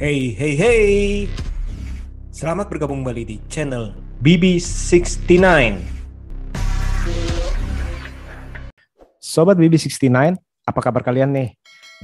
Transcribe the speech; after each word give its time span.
Hey, 0.00 0.36
hey, 0.36 0.54
hey. 0.54 0.84
Selamat 2.28 2.68
bergabung 2.68 3.00
kembali 3.00 3.22
di 3.24 3.36
channel 3.48 3.96
BB69. 4.20 5.40
Sobat 9.18 9.56
BB69, 9.56 10.36
apa 10.64 10.80
kabar 10.84 11.00
kalian 11.00 11.32
nih? 11.32 11.50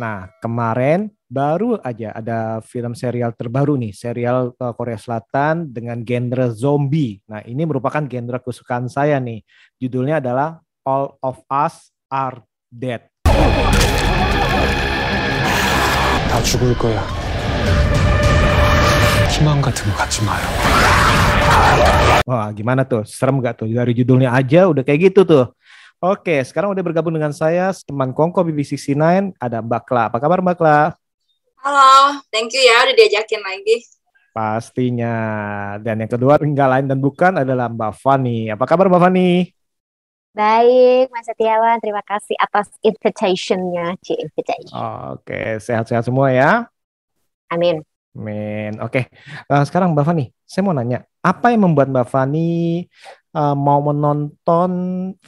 Nah, 0.00 0.32
kemarin 0.40 1.12
baru 1.29 1.77
aja 1.84 2.16
ada 2.16 2.64
film 2.64 2.96
serial 2.96 3.36
terbaru 3.36 3.77
nih, 3.77 3.93
serial 3.93 4.57
uh, 4.57 4.73
Korea 4.73 4.96
Selatan 4.96 5.68
dengan 5.68 6.00
genre 6.00 6.48
zombie. 6.52 7.20
Nah, 7.29 7.45
ini 7.45 7.68
merupakan 7.68 8.04
genre 8.09 8.41
kesukaan 8.41 8.89
saya 8.89 9.20
nih. 9.20 9.45
Judulnya 9.77 10.20
adalah 10.25 10.61
All 10.84 11.16
of 11.20 11.45
Us 11.48 11.93
Are 12.09 12.41
Dead. 12.73 13.12
다 16.32 16.43
죽을 16.43 16.72
거야. 16.79 17.15
희망 19.32 19.61
같은 19.61 19.90
거 19.90 19.96
갖지 19.96 20.22
마요. 20.25 20.44
Wah, 22.26 22.54
gimana 22.54 22.86
tuh? 22.86 23.03
Serem 23.03 23.43
gak 23.43 23.58
tuh? 23.58 23.68
Dari 23.68 23.90
judulnya 23.90 24.31
aja 24.31 24.71
udah 24.71 24.86
kayak 24.86 25.11
gitu 25.11 25.26
tuh. 25.26 25.50
Oke, 26.03 26.43
sekarang 26.43 26.75
udah 26.75 26.82
bergabung 26.82 27.14
dengan 27.14 27.31
saya, 27.31 27.71
teman 27.86 28.11
Kongko 28.11 28.43
BB69, 28.43 29.35
ada 29.39 29.62
Mbak 29.62 29.82
Kla. 29.86 30.11
Apa 30.11 30.18
kabar 30.18 30.43
Mbak 30.43 30.57
Kla? 30.58 30.94
Halo, 31.62 32.19
thank 32.34 32.50
you 32.50 32.62
ya 32.62 32.86
udah 32.86 32.94
diajakin 32.98 33.39
lagi. 33.39 33.86
Pastinya. 34.34 35.14
Dan 35.78 36.03
yang 36.03 36.11
kedua, 36.11 36.42
enggak 36.42 36.69
lain 36.75 36.86
dan 36.91 36.98
bukan 36.98 37.39
adalah 37.47 37.70
Mbak 37.70 37.92
Fani. 38.03 38.50
Apa 38.50 38.67
kabar 38.67 38.91
Mbak 38.91 38.98
Fani? 38.98 39.31
Baik, 40.34 41.06
Mas 41.14 41.28
Setiawan. 41.28 41.78
Terima 41.78 42.03
kasih 42.03 42.34
atas 42.34 42.67
invitation-nya. 42.83 43.94
C 44.03 44.19
invitation. 44.19 44.75
Oke, 45.14 45.62
sehat-sehat 45.62 46.03
semua 46.03 46.34
ya. 46.34 46.67
Amin. 47.52 47.83
Amin. 48.17 48.81
Oke, 48.81 49.14
Nah, 49.45 49.62
sekarang 49.62 49.94
Mbak 49.94 50.06
Fani, 50.09 50.26
saya 50.42 50.66
mau 50.66 50.73
nanya, 50.73 51.06
apa 51.22 51.53
yang 51.53 51.70
membuat 51.70 51.86
Mbak 51.94 52.08
Fani 52.09 52.81
uh, 53.38 53.53
mau 53.53 53.78
menonton 53.86 54.72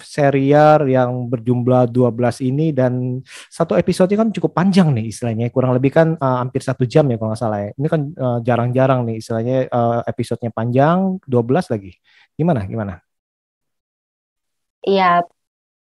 serial 0.01 0.89
yang 0.89 1.29
berjumlah 1.29 1.85
12 1.93 2.49
ini 2.49 2.73
dan 2.73 3.21
satu 3.53 3.77
episode 3.77 4.09
kan 4.17 4.33
cukup 4.33 4.57
panjang 4.57 4.89
nih 4.89 5.13
istilahnya, 5.13 5.53
kurang 5.53 5.77
lebih 5.77 5.93
kan 5.93 6.17
uh, 6.17 6.41
hampir 6.41 6.65
satu 6.65 6.89
jam 6.89 7.05
ya 7.05 7.21
kalau 7.21 7.29
nggak 7.29 7.41
salah 7.45 7.59
ya. 7.61 7.69
Ini 7.77 7.87
kan 7.93 8.01
uh, 8.17 8.39
jarang-jarang 8.41 8.99
nih 9.05 9.15
istilahnya 9.21 9.57
uh, 9.69 10.01
episodenya 10.09 10.49
panjang, 10.49 11.21
12 11.29 11.69
lagi. 11.69 11.93
Gimana? 12.33 12.65
Gimana? 12.65 12.93
Iya, 14.81 15.21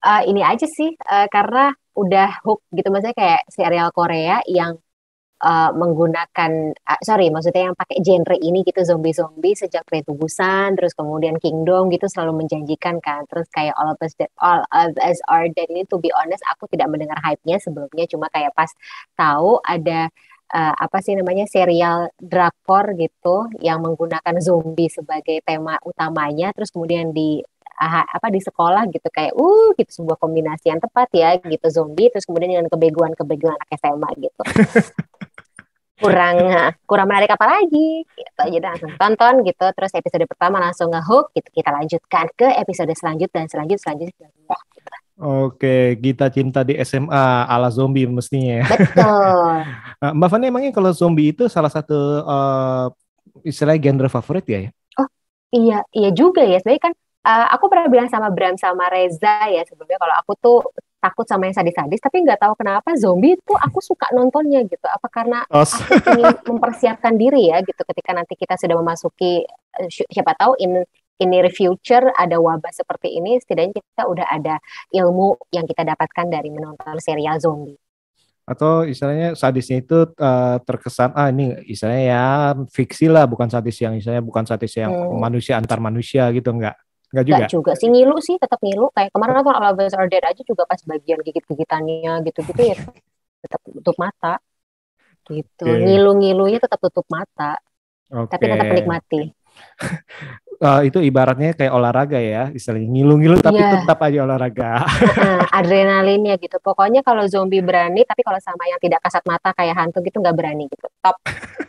uh, 0.04 0.22
ini 0.28 0.44
aja 0.44 0.66
sih 0.68 0.92
uh, 0.92 1.26
karena 1.32 1.72
udah 1.96 2.44
hook 2.46 2.62
gitu 2.70 2.88
maksudnya 2.92 3.16
kayak 3.16 3.42
serial 3.50 3.90
Korea 3.90 4.38
yang 4.46 4.78
uh, 5.42 5.70
menggunakan 5.74 6.74
uh, 6.74 7.00
sorry 7.02 7.30
maksudnya 7.30 7.70
yang 7.70 7.76
pakai 7.78 8.02
genre 8.02 8.36
ini 8.38 8.66
gitu 8.66 8.82
zombie-zombie 8.82 9.54
sejak 9.54 9.86
Train 9.86 10.02
to 10.06 10.14
Busan 10.14 10.74
terus 10.74 10.94
kemudian 10.94 11.38
Kingdom 11.38 11.90
gitu 11.94 12.06
selalu 12.10 12.44
menjanjikan 12.46 12.98
kan. 12.98 13.26
Terus 13.30 13.46
kayak 13.54 13.74
All 13.78 13.94
of 13.94 13.98
Us 14.02 14.14
Dead, 14.18 14.30
All 14.42 14.62
of 14.66 14.94
Us 14.98 15.18
Are 15.30 15.46
Dead 15.50 15.70
ini 15.70 15.86
to 15.86 15.98
be 16.02 16.10
honest 16.14 16.42
aku 16.50 16.66
tidak 16.70 16.90
mendengar 16.90 17.18
hype-nya 17.22 17.62
sebelumnya. 17.62 18.04
Cuma 18.10 18.26
kayak 18.30 18.54
pas 18.54 18.70
tahu 19.14 19.62
ada 19.62 20.10
uh, 20.54 20.74
apa 20.74 20.98
sih 21.04 21.14
namanya 21.14 21.44
serial 21.48 22.10
drakor 22.18 22.96
gitu 22.96 23.48
yang 23.62 23.84
menggunakan 23.84 24.34
zombie 24.42 24.90
sebagai 24.90 25.40
tema 25.44 25.76
utamanya 25.84 26.50
terus 26.56 26.72
kemudian 26.72 27.12
di 27.12 27.40
ah, 27.78 28.04
apa 28.04 28.28
di 28.32 28.40
sekolah 28.42 28.90
gitu 28.90 29.08
kayak 29.08 29.32
uh 29.38 29.70
gitu 29.78 30.02
sebuah 30.02 30.18
kombinasi 30.18 30.72
yang 30.72 30.82
tepat 30.82 31.08
ya 31.14 31.38
gitu 31.38 31.66
zombie 31.70 32.10
terus 32.10 32.26
kemudian 32.26 32.58
dengan 32.58 32.66
kebeguan-kebeguan 32.66 33.54
anak 33.54 33.70
SMA 33.78 34.10
gitu 34.18 34.42
kurang 35.98 36.36
kurang 36.86 37.06
menarik 37.10 37.34
apa 37.34 37.58
lagi 37.58 38.06
gitu 38.06 38.42
jadi 38.54 38.64
langsung 38.70 38.94
tonton 38.94 39.34
gitu 39.42 39.66
terus 39.74 39.92
episode 39.94 40.24
pertama 40.30 40.62
langsung 40.62 40.88
ngehook 40.94 41.34
gitu 41.34 41.48
kita 41.50 41.70
lanjutkan 41.74 42.26
ke 42.38 42.48
episode 42.58 42.90
selanjutnya 42.94 43.44
dan 43.44 43.46
selanjut 43.50 43.78
selanjutnya 43.82 44.28
gitu. 44.32 44.54
Oke, 45.18 45.98
kita 45.98 46.30
cinta 46.30 46.62
di 46.62 46.78
SMA 46.86 47.50
ala 47.50 47.74
zombie 47.74 48.06
mestinya 48.06 48.62
ya. 48.62 48.66
betul 48.70 49.66
Nah, 49.98 50.14
Mbak 50.16 50.28
Fani 50.30 50.46
emangnya 50.46 50.70
kalau 50.70 50.94
zombie 50.94 51.34
itu 51.34 51.50
salah 51.50 51.66
satu 51.66 52.22
uh, 52.22 52.86
istilahnya 53.42 53.82
genre 53.82 54.06
favorit 54.06 54.46
ya? 54.46 54.70
iya 55.52 55.78
iya 55.96 56.10
juga 56.12 56.44
ya 56.44 56.60
sebenarnya 56.60 56.92
kan 56.92 56.94
uh, 57.24 57.46
aku 57.56 57.64
pernah 57.72 57.86
bilang 57.88 58.08
sama 58.08 58.28
Bram 58.32 58.56
sama 58.60 58.88
Reza 58.92 59.48
ya 59.48 59.62
sebelumnya 59.64 59.98
kalau 60.00 60.14
aku 60.20 60.32
tuh 60.38 60.58
takut 61.08 61.24
sama 61.24 61.48
yang 61.48 61.56
sadis-sadis 61.56 62.04
tapi 62.04 62.20
nggak 62.20 62.36
tahu 62.36 62.52
kenapa 62.54 62.92
zombie 63.00 63.34
itu 63.34 63.54
aku 63.56 63.80
suka 63.80 64.12
nontonnya 64.12 64.60
gitu. 64.62 64.84
Apa 64.84 65.08
karena 65.08 65.40
Oh, 65.48 65.64
aku 65.64 66.12
ingin 66.12 66.36
mempersiapkan 66.44 67.16
diri 67.16 67.48
ya 67.48 67.64
gitu 67.64 67.80
ketika 67.80 68.12
nanti 68.12 68.36
kita 68.36 68.60
sudah 68.60 68.76
memasuki 68.76 69.48
eh, 69.80 69.88
si- 69.88 70.06
siapa 70.06 70.36
tahu 70.36 70.52
in 70.60 70.84
in 71.18 71.28
near 71.32 71.48
future 71.50 72.12
ada 72.14 72.38
wabah 72.38 72.70
seperti 72.70 73.16
ini 73.16 73.40
setidaknya 73.40 73.80
kita 73.80 74.04
udah 74.06 74.26
ada 74.28 74.60
ilmu 74.92 75.34
yang 75.50 75.66
kita 75.66 75.82
dapatkan 75.82 76.28
dari 76.28 76.52
menonton 76.52 76.94
serial 77.00 77.40
zombie. 77.42 77.74
Atau 78.48 78.88
istilahnya 78.88 79.36
sadisnya 79.36 79.84
itu 79.84 80.08
uh, 80.08 80.56
terkesan 80.64 81.12
ah 81.12 81.28
ini 81.28 81.52
istilahnya 81.68 82.04
ya 82.08 82.26
fiksi 82.72 83.04
lah 83.10 83.28
bukan 83.28 83.44
sadis 83.50 83.76
yang 83.76 83.92
istilahnya 83.92 84.24
bukan 84.24 84.44
sadis 84.48 84.72
yang 84.72 84.88
Hmm. 84.88 85.20
manusia 85.20 85.60
antar 85.60 85.82
manusia 85.84 86.30
gitu 86.32 86.54
enggak 86.56 86.78
enggak 87.12 87.24
juga 87.24 87.36
Nggak 87.38 87.50
juga? 87.52 87.72
sih 87.76 87.88
ngilu 87.88 88.16
sih 88.20 88.36
tetap 88.36 88.58
ngilu. 88.60 88.86
Kayak 88.92 89.10
kemarin 89.14 89.34
nonton 89.40 89.54
All 89.56 89.72
of 89.72 89.80
Us 89.80 89.94
Are 89.96 90.08
Dead 90.08 90.24
aja 90.24 90.42
juga 90.44 90.62
pas 90.68 90.80
bagian 90.84 91.18
gigit-gigitannya 91.24 92.12
gitu-gitu 92.28 92.62
ya 92.62 92.76
tetap 93.40 93.60
tutup 93.64 93.96
mata. 93.96 94.40
Gitu 95.28 95.64
Oke. 95.64 95.84
ngilu-ngilunya 95.84 96.58
tetap 96.58 96.80
tutup 96.80 97.04
mata 97.12 97.60
oke. 98.08 98.32
tapi 98.32 98.44
tetap 98.48 98.66
menikmati. 98.68 99.20
Eh, 100.58 100.90
itu 100.90 100.98
ibaratnya 100.98 101.54
kayak 101.54 101.70
olahraga 101.70 102.18
ya 102.18 102.50
istilahnya 102.50 102.90
ngilu-ngilu 102.90 103.38
tapi 103.38 103.62
Iya. 103.62 103.78
tetap 103.78 103.94
aja 104.02 104.26
olahraga. 104.26 104.82
Heeh, 104.82 105.38
adrenalinnya 105.62 106.34
gitu. 106.42 106.58
Pokoknya 106.58 107.06
kalau 107.06 107.22
zombie 107.30 107.62
berani 107.62 108.02
tapi 108.02 108.26
kalau 108.26 108.42
sama 108.42 108.66
yang 108.66 108.82
tidak 108.82 108.98
kasat 109.06 109.22
mata 109.22 109.54
kayak 109.54 109.78
hantu 109.78 110.02
gitu 110.02 110.18
nggak 110.18 110.34
berani 110.34 110.66
gitu. 110.66 110.90
Top 110.98 111.14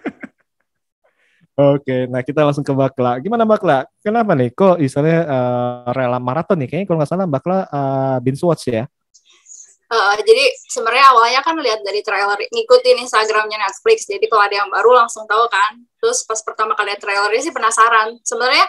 Oke, 1.59 2.07
nah 2.07 2.23
kita 2.23 2.47
langsung 2.47 2.63
ke 2.63 2.71
Bakla. 2.71 3.19
Gimana 3.19 3.43
Bakla? 3.43 3.83
Kenapa 3.99 4.31
nih? 4.31 4.55
Kok 4.55 4.79
istilahnya 4.79 5.27
eh, 5.27 5.91
rela 5.91 6.15
maraton 6.15 6.55
nih? 6.55 6.71
Kayaknya 6.71 6.87
kalau 6.87 6.97
nggak 7.03 7.11
salah 7.11 7.27
Bakla 7.27 7.59
eh, 7.67 8.17
binge 8.23 8.39
watch 8.47 8.71
ya? 8.71 8.87
Uh, 9.89 10.13
jadi 10.21 10.53
sebenarnya 10.69 11.05
awalnya 11.09 11.41
kan 11.41 11.57
lihat 11.57 11.81
dari 11.81 12.05
trailer 12.05 12.37
ngikutin 12.37 13.03
Instagramnya 13.03 13.57
Netflix. 13.59 14.05
Jadi 14.05 14.23
kalau 14.29 14.45
ada 14.45 14.55
yang 14.61 14.69
baru 14.71 15.03
langsung 15.03 15.27
tahu 15.27 15.49
kan. 15.51 15.81
Terus 15.99 16.23
pas 16.23 16.39
pertama 16.45 16.77
kali 16.79 16.93
lihat 16.93 17.01
trailernya 17.03 17.41
sih 17.41 17.51
penasaran. 17.51 18.15
Sebenarnya 18.23 18.63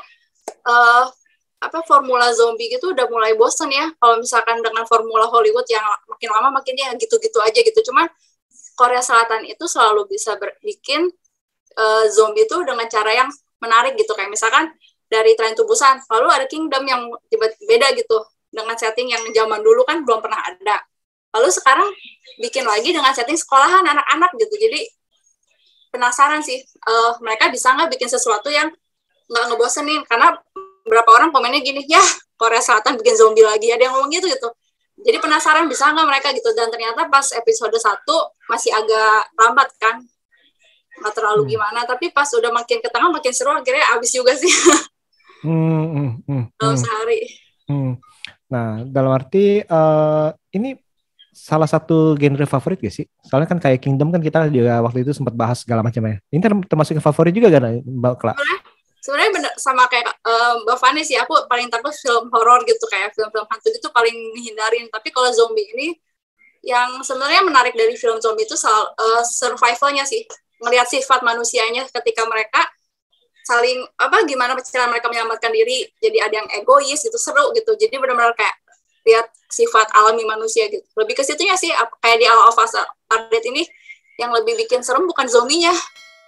uh, 0.65 1.07
apa 1.61 1.85
formula 1.85 2.33
zombie 2.35 2.73
gitu 2.73 2.97
udah 2.97 3.07
mulai 3.07 3.37
bosen 3.37 3.71
ya. 3.71 3.93
Kalau 4.01 4.19
misalkan 4.19 4.65
dengan 4.65 4.83
formula 4.89 5.29
Hollywood 5.29 5.69
yang 5.69 5.85
makin 6.09 6.31
lama 6.33 6.59
makin 6.59 6.75
ya 6.75 6.91
gitu-gitu 6.97 7.39
aja 7.39 7.61
gitu. 7.63 7.79
Cuman 7.87 8.11
Korea 8.75 9.05
Selatan 9.05 9.45
itu 9.45 9.69
selalu 9.69 10.09
bisa 10.09 10.41
bikin 10.65 11.13
uh, 11.77 12.05
zombie 12.11 12.47
itu 12.47 12.57
dengan 12.67 12.87
cara 12.91 13.11
yang 13.15 13.29
menarik 13.61 13.95
gitu. 13.95 14.13
Kayak 14.17 14.33
misalkan 14.33 14.73
dari 15.11 15.35
Train 15.35 15.55
to 15.59 15.67
Busan, 15.67 15.99
lalu 16.07 16.29
ada 16.31 16.47
Kingdom 16.47 16.87
yang 16.87 17.11
tiba 17.27 17.51
beda 17.67 17.93
gitu 17.99 18.23
dengan 18.51 18.75
setting 18.75 19.11
yang 19.11 19.23
zaman 19.31 19.63
dulu 19.63 19.83
kan 19.87 20.03
belum 20.03 20.23
pernah 20.23 20.39
ada. 20.43 20.83
Lalu 21.35 21.49
sekarang 21.55 21.89
bikin 22.43 22.67
lagi 22.67 22.91
dengan 22.91 23.15
setting 23.15 23.39
sekolahan 23.39 23.87
anak-anak 23.87 24.31
gitu. 24.39 24.55
Jadi 24.59 24.81
penasaran 25.91 26.43
sih 26.43 26.59
eh, 26.63 27.13
mereka 27.23 27.51
bisa 27.51 27.75
nggak 27.75 27.91
bikin 27.95 28.11
sesuatu 28.11 28.51
yang 28.51 28.71
nggak 29.31 29.45
ngebosenin? 29.51 30.03
Karena 30.07 30.35
beberapa 30.83 31.11
orang 31.15 31.31
komennya 31.31 31.63
gini 31.63 31.87
ya 31.87 32.03
Korea 32.35 32.59
Selatan 32.63 32.99
bikin 32.99 33.15
zombie 33.15 33.47
lagi. 33.47 33.71
Ada 33.71 33.91
yang 33.91 33.95
ngomong 33.99 34.11
gitu 34.11 34.27
gitu. 34.27 34.51
Jadi 35.01 35.17
penasaran 35.23 35.71
bisa 35.71 35.91
nggak 35.91 36.07
mereka 36.07 36.29
gitu? 36.35 36.51
Dan 36.55 36.71
ternyata 36.71 37.07
pas 37.07 37.27
episode 37.35 37.73
1 37.73 38.03
masih 38.51 38.71
agak 38.75 39.31
lambat 39.39 39.71
kan 39.79 40.03
nggak 41.01 41.15
terlalu 41.17 41.43
Hmm. 41.49 41.53
gimana 41.57 41.81
tapi 41.89 42.13
pas 42.13 42.29
udah 42.29 42.53
makin 42.53 42.79
ke 42.85 42.89
tengah 42.93 43.11
makin 43.11 43.33
seru 43.33 43.51
akhirnya 43.51 43.85
abis 43.97 44.11
juga 44.13 44.33
sih 44.37 44.53
Hmm, 45.41 45.85
hmm, 45.97 46.11
hmm, 46.29 46.45
dalam 46.61 46.77
hmm, 46.77 46.83
sehari 46.85 47.21
hmm. 47.69 47.93
Nah, 48.51 48.83
dalam 48.83 49.15
arti 49.15 49.63
eh, 49.63 50.29
ini 50.59 50.75
salah 51.31 51.71
satu 51.71 52.19
genre 52.19 52.43
favorit 52.45 52.83
gak 52.83 52.91
sih? 52.91 53.07
Soalnya 53.23 53.47
kan 53.47 53.63
kayak 53.63 53.79
Kingdom 53.79 54.11
kan 54.11 54.19
kita 54.19 54.51
juga 54.51 54.83
waktu 54.83 55.07
itu 55.07 55.15
sempat 55.15 55.39
bahas 55.39 55.63
segala 55.63 55.87
macam 55.87 56.03
ya. 56.03 56.19
Ini 56.35 56.41
term- 56.43 56.67
termasuk 56.67 56.99
ke 56.99 57.03
favorit 57.03 57.31
juga 57.31 57.47
kan 57.49 57.79
Bakla? 57.87 58.35
sebenarnya 59.01 59.33
bener 59.33 59.53
sama 59.57 59.89
kayak 59.89 60.13
eh, 60.13 60.53
Mbak 60.69 60.77
Fani 60.77 61.01
sih 61.03 61.17
aku 61.17 61.49
paling 61.49 61.73
takut 61.73 61.91
film 61.97 62.29
horor 62.31 62.61
gitu 62.69 62.85
kayak 62.85 63.17
film-film 63.17 63.49
hantu 63.49 63.73
gitu 63.73 63.89
paling 63.91 64.13
hindarin 64.37 64.87
tapi 64.93 65.09
kalau 65.09 65.33
zombie 65.33 65.65
ini 65.73 65.97
yang 66.61 67.01
sebenarnya 67.01 67.41
menarik 67.41 67.73
dari 67.73 67.97
film 67.97 68.21
zombie 68.21 68.45
itu 68.45 68.55
soal 68.61 68.93
eh, 68.93 69.25
survivalnya 69.25 70.05
sih 70.05 70.21
ngelihat 70.61 70.87
sifat 70.87 71.25
manusianya 71.25 71.89
ketika 71.89 72.29
mereka 72.29 72.61
saling 73.45 73.83
apa 73.97 74.23
gimana 74.29 74.55
cara 74.61 74.87
mereka 74.87 75.09
menyelamatkan 75.09 75.51
diri 75.51 75.89
jadi 75.99 76.29
ada 76.29 76.35
yang 76.45 76.49
egois 76.61 77.01
gitu 77.01 77.17
seru 77.17 77.51
gitu. 77.57 77.75
Jadi 77.75 77.97
benar-benar 77.97 78.37
kayak 78.37 78.57
lihat 79.09 79.27
sifat 79.49 79.89
alami 79.97 80.23
manusia 80.29 80.69
gitu. 80.69 80.85
Lebih 80.95 81.19
ke 81.19 81.25
situnya 81.25 81.57
sih 81.57 81.73
kayak 82.05 82.19
di 82.21 82.27
Us 82.29 82.75
Are 83.11 83.27
Dead 83.33 83.45
ini 83.49 83.65
yang 84.21 84.31
lebih 84.37 84.55
bikin 84.61 84.85
serem 84.85 85.09
bukan 85.09 85.25
zombinya 85.25 85.73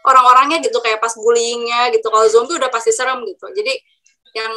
orang-orangnya 0.02 0.64
gitu 0.64 0.81
kayak 0.81 0.99
pas 0.99 1.12
bullyingnya 1.14 1.93
gitu. 1.94 2.08
Kalau 2.08 2.26
zombie 2.32 2.56
udah 2.56 2.73
pasti 2.73 2.90
serem 2.90 3.23
gitu. 3.29 3.46
Jadi 3.52 3.76
yang 4.32 4.52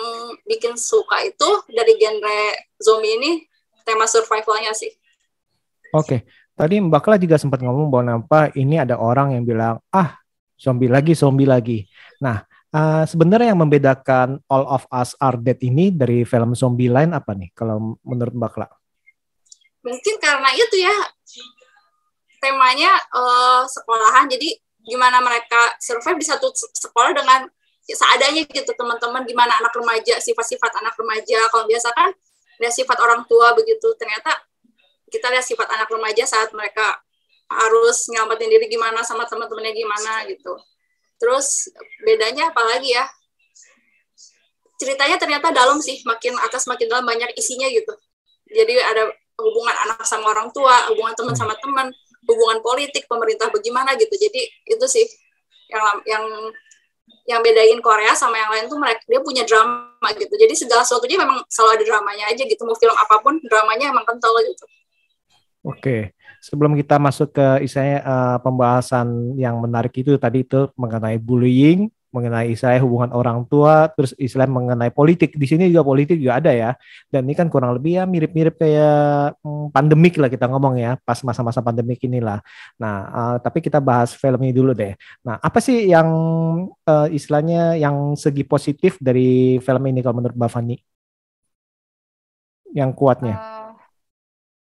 bikin 0.47 0.79
suka 0.79 1.19
itu 1.27 1.49
dari 1.67 1.99
genre 1.99 2.39
zombie 2.79 3.19
ini 3.19 3.31
tema 3.83 4.07
survivalnya 4.07 4.71
sih. 4.71 4.89
Oke, 5.91 6.23
tadi 6.55 6.79
Mbak 6.79 7.01
Kla 7.03 7.15
juga 7.19 7.35
sempat 7.35 7.59
ngomong 7.61 7.91
bahwa 7.91 8.03
nampak 8.15 8.55
ini 8.55 8.79
ada 8.79 8.95
orang 8.95 9.35
yang 9.35 9.43
bilang, 9.43 9.83
ah 9.91 10.15
zombie 10.55 10.89
lagi, 10.89 11.11
zombie 11.11 11.45
lagi. 11.45 11.83
Nah, 12.23 12.41
uh, 12.71 13.03
sebenarnya 13.03 13.51
yang 13.51 13.61
membedakan 13.61 14.39
All 14.47 14.65
of 14.65 14.87
Us 14.87 15.13
Are 15.19 15.35
Dead 15.35 15.59
ini 15.61 15.91
dari 15.91 16.23
film 16.23 16.55
zombie 16.55 16.87
lain 16.87 17.11
apa 17.11 17.35
nih 17.35 17.51
kalau 17.51 17.99
menurut 18.07 18.33
Mbak 18.33 18.51
Kla? 18.55 18.67
Mungkin 19.85 20.15
karena 20.17 20.49
itu 20.57 20.81
ya, 20.81 20.95
temanya 22.41 22.97
uh, 23.13 23.67
sekolahan, 23.69 24.25
jadi 24.31 24.57
gimana 24.81 25.21
mereka 25.21 25.77
survive 25.77 26.17
di 26.21 26.25
satu 26.25 26.49
sekolah 26.55 27.13
dengan 27.13 27.45
seadanya 27.85 28.41
gitu 28.49 28.73
teman-teman, 28.73 29.21
gimana 29.29 29.61
anak 29.61 29.73
remaja, 29.77 30.17
sifat-sifat 30.17 30.73
anak 30.81 30.97
remaja. 30.97 31.37
Kalau 31.53 31.69
biasa 31.69 31.93
kan 31.93 32.09
ada 32.57 32.69
sifat 32.73 32.97
orang 32.97 33.21
tua 33.29 33.53
begitu, 33.53 33.93
ternyata 33.93 34.33
kita 35.09 35.27
lihat 35.29 35.45
sifat 35.45 35.67
anak 35.69 35.89
remaja 35.89 36.25
saat 36.25 36.49
mereka 36.51 36.99
harus 37.45 38.09
nyelamatin 38.09 38.49
diri 38.49 38.65
gimana 38.65 39.05
sama 39.05 39.29
teman-temannya 39.29 39.73
gimana 39.73 40.25
gitu. 40.29 40.57
Terus 41.21 41.69
bedanya 42.01 42.49
apalagi 42.51 42.93
ya? 42.93 43.05
Ceritanya 44.75 45.15
ternyata 45.15 45.55
dalam 45.55 45.79
sih, 45.79 46.03
makin 46.03 46.35
atas 46.43 46.67
makin 46.67 46.91
dalam 46.91 47.05
banyak 47.07 47.31
isinya 47.39 47.69
gitu. 47.71 47.93
Jadi 48.51 48.75
ada 48.81 49.07
hubungan 49.39 49.75
anak 49.87 50.03
sama 50.03 50.35
orang 50.35 50.51
tua, 50.51 50.91
hubungan 50.91 51.15
teman 51.15 51.35
sama 51.37 51.55
teman, 51.59 51.87
hubungan 52.27 52.59
politik, 52.59 53.07
pemerintah 53.07 53.47
bagaimana 53.53 53.95
gitu. 53.95 54.11
Jadi 54.11 54.41
itu 54.67 54.85
sih 54.89 55.05
yang 55.71 56.03
yang 56.05 56.23
yang 57.25 57.41
bedain 57.41 57.81
Korea 57.81 58.13
sama 58.13 58.37
yang 58.37 58.51
lain 58.53 58.65
tuh 58.69 58.77
mereka 58.77 59.01
dia 59.09 59.21
punya 59.21 59.43
drama 59.47 60.09
gitu. 60.13 60.29
Jadi 60.29 60.53
segala 60.53 60.85
sesuatunya 60.85 61.17
memang 61.17 61.41
selalu 61.49 61.71
ada 61.81 61.83
dramanya 61.87 62.25
aja 62.29 62.43
gitu. 62.45 62.61
Mau 62.67 62.77
film 62.77 62.93
apa 62.93 63.15
pun 63.23 63.41
dramanya 63.47 63.89
emang 63.89 64.05
kental 64.05 64.35
gitu. 64.45 64.65
Oke, 65.65 66.13
sebelum 66.45 66.77
kita 66.77 67.01
masuk 67.01 67.33
ke 67.33 67.65
istilahnya 67.65 68.05
uh, 68.05 68.37
pembahasan 68.37 69.33
yang 69.33 69.57
menarik 69.57 69.97
itu 69.97 70.13
tadi 70.21 70.45
itu 70.45 70.69
mengenai 70.77 71.17
bullying, 71.17 71.89
mengenai 72.13 72.53
istilahnya 72.53 72.85
hubungan 72.85 73.09
orang 73.17 73.49
tua, 73.49 73.89
terus 73.89 74.13
istilah 74.21 74.45
mengenai 74.45 74.93
politik. 74.93 75.33
Di 75.33 75.49
sini 75.49 75.73
juga 75.73 75.81
politik 75.81 76.21
juga 76.21 76.37
ada 76.37 76.53
ya. 76.53 76.77
Dan 77.09 77.25
ini 77.25 77.33
kan 77.33 77.49
kurang 77.49 77.73
lebih 77.81 77.97
ya 77.97 78.05
mirip-mirip 78.05 78.61
kayak 78.61 79.41
hmm, 79.41 79.73
pandemik 79.73 80.21
lah 80.21 80.29
kita 80.29 80.45
ngomong 80.53 80.77
ya, 80.77 81.01
pas 81.01 81.17
masa-masa 81.25 81.65
pandemik 81.65 81.97
inilah. 82.05 82.45
Nah, 82.77 82.95
uh, 83.09 83.35
tapi 83.41 83.65
kita 83.65 83.81
bahas 83.81 84.13
film 84.13 84.37
ini 84.45 84.53
dulu 84.53 84.77
deh. 84.77 84.93
Nah, 85.25 85.41
apa 85.41 85.57
sih 85.57 85.89
yang 85.89 86.07
uh, 86.69 87.07
istilahnya 87.09 87.73
yang 87.73 88.13
segi 88.13 88.45
positif 88.45 89.01
dari 89.01 89.57
film 89.65 89.83
ini 89.89 90.05
kalau 90.05 90.21
menurut 90.21 90.37
Mbak? 90.37 90.77
Yang 92.69 92.91
kuatnya? 92.93 93.33
Uh 93.33 93.64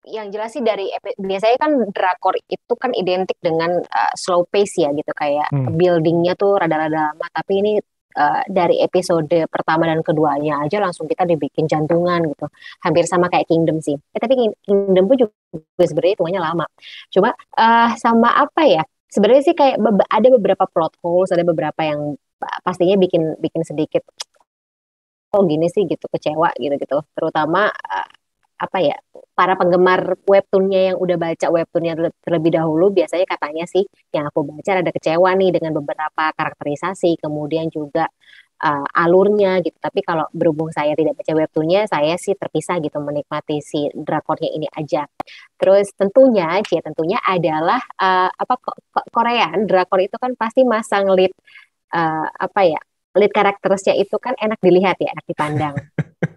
yang 0.08 0.32
jelas 0.32 0.56
sih 0.56 0.64
dari 0.64 0.88
biasanya 1.20 1.58
kan 1.60 1.72
drakor 1.92 2.36
itu 2.48 2.74
kan 2.80 2.92
identik 2.96 3.38
dengan 3.44 3.84
uh, 3.84 4.14
slow 4.16 4.48
pace 4.48 4.80
ya 4.80 4.90
gitu 4.96 5.12
kayak 5.12 5.52
hmm. 5.52 5.76
buildingnya 5.76 6.34
tuh 6.40 6.56
rada-rada 6.56 7.12
lama. 7.12 7.26
Tapi 7.30 7.54
ini 7.60 7.74
uh, 8.16 8.42
dari 8.48 8.80
episode 8.82 9.30
pertama 9.52 9.86
dan 9.86 10.00
keduanya 10.02 10.64
aja 10.64 10.80
langsung 10.80 11.06
kita 11.06 11.28
dibikin 11.28 11.68
jantungan 11.68 12.24
gitu. 12.32 12.48
Hampir 12.84 13.04
sama 13.06 13.28
kayak 13.28 13.48
Kingdom 13.48 13.84
sih. 13.84 13.96
Eh, 13.96 14.20
tapi 14.20 14.34
Kingdom 14.64 15.04
pun 15.06 15.16
juga 15.28 15.34
sebenarnya 15.84 16.14
hitungannya 16.18 16.42
lama. 16.42 16.66
Cuma 17.12 17.30
uh, 17.36 17.90
sama 18.00 18.34
apa 18.34 18.64
ya? 18.66 18.84
Sebenarnya 19.08 19.44
sih 19.44 19.56
kayak 19.56 19.80
be 19.80 20.04
ada 20.08 20.28
beberapa 20.36 20.68
plot 20.68 21.00
holes 21.00 21.32
ada 21.32 21.48
beberapa 21.48 21.80
yang 21.80 22.20
pastinya 22.62 23.00
bikin 23.00 23.40
bikin 23.42 23.66
sedikit 23.66 24.06
oh 25.34 25.44
gini 25.44 25.68
sih 25.68 25.84
gitu 25.90 26.06
kecewa 26.08 26.54
gitu 26.58 26.76
gitu 26.80 26.98
terutama 27.18 27.70
uh, 27.70 28.08
apa 28.58 28.78
ya 28.82 28.98
para 29.38 29.54
penggemar 29.54 30.18
webtoonnya 30.26 30.94
yang 30.94 30.98
udah 30.98 31.18
baca 31.22 31.48
webtoonnya 31.54 31.94
terlebih 32.26 32.58
dahulu 32.58 32.90
biasanya 32.90 33.30
katanya 33.30 33.70
sih 33.70 33.86
yang 34.10 34.26
aku 34.26 34.42
baca 34.42 34.82
ada 34.82 34.90
kecewa 34.90 35.30
nih 35.38 35.54
dengan 35.54 35.78
beberapa 35.78 36.34
karakterisasi 36.34 37.22
kemudian 37.22 37.70
juga 37.70 38.10
uh, 38.64 38.88
alurnya 38.98 39.62
gitu. 39.62 39.78
Tapi 39.78 40.02
kalau 40.02 40.26
berhubung 40.34 40.74
saya 40.74 40.98
tidak 40.98 41.18
baca 41.18 41.32
webtoonnya 41.38 41.86
saya 41.86 42.18
sih 42.18 42.34
terpisah 42.34 42.82
gitu 42.82 42.98
menikmati 43.02 43.62
si 43.62 43.90
drakornya 43.94 44.50
ini 44.50 44.68
aja. 44.74 45.06
Terus 45.58 45.94
tentunya 45.94 46.58
cia 46.66 46.82
tentunya 46.82 47.22
adalah 47.22 47.82
uh, 48.02 48.30
apa 48.34 48.54
Korea 49.14 49.54
drakor 49.66 50.02
itu 50.02 50.18
kan 50.18 50.34
pasti 50.34 50.66
masang 50.66 51.10
lead 51.14 51.34
uh, 51.94 52.28
apa 52.30 52.62
ya 52.66 52.82
lead 53.18 53.34
karakternya 53.34 53.98
itu 53.98 54.16
kan 54.22 54.38
enak 54.38 54.62
dilihat 54.62 54.98
ya 55.02 55.10
enak 55.14 55.26
dipandang 55.26 55.76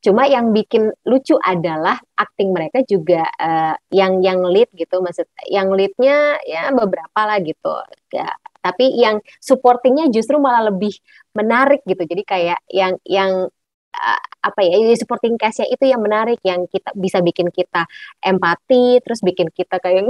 Cuma 0.00 0.24
yang 0.24 0.56
bikin 0.56 0.88
lucu 1.04 1.36
adalah 1.44 2.00
akting 2.16 2.56
mereka 2.56 2.80
juga 2.88 3.28
uh, 3.36 3.76
yang 3.92 4.24
yang 4.24 4.40
lead 4.48 4.72
gitu, 4.72 5.04
maksud 5.04 5.28
yang 5.48 5.68
leadnya 5.76 6.40
ya 6.48 6.72
beberapa 6.72 7.20
lah 7.20 7.36
gitu. 7.44 7.74
Ya, 8.08 8.32
tapi 8.64 8.96
yang 8.96 9.20
supportingnya 9.44 10.08
justru 10.08 10.40
malah 10.40 10.72
lebih 10.72 10.96
menarik 11.36 11.84
gitu. 11.84 12.00
Jadi 12.00 12.22
kayak 12.24 12.60
yang 12.72 12.96
yang 13.04 13.52
uh, 13.92 14.22
apa 14.40 14.60
ya 14.64 14.96
supporting 14.96 15.36
cast-nya 15.36 15.68
itu 15.68 15.84
yang 15.84 16.00
menarik. 16.00 16.40
Yang 16.40 16.80
kita 16.80 16.96
bisa 16.96 17.20
bikin 17.20 17.52
kita 17.52 17.84
empati 18.24 19.04
terus 19.04 19.20
bikin 19.20 19.52
kita 19.52 19.76
kayak 19.84 20.08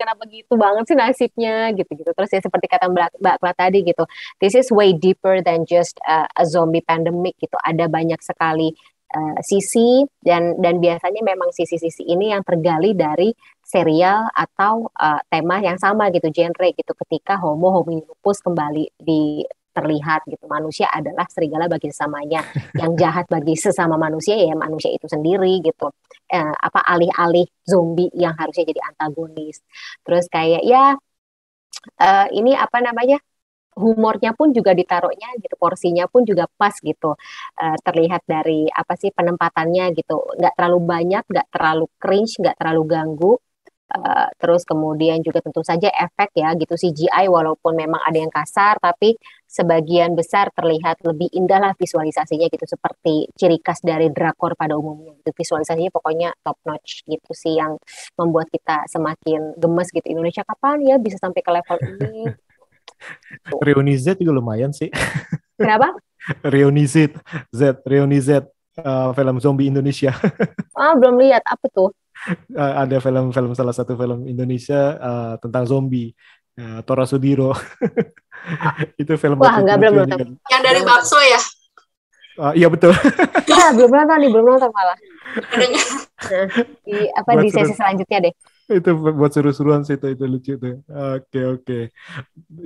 kenapa 0.00 0.26
gitu 0.26 0.58
banget 0.58 0.90
sih 0.90 0.98
nasibnya? 0.98 1.70
Gitu 1.70 1.86
gitu 1.94 2.10
terus 2.18 2.34
ya 2.34 2.42
seperti 2.42 2.66
kata 2.66 2.90
Mbak 2.90 3.22
Mbak 3.22 3.54
tadi 3.54 3.86
gitu. 3.86 4.04
This 4.42 4.58
is 4.58 4.74
way 4.74 4.90
deeper 4.90 5.38
than 5.38 5.70
just 5.70 5.94
uh, 6.02 6.26
a 6.34 6.42
zombie 6.42 6.82
pandemic 6.82 7.38
gitu. 7.38 7.54
Ada 7.62 7.86
banyak 7.86 8.18
sekali 8.26 8.74
uh, 9.14 9.38
sisi 9.42 10.06
dan 10.22 10.58
dan 10.58 10.78
biasanya 10.78 11.22
memang 11.22 11.50
sisi-sisi 11.50 12.06
ini 12.06 12.30
yang 12.34 12.42
tergali 12.46 12.94
dari 12.94 13.34
serial 13.60 14.26
atau 14.34 14.90
uh, 14.90 15.20
tema 15.30 15.62
yang 15.62 15.78
sama 15.78 16.10
gitu 16.14 16.30
genre 16.30 16.68
gitu. 16.74 16.92
Ketika 17.06 17.38
homo 17.38 17.82
hominopus 17.82 18.42
kembali 18.42 18.94
di 18.98 19.44
terlihat 19.70 20.26
gitu. 20.26 20.50
Manusia 20.50 20.90
adalah 20.90 21.24
serigala 21.30 21.70
bagi 21.70 21.94
sesamanya. 21.94 22.42
Yang 22.80 22.92
jahat 22.98 23.26
bagi 23.30 23.54
sesama 23.54 23.94
manusia 23.94 24.34
ya 24.34 24.58
manusia 24.58 24.90
itu 24.90 25.06
sendiri 25.06 25.62
gitu. 25.62 25.94
Uh, 26.26 26.54
apa 26.58 26.82
alih-alih 26.86 27.46
zombie 27.66 28.10
yang 28.14 28.34
harusnya 28.38 28.66
jadi 28.66 28.82
antagonis. 28.86 29.62
Terus 30.02 30.26
kayak 30.30 30.62
ya 30.66 30.94
uh, 31.98 32.26
ini 32.34 32.54
apa 32.54 32.78
namanya 32.82 33.18
humornya 33.76 34.34
pun 34.34 34.50
juga 34.50 34.74
ditaruhnya 34.74 35.36
gitu 35.38 35.54
porsinya 35.54 36.06
pun 36.10 36.26
juga 36.26 36.46
pas 36.58 36.74
gitu. 36.74 37.14
Uh, 37.58 37.76
terlihat 37.86 38.22
dari 38.26 38.66
apa 38.70 38.94
sih 38.98 39.10
penempatannya 39.14 39.94
gitu. 39.94 40.18
Nggak 40.38 40.54
terlalu 40.58 40.78
banyak 40.84 41.24
nggak 41.26 41.48
terlalu 41.54 41.86
cringe 42.00 42.34
nggak 42.40 42.56
terlalu 42.58 42.82
ganggu. 42.88 43.34
Uh, 43.90 44.30
terus 44.38 44.62
kemudian 44.62 45.18
juga 45.18 45.42
tentu 45.42 45.66
saja 45.66 45.90
efek 45.90 46.30
ya 46.38 46.54
gitu 46.54 46.78
CGI 46.78 47.26
walaupun 47.26 47.74
memang 47.74 47.98
ada 47.98 48.22
yang 48.22 48.30
kasar 48.30 48.78
tapi 48.78 49.18
sebagian 49.50 50.14
besar 50.14 50.46
terlihat 50.54 51.02
lebih 51.02 51.26
indah 51.34 51.58
lah 51.58 51.72
visualisasinya 51.74 52.46
gitu 52.54 52.70
seperti 52.70 53.26
ciri 53.34 53.58
khas 53.58 53.82
dari 53.82 54.06
drakor 54.14 54.54
pada 54.54 54.78
umumnya 54.78 55.18
gitu. 55.18 55.34
Visualisasinya 55.34 55.90
pokoknya 55.90 56.30
top 56.46 56.62
notch 56.70 57.02
gitu 57.02 57.30
sih 57.34 57.58
yang 57.58 57.82
membuat 58.14 58.46
kita 58.54 58.86
semakin 58.86 59.58
gemes 59.58 59.90
gitu. 59.90 60.06
Indonesia 60.06 60.46
kapan 60.46 60.86
ya 60.86 60.96
bisa 61.02 61.18
sampai 61.18 61.42
ke 61.42 61.50
level 61.50 61.78
ini 61.98 62.30
Reuni 63.66 63.94
Z 63.96 64.20
juga 64.20 64.32
lumayan 64.34 64.70
sih. 64.70 64.88
Kenapa? 65.60 65.96
Reuni 66.44 66.84
Z, 66.84 67.16
Z, 67.50 67.80
Reuni 67.84 68.20
Z, 68.20 68.44
uh, 68.80 69.10
film 69.16 69.36
zombie 69.40 69.68
Indonesia. 69.68 70.12
ah, 70.80 70.94
belum 70.96 71.16
lihat 71.20 71.44
apa 71.48 71.66
tuh? 71.72 71.90
Uh, 72.52 72.84
ada 72.84 73.00
film-film 73.00 73.56
salah 73.56 73.72
satu 73.72 73.96
film 73.96 74.28
Indonesia 74.28 75.00
uh, 75.00 75.34
tentang 75.40 75.64
zombie. 75.64 76.12
Uh, 76.60 76.84
Tora 76.84 77.08
Sudiro. 77.08 77.56
itu 79.00 79.12
film 79.16 79.40
Wah, 79.40 79.60
enggak 79.60 79.80
belum 79.80 79.94
nonton. 80.04 80.36
Yang 80.52 80.62
dari 80.64 80.80
bakso 80.84 81.16
ya? 81.20 81.40
Uh, 82.40 82.52
iya 82.56 82.68
betul. 82.68 82.92
Iya, 83.48 83.72
belum 83.76 83.90
nonton 83.92 84.16
nih, 84.20 84.30
belum 84.32 84.44
nonton 84.44 84.70
malah. 84.72 84.96
nah, 85.30 86.46
di 86.84 86.96
apa 87.16 87.30
Buat 87.38 87.42
di 87.44 87.48
sesi 87.54 87.72
selanjutnya 87.72 88.18
deh 88.28 88.34
itu 88.78 88.90
buat 89.18 89.32
seru-seruan 89.34 89.82
sih 89.86 89.94
itu 89.98 90.06
itu 90.14 90.24
lucu 90.32 90.52
tuh. 90.62 90.74
Oke 91.16 91.38
oke. 91.52 91.78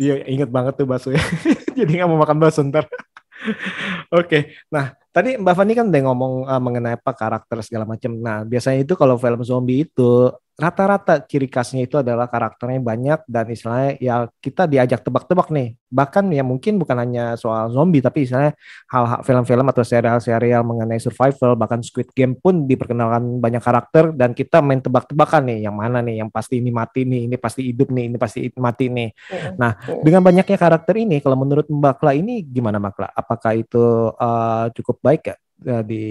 Iya 0.03 0.13
inget 0.33 0.49
banget 0.57 0.73
tuh 0.79 0.87
bakso 0.91 1.09
ya. 1.17 1.23
Jadi 1.79 1.91
nggak 1.97 2.09
mau 2.11 2.21
makan 2.23 2.39
bakso 2.43 2.61
ntar. 2.69 2.85
Oke 4.15 4.55
nah 4.73 4.95
tadi 5.15 5.39
Mbak 5.39 5.55
Fani 5.55 5.73
kan 5.79 5.87
udah 5.95 6.03
ngomong 6.11 6.33
uh, 6.51 6.59
mengenai 6.59 6.99
apa 6.99 7.15
karakter 7.15 7.63
segala 7.63 7.87
macam. 7.87 8.19
Nah, 8.19 8.43
biasanya 8.43 8.83
itu 8.83 8.99
kalau 8.99 9.15
film 9.15 9.47
zombie 9.47 9.87
itu 9.87 10.35
rata-rata 10.55 11.19
ciri 11.27 11.51
khasnya 11.51 11.83
itu 11.83 11.99
adalah 11.99 12.31
karakternya 12.31 12.79
banyak 12.79 13.21
dan 13.27 13.51
istilahnya 13.51 13.99
ya 13.99 14.15
kita 14.39 14.71
diajak 14.71 15.03
tebak-tebak 15.03 15.51
nih. 15.51 15.75
Bahkan 15.91 16.31
ya 16.31 16.47
mungkin 16.47 16.79
bukan 16.79 16.95
hanya 16.95 17.35
soal 17.35 17.75
zombie 17.75 17.99
tapi 17.99 18.23
istilahnya 18.23 18.55
hal-hal 18.87 19.21
film-film 19.27 19.67
atau 19.67 19.83
serial-serial 19.83 20.63
mengenai 20.63 21.03
survival 21.03 21.59
bahkan 21.59 21.83
Squid 21.83 22.15
Game 22.15 22.39
pun 22.39 22.71
diperkenalkan 22.71 23.43
banyak 23.43 23.63
karakter 23.63 24.15
dan 24.15 24.31
kita 24.31 24.63
main 24.63 24.79
tebak-tebakan 24.79 25.43
nih 25.51 25.67
yang 25.67 25.75
mana 25.75 25.99
nih 26.07 26.23
yang 26.23 26.31
pasti 26.31 26.63
ini 26.63 26.71
mati 26.71 27.03
nih, 27.03 27.27
ini 27.27 27.35
pasti 27.35 27.75
hidup 27.75 27.91
nih, 27.91 28.05
ini 28.15 28.17
pasti 28.19 28.47
mati 28.55 28.87
nih. 28.95 29.11
Nah, 29.59 29.75
dengan 30.07 30.23
banyaknya 30.23 30.55
karakter 30.55 30.95
ini 31.03 31.19
kalau 31.19 31.35
menurut 31.35 31.67
Mbak 31.67 31.95
Kla 31.99 32.15
ini 32.15 32.47
gimana 32.47 32.79
Mbak 32.79 32.93
Kla? 32.95 33.09
Apakah 33.11 33.59
itu 33.59 34.15
uh, 34.15 34.71
cukup 34.71 35.03
baik 35.05 35.23
ya 35.29 35.37
uh, 35.69 35.85
di 35.85 36.05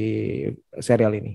serial 0.78 1.18
ini? 1.18 1.34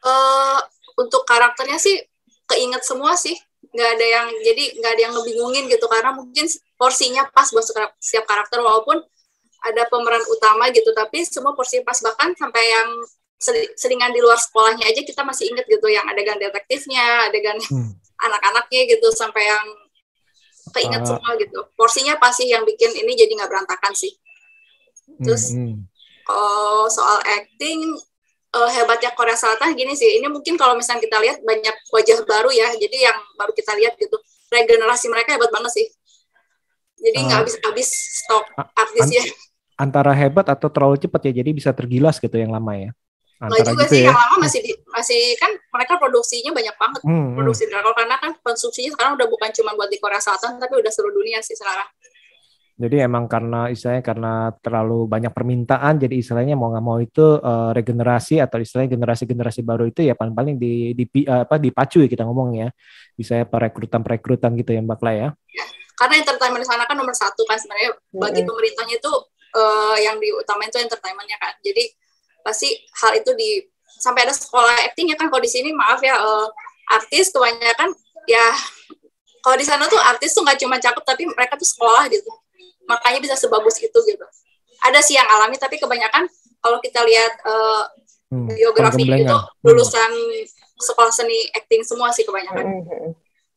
Uh, 0.00 0.56
untuk 0.96 1.28
karakternya 1.28 1.76
sih 1.76 2.00
keinget 2.48 2.80
semua 2.80 3.12
sih. 3.20 3.36
Nggak 3.70 3.90
ada 4.00 4.06
yang 4.08 4.26
jadi 4.40 4.64
nggak 4.80 4.92
ada 4.96 5.02
yang 5.04 5.12
ngebingungin 5.12 5.64
gitu 5.68 5.84
karena 5.86 6.16
mungkin 6.16 6.48
porsinya 6.80 7.28
pas 7.28 7.52
buat 7.52 7.62
setiap 8.00 8.24
karakter 8.24 8.64
walaupun 8.64 9.04
ada 9.60 9.84
pemeran 9.92 10.24
utama 10.32 10.72
gitu 10.72 10.96
tapi 10.96 11.28
semua 11.28 11.52
porsi 11.52 11.84
pas. 11.84 12.00
Bahkan 12.00 12.40
sampai 12.40 12.64
yang 12.64 12.88
selingan 13.76 14.12
di 14.12 14.20
luar 14.20 14.36
sekolahnya 14.36 14.84
aja 14.84 15.00
kita 15.00 15.24
masih 15.24 15.48
inget 15.48 15.64
gitu 15.64 15.88
yang 15.88 16.04
adegan 16.08 16.36
detektifnya 16.36 17.28
adegan 17.28 17.56
hmm. 17.56 17.92
anak-anaknya 18.28 18.96
gitu 18.96 19.08
sampai 19.16 19.48
yang 19.48 19.66
keinget 20.72 21.04
uh, 21.04 21.08
semua 21.14 21.36
gitu. 21.36 21.60
Porsinya 21.76 22.16
pasti 22.16 22.48
yang 22.48 22.64
bikin 22.64 22.92
ini 22.96 23.12
jadi 23.12 23.32
nggak 23.36 23.48
berantakan 23.52 23.92
sih 23.92 24.12
terus 25.18 25.50
hmm, 25.50 25.74
hmm. 25.74 25.78
kalau 26.28 26.86
soal 26.86 27.18
acting 27.26 27.82
uh, 28.54 28.70
hebatnya 28.70 29.10
Korea 29.14 29.34
Selatan 29.34 29.74
gini 29.74 29.98
sih 29.98 30.22
ini 30.22 30.26
mungkin 30.30 30.54
kalau 30.54 30.78
misalnya 30.78 31.02
kita 31.02 31.18
lihat 31.18 31.38
banyak 31.42 31.76
wajah 31.90 32.18
baru 32.26 32.50
ya 32.54 32.68
jadi 32.78 33.10
yang 33.10 33.18
baru 33.34 33.52
kita 33.54 33.74
lihat 33.78 33.98
gitu 33.98 34.16
regenerasi 34.50 35.06
mereka 35.10 35.34
hebat 35.38 35.50
banget 35.50 35.72
sih 35.74 35.86
jadi 37.00 37.18
nggak 37.24 37.38
uh, 37.38 37.40
habis-habis 37.46 37.88
stok 38.22 38.44
artisnya 38.76 39.24
antara 39.80 40.12
hebat 40.12 40.44
atau 40.52 40.68
terlalu 40.68 41.00
cepat 41.00 41.32
ya 41.32 41.40
jadi 41.40 41.50
bisa 41.56 41.70
tergilas 41.72 42.20
gitu 42.20 42.36
yang 42.36 42.52
lama 42.52 42.76
ya 42.76 42.90
Antara 43.40 43.72
juga 43.72 43.88
gitu 43.88 43.96
sih 43.96 44.00
ya. 44.04 44.12
yang 44.12 44.20
lama 44.20 44.36
masih 44.44 44.60
di, 44.60 44.72
masih 44.92 45.22
kan 45.40 45.48
mereka 45.72 45.96
produksinya 45.96 46.52
banyak 46.52 46.76
banget 46.76 47.00
hmm, 47.08 47.16
hmm. 47.16 47.32
produksi 47.40 47.64
hmm. 47.64 47.72
drakor 47.72 47.94
karena 47.96 48.16
kan 48.20 48.30
konsumsinya 48.44 48.90
sekarang 48.92 49.12
udah 49.16 49.28
bukan 49.32 49.48
cuma 49.56 49.72
buat 49.72 49.88
di 49.88 49.96
Korea 49.96 50.20
Selatan 50.20 50.60
tapi 50.60 50.76
udah 50.76 50.92
seluruh 50.92 51.16
dunia 51.16 51.40
sih 51.40 51.56
sekarang 51.56 51.88
jadi 52.80 53.04
emang 53.04 53.28
karena 53.28 53.68
istilahnya 53.68 54.00
karena 54.00 54.32
terlalu 54.64 55.04
banyak 55.04 55.36
permintaan, 55.36 56.00
jadi 56.00 56.16
istilahnya 56.16 56.56
mau 56.56 56.72
nggak 56.72 56.84
mau 56.84 56.96
itu 56.96 57.36
uh, 57.36 57.76
regenerasi 57.76 58.40
atau 58.40 58.56
istilahnya 58.56 58.96
generasi-generasi 58.96 59.60
baru 59.60 59.84
itu 59.84 60.00
ya 60.00 60.16
paling-paling 60.16 60.56
di, 60.56 60.96
di 60.96 61.04
uh, 61.28 61.44
apa 61.44 61.60
dipacu 61.60 62.00
ya 62.00 62.08
kita 62.08 62.24
ngomong 62.24 62.56
ya, 62.56 62.72
bisa 63.12 63.36
ya 63.36 63.44
perekrutan-perekrutan 63.44 64.56
gitu 64.56 64.72
ya 64.72 64.80
Mbak 64.80 64.96
Kla 64.96 65.12
ya. 65.12 65.28
ya. 65.28 65.64
Karena 65.92 66.24
entertainment 66.24 66.64
di 66.64 66.68
sana 66.72 66.88
kan 66.88 66.96
nomor 66.96 67.12
satu 67.12 67.44
kan 67.44 67.60
sebenarnya 67.60 68.00
bagi 68.16 68.48
pemerintahnya 68.48 68.96
itu 68.96 69.12
uh, 69.60 69.96
yang 70.00 70.16
diutamain 70.16 70.72
itu 70.72 70.80
entertainmentnya 70.80 71.36
kan. 71.36 71.52
Jadi 71.60 71.84
pasti 72.40 72.72
hal 73.04 73.20
itu 73.20 73.36
di 73.36 73.60
sampai 74.00 74.24
ada 74.24 74.32
sekolah 74.32 74.88
acting 74.88 75.12
ya 75.12 75.20
kan 75.20 75.28
kalau 75.28 75.44
di 75.44 75.52
sini 75.52 75.76
maaf 75.76 76.00
ya 76.00 76.16
uh, 76.16 76.48
artis 76.96 77.28
kebanyakan 77.28 77.92
ya 78.24 78.56
kalau 79.44 79.56
di 79.60 79.68
sana 79.68 79.84
tuh 79.84 80.00
artis 80.00 80.32
tuh 80.32 80.40
nggak 80.40 80.56
cuma 80.64 80.80
cakep 80.80 81.04
tapi 81.04 81.28
mereka 81.28 81.60
tuh 81.60 81.68
sekolah 81.68 82.08
gitu 82.08 82.32
makanya 82.90 83.22
bisa 83.22 83.38
sebagus 83.38 83.78
itu 83.78 83.94
gitu 83.94 84.26
ada 84.82 84.98
sih 84.98 85.14
yang 85.14 85.28
alami 85.30 85.54
tapi 85.60 85.78
kebanyakan 85.78 86.26
kalau 86.58 86.82
kita 86.82 87.00
lihat 87.06 87.38
uh, 87.46 87.86
hmm, 88.34 88.50
biografi 88.50 89.06
itu 89.06 89.38
lulusan 89.62 90.10
hmm. 90.10 90.82
sekolah 90.82 91.12
seni 91.14 91.46
acting 91.54 91.86
semua 91.86 92.10
sih 92.10 92.26
kebanyakan 92.26 92.64
hmm. 92.66 92.82
hmm, 92.82 92.98
hmm. 93.06 93.12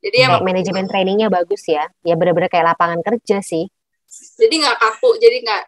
jadi 0.06 0.18
emang 0.30 0.46
manajemen 0.46 0.86
trainingnya 0.86 1.34
bagus 1.34 1.66
ya 1.66 1.90
ya 2.06 2.14
benar-benar 2.14 2.54
kayak 2.54 2.78
lapangan 2.78 3.02
kerja 3.02 3.42
sih 3.42 3.66
jadi 4.38 4.54
nggak 4.62 4.78
kaku 4.78 5.18
jadi 5.18 5.42
nggak 5.42 5.64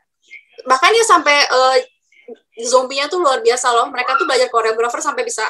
bahkan 0.69 0.93
ya 0.93 1.03
sampai 1.03 1.37
uh, 1.49 1.77
zombinya 2.63 3.05
tuh 3.11 3.19
luar 3.21 3.43
biasa 3.43 3.67
loh 3.75 3.91
mereka 3.91 4.15
tuh 4.15 4.25
belajar 4.25 4.47
koreografer 4.47 5.03
sampai 5.03 5.27
bisa 5.27 5.43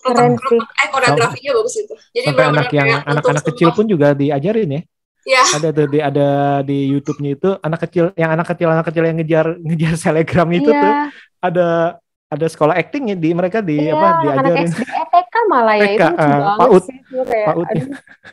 Keren 0.00 0.34
sih. 0.36 0.58
eh 0.58 0.88
koreografinya 0.90 1.52
bagus 1.60 1.74
itu 1.78 1.94
jadi 2.16 2.26
sampai 2.32 2.46
anak 2.50 2.68
yang 2.74 2.88
anak-anak 3.06 3.44
kecil 3.52 3.70
pun 3.70 3.86
juga 3.86 4.12
diajarin 4.16 4.80
ya 4.80 4.82
Ya. 5.28 5.44
Ada 5.44 5.68
tuh 5.76 5.86
di 5.92 5.98
ada 6.00 6.28
di 6.64 6.88
YouTube-nya 6.96 7.30
itu 7.36 7.50
anak 7.60 7.80
kecil 7.84 8.12
yang 8.16 8.32
anak 8.32 8.46
kecil 8.56 8.68
anak 8.72 8.88
kecil 8.88 9.04
yang 9.04 9.16
ngejar 9.20 9.46
ngejar 9.60 9.94
selegram 10.00 10.48
itu 10.48 10.72
ya. 10.72 10.80
tuh 10.80 10.92
ada 11.44 11.68
ada 12.30 12.46
sekolah 12.46 12.78
acting 12.78 13.12
ya 13.12 13.16
di 13.18 13.30
mereka 13.34 13.58
di 13.60 13.90
ya, 13.90 13.98
apa 13.98 14.08
diajarin. 14.22 14.64
Anak 14.64 14.70
SD, 14.70 14.80
ETK 14.86 15.34
malah 15.50 15.76
ya 15.76 15.88
itu 15.90 16.08
uh, 16.08 16.14
eh, 16.14 16.38
PAUD. 16.56 16.82
Sih, 16.86 16.98
kayak, 17.10 17.46
PAUD. 17.50 17.66
Aduh, 17.68 17.86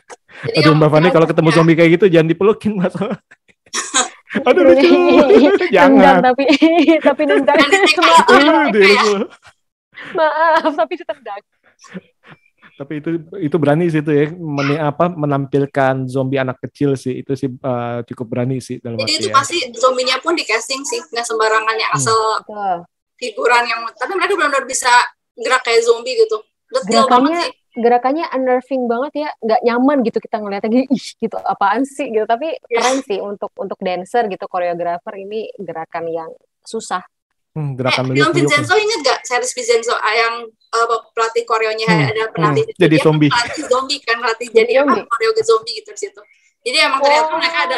aduh 0.62 0.72
Mbak 0.78 0.88
Fani 0.94 1.08
kalau 1.10 1.26
ketemu 1.26 1.48
zombie 1.52 1.76
kayak 1.76 1.90
gitu 1.98 2.06
jangan 2.08 2.28
dipelukin 2.30 2.72
Mas. 2.78 2.94
aduh 4.48 4.62
lucu. 4.64 4.88
jangan. 5.76 6.24
tapi 6.24 6.44
tapi 7.04 7.22
nendang. 7.26 7.58
Maaf, 10.14 10.72
tapi 10.78 10.94
ditendang 10.94 11.42
tapi 12.78 13.02
itu 13.02 13.18
itu 13.42 13.56
berani 13.58 13.90
sih 13.90 13.98
itu 13.98 14.12
ya. 14.14 14.30
Men, 14.38 14.78
apa 14.78 15.10
menampilkan 15.10 16.06
zombie 16.06 16.38
anak 16.38 16.62
kecil 16.62 16.94
sih. 16.94 17.18
Itu 17.18 17.34
sih 17.34 17.50
uh, 17.50 18.06
cukup 18.06 18.26
berani 18.30 18.62
sih 18.62 18.78
dalam 18.78 19.02
jadi 19.02 19.18
itu 19.18 19.28
ya. 19.28 19.34
pasti 19.34 19.58
zombinya 19.74 20.22
pun 20.22 20.38
di 20.38 20.46
casting 20.46 20.86
sih. 20.86 21.02
Nggak 21.10 21.26
sembarangan 21.26 21.74
yang 21.74 21.90
hmm. 21.90 21.98
asal 21.98 22.18
hmm. 22.46 22.78
figuran 23.18 23.66
yang 23.66 23.82
tapi 23.98 24.14
mereka 24.14 24.38
benar-benar 24.38 24.64
bisa 24.70 24.92
gerak 25.34 25.66
kayak 25.66 25.82
zombie 25.82 26.14
gitu. 26.14 26.38
Detail 26.70 26.86
gerakannya 27.10 27.42
gerakannya 27.74 28.26
unnerving 28.30 28.86
banget 28.86 29.12
ya. 29.26 29.28
Nggak 29.42 29.60
nyaman 29.66 29.98
gitu 30.06 30.18
kita 30.22 30.36
ngeliatnya. 30.38 30.70
Gitu 30.70 30.86
ih 30.94 31.06
gitu 31.26 31.36
apaan 31.42 31.82
sih? 31.82 32.06
gitu. 32.14 32.30
Tapi 32.30 32.54
yeah. 32.70 32.78
keren 32.78 32.98
sih 33.02 33.18
untuk 33.18 33.50
untuk 33.58 33.78
dancer 33.82 34.30
gitu 34.30 34.46
koreografer 34.46 35.18
ini 35.18 35.50
gerakan 35.58 36.06
yang 36.06 36.30
susah 36.62 37.02
Hmm, 37.58 37.74
gerakan 37.74 38.14
eh, 38.14 38.22
film 38.22 38.30
Vincenzo 38.38 38.74
inget 38.78 39.00
gak 39.02 39.20
series 39.26 39.50
Vincenzo 39.50 39.90
ah, 39.98 40.14
yang 40.14 40.46
uh, 40.46 40.86
pelatih 41.10 41.42
koreonya 41.42 41.90
hmm, 41.90 42.10
ada 42.14 42.22
pelatih 42.30 42.62
hmm, 42.70 42.78
jadi 42.78 42.96
zombie. 43.02 43.30
pelatih 43.34 43.64
zombie 43.66 43.98
kan 43.98 44.16
pelatih 44.22 44.46
jadi 44.54 44.86
apa 44.86 45.02
koreo 45.10 45.30
zombie 45.42 45.74
gitu 45.82 45.90
di 45.90 46.00
situ. 46.06 46.20
Jadi 46.62 46.76
emang 46.78 47.02
ternyata 47.02 47.34
oh. 47.34 47.38
mereka 47.42 47.58
ada 47.66 47.76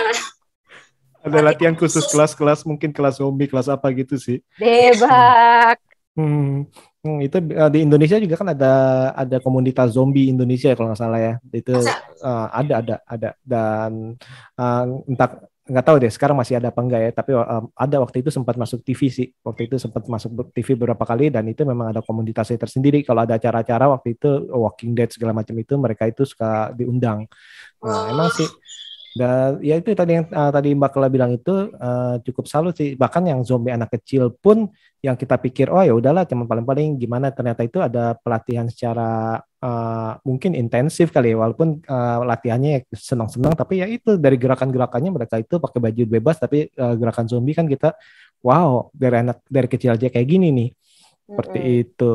ada 1.21 1.39
latihan 1.41 1.73
khusus 1.73 2.05
kelas-kelas 2.13 2.69
mungkin 2.69 2.93
kelas 2.93 3.25
zombie 3.25 3.49
kelas 3.49 3.73
apa 3.73 3.89
gitu 3.97 4.21
sih. 4.21 4.45
Debak. 4.61 5.81
Hmm, 6.13 6.69
hmm, 7.01 7.19
itu 7.25 7.37
uh, 7.57 7.71
di 7.73 7.81
Indonesia 7.81 8.21
juga 8.21 8.37
kan 8.37 8.53
ada 8.53 8.73
ada 9.17 9.37
komunitas 9.41 9.97
zombie 9.97 10.29
Indonesia 10.29 10.69
ya 10.69 10.77
kalau 10.77 10.93
nggak 10.93 11.01
salah 11.01 11.21
ya. 11.25 11.35
Itu 11.57 11.81
uh, 12.21 12.47
ada 12.53 12.85
ada 12.85 12.97
ada. 13.09 13.31
Dan 13.41 14.21
uh, 14.61 14.85
entah 15.09 15.41
nggak 15.71 15.85
tahu 15.87 15.97
deh 16.03 16.11
sekarang 16.11 16.35
masih 16.35 16.59
ada 16.59 16.75
apa 16.75 16.81
enggak 16.83 17.00
ya 17.07 17.11
tapi 17.15 17.31
um, 17.31 17.71
ada 17.79 17.97
waktu 18.03 18.27
itu 18.27 18.31
sempat 18.35 18.59
masuk 18.59 18.83
TV 18.83 19.00
sih. 19.07 19.27
Waktu 19.47 19.71
itu 19.71 19.79
sempat 19.79 20.03
masuk 20.11 20.50
TV 20.50 20.75
beberapa 20.75 21.07
kali 21.07 21.31
dan 21.31 21.47
itu 21.47 21.62
memang 21.62 21.95
ada 21.95 22.03
komunitasnya 22.03 22.59
tersendiri. 22.59 23.07
Kalau 23.07 23.23
ada 23.23 23.39
acara-acara 23.39 23.87
waktu 23.95 24.19
itu 24.19 24.50
Walking 24.50 24.99
Dead 24.99 25.11
segala 25.15 25.31
macam 25.31 25.55
itu 25.55 25.75
mereka 25.79 26.11
itu 26.11 26.27
suka 26.27 26.75
diundang. 26.75 27.31
Nah 27.87 28.11
emang 28.11 28.35
sih 28.35 28.50
dan 29.11 29.59
ya 29.59 29.75
itu 29.75 29.90
tadi 29.90 30.23
yang 30.23 30.26
uh, 30.31 30.55
tadi 30.55 30.71
Mbak 30.71 30.90
Kela 30.95 31.09
bilang 31.11 31.35
itu 31.35 31.75
uh, 31.75 32.23
cukup 32.23 32.47
salut 32.47 32.75
sih. 32.79 32.95
Bahkan 32.95 33.26
yang 33.26 33.43
zombie 33.43 33.75
anak 33.75 33.90
kecil 33.99 34.31
pun 34.31 34.71
yang 35.00 35.17
kita 35.17 35.40
pikir 35.40 35.73
oh 35.73 35.81
ya 35.81 35.97
udahlah 35.97 36.29
cuma 36.29 36.45
paling-paling 36.45 37.00
gimana 37.00 37.33
ternyata 37.33 37.64
itu 37.64 37.81
ada 37.81 38.14
pelatihan 38.21 38.69
secara 38.69 39.40
uh, 39.64 40.12
mungkin 40.29 40.52
intensif 40.52 41.09
kali 41.09 41.33
ya 41.33 41.40
walaupun 41.40 41.81
uh, 41.88 42.21
latihannya 42.29 42.85
senang-senang 42.93 43.57
tapi 43.57 43.81
ya 43.81 43.88
itu 43.88 44.21
dari 44.21 44.37
gerakan-gerakannya 44.37 45.09
mereka 45.09 45.40
itu 45.40 45.57
pakai 45.57 45.81
baju 45.81 46.02
bebas 46.05 46.37
tapi 46.37 46.69
uh, 46.76 46.95
gerakan 47.00 47.25
zombie 47.33 47.57
kan 47.57 47.64
kita 47.64 47.97
wow 48.45 48.93
dari 48.93 49.25
anak 49.25 49.40
dari 49.49 49.69
kecil 49.73 49.97
aja 49.97 50.07
kayak 50.12 50.29
gini 50.29 50.49
nih. 50.52 50.71
Seperti 51.31 51.59
mm 51.62 51.67
-hmm. 51.67 51.83
itu. 51.87 52.14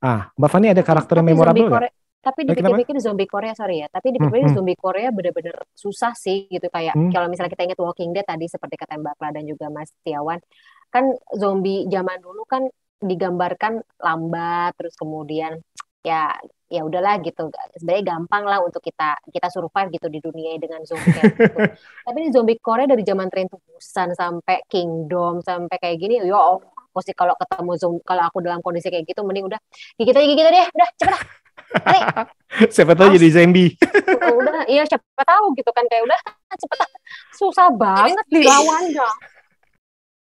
Ah, 0.00 0.32
Mbak 0.40 0.50
Fani 0.50 0.66
ada 0.72 0.82
karakter 0.82 1.20
yang 1.20 1.28
memorable 1.36 1.68
nggak? 1.68 2.01
Tapi 2.22 2.46
dipikir-pikir 2.46 2.96
zombie 3.02 3.26
Korea 3.26 3.52
sorry 3.58 3.82
ya 3.82 3.90
tapi 3.90 4.14
dipikir-pikir 4.14 4.46
hmm, 4.46 4.54
hmm. 4.54 4.58
zombie 4.62 4.78
Korea 4.78 5.10
bener-bener 5.10 5.58
susah 5.74 6.14
sih 6.14 6.46
gitu 6.46 6.70
kayak 6.70 6.94
hmm. 6.94 7.10
kalau 7.10 7.26
misalnya 7.26 7.50
kita 7.50 7.66
ingat 7.66 7.80
Walking 7.82 8.14
Dead 8.14 8.22
tadi 8.22 8.46
seperti 8.46 8.78
kata 8.78 8.94
Mbak 9.02 9.14
Kla 9.18 9.30
dan 9.34 9.44
juga 9.44 9.66
Mas 9.74 9.90
Tiawan 10.06 10.38
kan 10.94 11.10
zombie 11.34 11.90
zaman 11.90 12.22
dulu 12.22 12.46
kan 12.46 12.62
digambarkan 13.02 13.82
lambat 13.98 14.78
terus 14.78 14.94
kemudian 14.94 15.58
ya 16.06 16.30
ya 16.72 16.82
udahlah 16.88 17.20
gitu 17.20 17.52
sebenarnya 17.76 18.16
gampang 18.16 18.48
lah 18.48 18.62
untuk 18.64 18.80
kita 18.80 19.18
kita 19.28 19.50
survive 19.52 19.92
gitu 19.92 20.06
di 20.08 20.22
dunia 20.22 20.56
dengan 20.56 20.80
zombie 20.86 21.10
kayak 21.10 21.34
gitu. 21.36 21.58
tapi 22.06 22.16
ini 22.22 22.28
zombie 22.30 22.58
Korea 22.62 22.86
dari 22.86 23.02
zaman 23.04 23.28
Train 23.28 23.50
to 23.50 23.58
Busan 23.60 24.14
sampai 24.14 24.62
Kingdom 24.70 25.42
sampai 25.42 25.76
kayak 25.76 25.98
gini 26.00 26.22
yo 26.22 26.38
oh, 26.38 26.58
sih 27.02 27.12
kalau 27.12 27.36
ketemu 27.36 27.72
zombie 27.76 28.04
kalau 28.06 28.24
aku 28.24 28.40
dalam 28.40 28.64
kondisi 28.64 28.88
kayak 28.88 29.04
gitu 29.04 29.20
mending 29.20 29.50
udah 29.50 29.60
gigit 30.00 30.16
aja 30.16 30.26
gigit 30.26 30.46
aja 30.48 30.54
deh 30.54 30.66
udah 30.72 30.88
cepet 30.96 31.12
lah 31.12 31.22
siapa 32.74 32.92
tahu 32.92 33.16
jadi 33.16 33.28
zombie. 33.32 33.76
udah, 34.22 34.68
iya 34.68 34.82
siapa 34.84 35.22
tahu 35.24 35.56
gitu 35.56 35.70
kan 35.72 35.84
kayak 35.88 36.04
udah 36.04 36.20
cepet 36.56 36.78
susah 37.36 37.68
banget 37.72 38.26
dilawannya. 38.28 39.08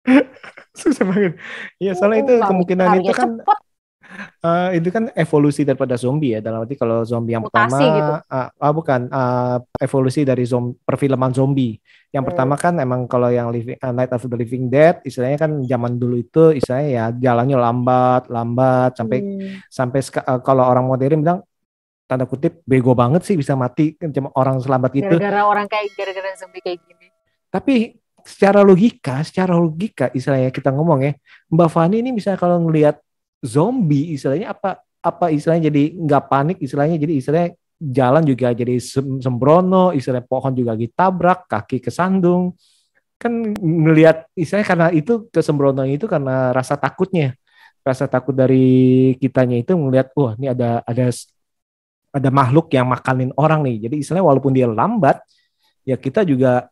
susah 0.79 1.03
banget. 1.07 1.33
Iya, 1.79 1.91
soalnya 1.95 2.19
itu 2.27 2.33
kemungkinan 2.39 2.85
itu 2.85 2.91
larinya 2.91 3.13
kan 3.15 3.29
cepet. 3.39 3.59
Eh, 4.39 4.69
itu 4.77 4.89
kan 4.89 5.11
evolusi 5.13 5.61
daripada 5.61 5.93
zombie 5.95 6.35
ya. 6.35 6.39
Dalam 6.39 6.63
arti 6.63 6.73
kalau 6.73 7.01
zombie 7.03 7.33
yang 7.33 7.45
Mutasi 7.45 7.69
pertama, 7.75 7.97
gitu. 7.97 8.13
ah, 8.27 8.47
ah, 8.51 8.71
bukan 8.73 9.01
ah, 9.09 9.57
evolusi 9.77 10.21
dari 10.23 10.43
zom 10.43 10.73
perfilman 10.81 11.31
zombie. 11.31 11.77
Yang 12.09 12.23
Hmm. 12.25 12.29
pertama 12.33 12.55
kan 12.57 12.73
emang 12.77 13.05
kalau 13.05 13.29
yang 13.29 13.53
living, 13.53 13.77
ah, 13.79 13.93
Night 13.93 14.09
of 14.09 14.25
the 14.25 14.33
Living 14.33 14.65
Dead, 14.67 14.97
istilahnya 15.05 15.37
kan 15.37 15.51
zaman 15.61 15.95
dulu 15.95 16.17
itu 16.17 16.51
istilahnya 16.51 16.89
ya 16.89 17.05
jalannya 17.13 17.57
lambat, 17.57 18.27
lambat 18.27 18.97
sampai 18.97 19.17
Hmm. 19.21 19.61
sampai 19.69 19.99
eh, 20.01 20.39
kalau 20.41 20.65
orang 20.65 20.85
modern 20.85 21.21
bilang 21.21 21.39
tanda 22.09 22.25
kutip 22.25 22.65
bego 22.65 22.97
banget 22.97 23.21
sih 23.21 23.37
bisa 23.37 23.53
mati 23.53 23.93
kan 23.93 24.09
cuma 24.09 24.33
orang 24.33 24.57
selambat 24.57 24.89
gitu. 24.97 25.13
Gara-gara 25.13 25.45
orang 25.45 25.69
kayak 25.69 25.93
gara-gara 25.93 26.33
zombie 26.33 26.57
kayak 26.59 26.81
gini. 26.81 27.13
Tapi 27.53 27.93
secara 28.25 28.65
logika, 28.65 29.21
secara 29.21 29.53
logika 29.53 30.09
istilahnya 30.11 30.49
kita 30.49 30.73
ngomong 30.73 31.05
ya, 31.05 31.13
Mbak 31.49 31.69
Fani 31.69 32.01
ini 32.01 32.09
bisa 32.11 32.33
kalau 32.33 32.57
ngelihat 32.65 32.97
zombie 33.39 34.15
istilahnya 34.15 34.51
apa 34.51 34.83
apa 34.99 35.31
istilahnya 35.31 35.71
jadi 35.71 35.95
nggak 35.95 36.23
panik 36.27 36.57
istilahnya 36.59 36.99
jadi 36.99 37.13
istilahnya 37.19 37.49
jalan 37.79 38.27
juga 38.27 38.51
jadi 38.51 38.75
sem- 38.83 39.23
sembrono, 39.23 39.95
istilahnya 39.95 40.27
pohon 40.27 40.51
juga 40.51 40.75
ditabrak, 40.75 41.47
kaki 41.47 41.79
kesandung. 41.79 42.53
Kan 43.15 43.55
ngelihat 43.55 44.27
istilahnya 44.35 44.67
karena 44.67 44.87
itu 44.91 45.31
kesembrono 45.31 45.87
itu 45.87 46.05
karena 46.05 46.51
rasa 46.51 46.75
takutnya. 46.75 47.35
Rasa 47.79 48.11
takut 48.11 48.35
dari 48.35 49.15
kitanya 49.23 49.55
itu 49.55 49.71
ngelihat 49.71 50.11
wah 50.11 50.35
ini 50.35 50.51
ada 50.51 50.83
ada 50.83 51.07
ada 52.11 52.29
makhluk 52.29 52.67
yang 52.75 52.83
makanin 52.83 53.31
orang 53.39 53.63
nih. 53.63 53.87
Jadi 53.87 53.95
istilahnya 54.03 54.27
walaupun 54.27 54.51
dia 54.51 54.67
lambat 54.67 55.23
ya 55.87 55.95
kita 55.95 56.27
juga 56.27 56.67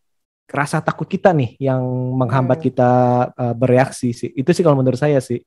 rasa 0.47 0.83
takut 0.83 1.07
kita 1.07 1.31
nih 1.31 1.55
yang 1.59 1.79
menghambat 2.15 2.59
Hmm. 2.59 2.67
kita 2.67 2.91
uh, 3.31 3.55
bereaksi 3.55 4.11
sih. 4.11 4.29
Itu 4.35 4.51
sih 4.51 4.63
kalau 4.63 4.75
menurut 4.75 4.99
saya 4.99 5.23
sih. 5.23 5.39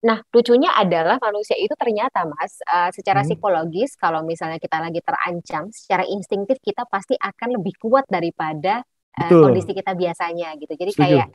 Nah, 0.00 0.24
lucunya 0.32 0.72
adalah 0.72 1.20
manusia 1.20 1.60
itu 1.60 1.76
ternyata, 1.76 2.24
Mas, 2.24 2.56
eh, 2.64 2.88
secara 2.96 3.20
Hmm. 3.20 3.28
psikologis, 3.28 4.00
kalau 4.00 4.24
misalnya 4.24 4.56
kita 4.56 4.80
lagi 4.80 5.00
terancam, 5.04 5.68
secara 5.68 6.08
instingtif 6.08 6.56
kita 6.64 6.88
pasti 6.88 7.20
akan 7.20 7.60
lebih 7.60 7.76
kuat 7.76 8.08
daripada 8.08 8.80
Betul. 9.18 9.44
kondisi 9.44 9.76
kita 9.76 9.92
biasanya 9.92 10.56
gitu. 10.56 10.72
Jadi 10.72 10.92
Setuju. 10.92 10.96
kayak, 10.96 11.26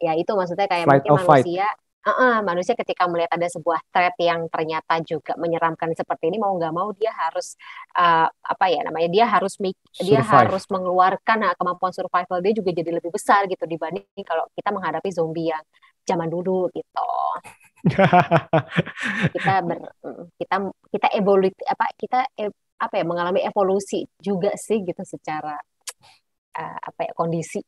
ya 0.00 0.12
itu 0.16 0.32
maksudnya 0.32 0.64
kayak 0.68 0.84
Flight 0.84 1.04
mungkin 1.04 1.12
manusia, 1.12 1.68
eh, 2.08 2.38
manusia 2.44 2.72
ketika 2.78 3.04
melihat 3.10 3.32
ada 3.36 3.48
sebuah 3.52 3.80
threat 3.92 4.16
yang 4.20 4.48
ternyata 4.48 5.00
juga 5.04 5.36
menyeramkan 5.36 5.92
seperti 5.92 6.32
ini, 6.32 6.38
mau 6.40 6.56
nggak 6.56 6.72
mau 6.72 6.88
dia 6.96 7.12
harus 7.12 7.56
eh, 8.00 8.28
apa 8.32 8.64
ya 8.72 8.80
namanya, 8.88 9.08
dia 9.12 9.26
harus 9.28 9.60
mik- 9.60 9.80
dia 10.00 10.20
harus 10.24 10.64
mengeluarkan 10.72 11.36
nah, 11.44 11.52
kemampuan 11.58 11.92
survival 11.92 12.40
dia 12.44 12.52
juga 12.56 12.72
jadi 12.72 12.90
lebih 12.96 13.12
besar 13.12 13.44
gitu 13.50 13.64
dibanding 13.68 14.08
kalau 14.24 14.48
kita 14.56 14.70
menghadapi 14.72 15.08
zombie 15.12 15.52
yang 15.52 15.64
zaman 16.08 16.28
dulu 16.32 16.70
gitu 16.72 17.00
kita 19.34 19.54
ber 19.62 19.78
mm, 20.02 20.24
kita 20.40 20.56
kita 20.92 21.08
evolusi 21.14 21.62
apa 21.66 21.84
kita 21.96 22.20
e- 22.36 22.58
apa 22.76 22.94
ya 23.00 23.04
mengalami 23.08 23.40
evolusi 23.46 24.04
juga 24.20 24.52
sih 24.58 24.82
gitu 24.84 25.02
secara 25.06 25.56
eh, 26.60 26.78
apa 26.82 27.00
ya 27.06 27.12
kondisi 27.16 27.62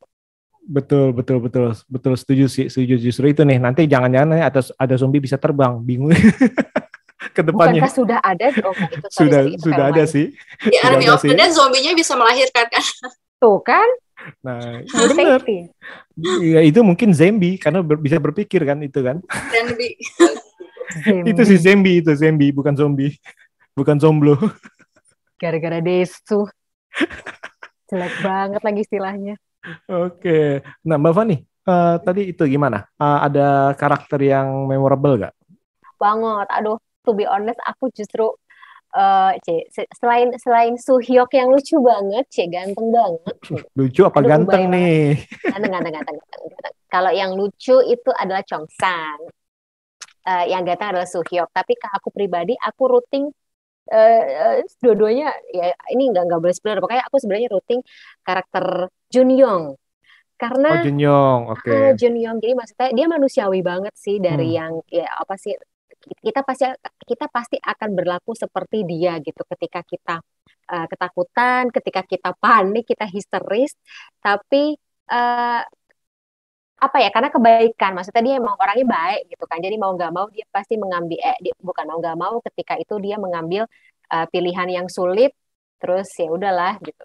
betul, 0.68 1.16
betul, 1.16 1.40
betul, 1.40 1.72
betul 1.88 2.12
setuju 2.18 2.44
sih, 2.44 2.66
setuju 2.68 3.00
justru 3.00 3.32
itu 3.32 3.40
nih. 3.40 3.56
Nanti 3.56 3.88
jangan-jangan 3.88 4.28
nih 4.36 4.44
ada 4.44 4.60
ada 4.76 4.94
zombie 5.00 5.22
bisa 5.22 5.40
terbang, 5.40 5.80
bingung 5.80 6.12
ke 7.36 7.40
depannya. 7.40 7.88
bukankah 7.88 7.90
sudah 7.90 8.18
ada 8.20 8.46
oh 8.68 8.76
itu 8.92 9.06
sorry, 9.08 9.32
Sudah 9.32 9.40
sorry, 9.40 9.50
itu 9.56 9.64
sudah 9.64 9.84
ada 9.88 10.04
lain. 10.04 10.12
sih. 10.12 10.26
Di 10.68 10.76
Sudah 10.84 10.98
Army 10.98 11.06
ada 11.08 11.12
of 11.16 11.20
sih. 11.24 11.30
the 11.30 11.34
Dead 11.38 11.50
zombinya 11.56 11.92
bisa 11.96 12.12
melahirkan 12.18 12.66
kan. 12.68 12.84
tuh 13.38 13.58
kan 13.62 13.88
Nah, 14.42 14.82
iya 14.94 15.06
benar. 15.12 15.40
Ya 16.18 16.60
itu 16.66 16.80
mungkin 16.82 17.14
zombie 17.14 17.56
karena 17.58 17.80
ber- 17.84 18.02
bisa 18.02 18.18
berpikir 18.18 18.62
kan 18.66 18.78
itu 18.82 19.00
kan. 19.00 19.22
Di 19.78 19.88
Itu 21.30 21.42
sih 21.44 21.60
zombie 21.60 22.00
itu 22.02 22.10
zombie 22.16 22.50
bukan 22.50 22.74
zombie. 22.74 23.14
Bukan 23.76 24.00
zomblo. 24.02 24.34
gara-gara 25.38 25.78
desu 25.78 26.50
jelek 27.86 28.14
banget 28.18 28.58
lagi 28.58 28.82
istilahnya 28.82 29.34
Oke. 29.86 30.66
Nah, 30.82 30.96
Mbak 30.98 31.14
Fani, 31.14 31.36
eh, 31.44 31.96
tadi 32.02 32.34
itu 32.34 32.42
gimana? 32.48 32.82
Eh, 32.98 33.18
ada 33.30 33.70
karakter 33.78 34.18
yang 34.18 34.66
memorable 34.66 35.14
gak? 35.14 35.34
banget 35.98 36.46
aduh 36.54 36.78
to 37.02 37.10
be 37.12 37.26
honest 37.26 37.58
aku 37.66 37.90
justru 37.90 38.30
eh 38.98 39.32
C, 39.44 39.46
se- 39.74 39.90
selain 40.00 40.28
selain 40.44 40.74
Suhyok 40.86 41.30
yang 41.38 41.48
lucu 41.54 41.76
banget, 41.90 42.24
C 42.34 42.36
ganteng 42.54 42.88
banget. 42.98 43.36
Lucu 43.78 44.00
apa 44.08 44.20
Aduh, 44.20 44.28
ganteng 44.30 44.64
nih? 44.74 45.16
Ganteng, 45.52 45.70
ganteng, 45.74 45.94
ganteng, 45.96 46.16
ganteng, 46.20 46.40
ganteng. 46.52 46.74
Kalau 46.92 47.10
yang 47.20 47.30
lucu 47.38 47.76
itu 47.94 48.10
adalah 48.22 48.42
Chongsan. 48.48 49.18
Eh, 50.28 50.44
yang 50.52 50.62
ganteng 50.68 50.88
adalah 50.92 51.08
Suhyok. 51.08 51.48
Tapi 51.56 51.72
ke 51.80 51.88
aku 51.88 52.08
pribadi, 52.12 52.52
aku 52.58 52.82
rooting 52.92 53.24
eh, 53.92 54.22
eh, 54.60 54.66
dua-duanya 54.84 55.28
ya 55.54 55.72
ini 55.94 56.02
nggak 56.12 56.24
nggak 56.28 56.40
boleh 56.42 56.54
spoiler. 56.56 56.80
Makanya 56.84 57.04
aku 57.08 57.16
sebenarnya 57.22 57.48
rooting 57.54 57.80
karakter 58.26 58.66
Junyong. 59.14 59.64
Oh, 59.72 59.76
Karena 60.42 60.68
Junyong. 60.84 61.40
Oke. 61.52 61.70
Ah, 61.72 61.90
Jun 61.98 62.14
Yong. 62.16 62.38
Jadi 62.42 62.52
maksudnya 62.56 62.88
dia 62.94 63.06
manusiawi 63.10 63.60
banget 63.64 63.94
sih 63.98 64.16
dari 64.22 64.52
Hmm. 64.52 64.58
yang 64.58 64.72
ya 64.88 65.06
apa 65.22 65.34
sih 65.40 65.52
kita 66.26 66.40
pasti 66.48 66.64
kita 67.10 67.26
pasti 67.36 67.56
akan 67.60 67.90
berlaku 67.98 68.32
seperti 68.36 68.76
dia 68.90 69.12
gitu. 69.26 69.42
Ketika 69.52 69.80
kita 69.84 70.14
eh, 70.72 70.86
ketakutan, 70.90 71.62
ketika 71.76 72.00
kita 72.12 72.30
panik, 72.42 72.84
kita 72.90 73.04
histeris, 73.08 73.72
tapi 74.24 74.76
eh, 75.12 75.60
apa 76.84 76.96
ya 77.02 77.08
karena 77.14 77.28
kebaikan. 77.34 77.90
Maksudnya 77.96 78.22
dia 78.26 78.34
emang 78.42 78.54
orangnya 78.62 78.86
baik 78.96 79.20
gitu 79.32 79.44
kan. 79.50 79.58
Jadi 79.64 79.76
mau 79.82 79.90
nggak 79.96 80.10
mau 80.16 80.26
dia 80.34 80.46
pasti 80.54 80.74
mengambil 80.82 81.18
eh 81.28 81.36
dia, 81.44 81.54
bukan 81.68 81.84
mau 81.90 81.98
nggak 82.02 82.16
mau 82.22 82.34
ketika 82.46 82.74
itu 82.82 82.94
dia 83.04 83.16
mengambil 83.24 83.62
eh, 84.12 84.26
pilihan 84.32 84.68
yang 84.76 84.86
sulit 84.96 85.30
terus 85.80 86.06
ya 86.18 86.28
udahlah 86.36 86.74
gitu 86.86 87.04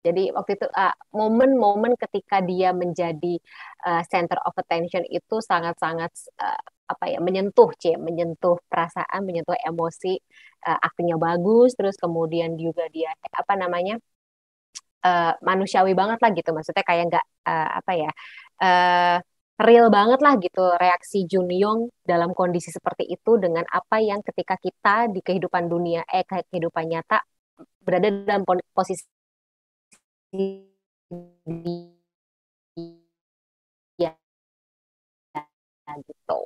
jadi 0.00 0.32
waktu 0.32 0.56
itu 0.56 0.66
ah, 0.72 0.96
momen-momen 1.12 1.92
ketika 2.00 2.40
dia 2.40 2.72
menjadi 2.72 3.36
uh, 3.84 4.02
center 4.08 4.40
of 4.48 4.56
attention 4.56 5.04
itu 5.12 5.36
sangat-sangat 5.44 6.08
uh, 6.40 6.62
apa 6.88 7.04
ya 7.12 7.18
menyentuh 7.20 7.68
cie. 7.76 8.00
Menyentuh 8.00 8.56
perasaan 8.70 9.20
menyentuh 9.28 9.56
emosi 9.60 10.16
uh, 10.64 10.78
aktingnya 10.80 11.20
bagus 11.20 11.76
terus 11.76 12.00
kemudian 12.00 12.56
juga 12.56 12.88
dia 12.88 13.12
apa 13.28 13.54
namanya 13.60 14.00
uh, 15.04 15.36
manusiawi 15.44 15.92
banget 15.92 16.18
lah 16.24 16.30
gitu. 16.32 16.50
Maksudnya 16.56 16.84
kayak 16.88 17.04
nggak 17.12 17.26
uh, 17.44 17.68
apa 17.84 17.92
ya 17.92 18.10
uh, 18.64 19.18
real 19.60 19.92
banget 19.92 20.20
lah 20.24 20.34
gitu 20.40 20.64
reaksi 20.80 21.28
Junyong 21.28 21.92
dalam 22.00 22.32
kondisi 22.32 22.72
seperti 22.72 23.04
itu 23.04 23.36
dengan 23.36 23.68
apa 23.68 24.00
yang 24.00 24.24
ketika 24.24 24.56
kita 24.56 25.12
di 25.12 25.20
kehidupan 25.20 25.68
dunia 25.68 26.00
eh 26.08 26.24
kehidupan 26.24 26.88
nyata 26.88 27.20
berada 27.84 28.08
dalam 28.08 28.48
posisi 28.72 29.04
dia 30.30 30.62
gitu 36.06 36.38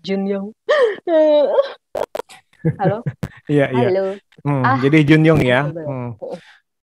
Junyong 0.00 0.56
halo 2.80 3.04
Iya, 3.44 3.68
iya. 3.76 3.88
halo 3.92 4.16
Hmm, 4.40 4.64
Ah. 4.64 4.80
jadi 4.80 5.04
Junyong 5.04 5.40
ya. 5.44 5.68
Betul. 5.68 5.84
Hmm. 5.84 6.10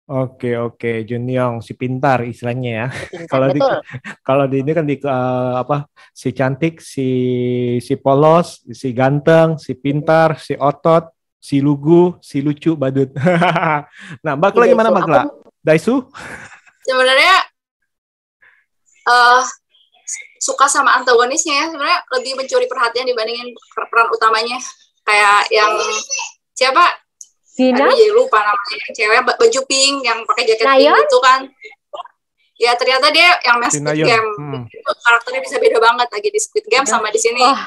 Oke, 0.04 0.52
oke, 0.60 0.92
Junyong 1.04 1.60
si 1.60 1.76
pintar 1.76 2.24
istilahnya 2.24 2.72
ya. 2.72 2.88
Kalau 3.28 3.52
di 3.52 3.60
kalau 4.24 4.48
di 4.48 4.64
ini 4.64 4.72
kan 4.72 4.88
di 4.88 4.96
eh, 5.00 5.54
apa 5.60 5.88
si 6.16 6.32
cantik, 6.32 6.80
si 6.80 7.08
si 7.84 8.00
polos, 8.00 8.64
si 8.72 8.96
ganteng, 8.96 9.60
si 9.60 9.76
pintar, 9.76 10.40
si 10.40 10.56
otot, 10.56 11.12
si 11.44 11.60
lugu, 11.60 12.16
si 12.24 12.40
lucu, 12.40 12.72
badut. 12.80 13.12
nah, 14.24 14.34
Mbak 14.40 14.56
Tidak, 14.56 14.68
gimana 14.72 14.90
so, 14.90 14.94
Mbak 14.96 15.04
Kla? 15.04 15.22
Daisu? 15.60 15.96
sebenarnya 16.84 17.36
eh 19.04 19.42
suka 20.36 20.68
sama 20.68 20.92
antagonisnya 20.96 21.56
ya 21.56 21.66
sebenarnya 21.68 22.00
lebih 22.12 22.36
mencuri 22.36 22.68
perhatian 22.68 23.08
dibandingin 23.08 23.48
per- 23.72 23.88
peran 23.88 24.08
utamanya 24.12 24.60
kayak 25.04 25.48
yang 25.48 25.72
siapa 26.52 27.00
Dina 27.54 27.86
Aduh, 27.86 27.96
jadi 27.96 28.12
lupa 28.12 28.44
namanya 28.44 28.76
yang 28.76 28.92
cewek 28.92 29.20
ba- 29.24 29.38
baju 29.40 29.60
pink 29.64 29.96
yang 30.04 30.20
pakai 30.28 30.44
jaket 30.44 30.66
pink 30.68 30.76
Nayeon? 30.76 31.00
itu 31.00 31.18
kan 31.24 31.40
ya 32.58 32.72
ternyata 32.76 33.08
dia 33.12 33.30
yang 33.40 33.58
main 33.60 33.72
Squid. 33.72 34.04
Game 34.04 34.30
Hmm. 34.36 34.64
Itu 34.68 34.92
karakternya 35.00 35.42
bisa 35.44 35.56
beda 35.60 35.78
banget 35.80 36.08
lagi 36.12 36.28
di 36.28 36.40
Squid 36.40 36.66
Game 36.68 36.84
sama 36.84 37.08
di 37.08 37.20
sini 37.24 37.40
Wah. 37.40 37.64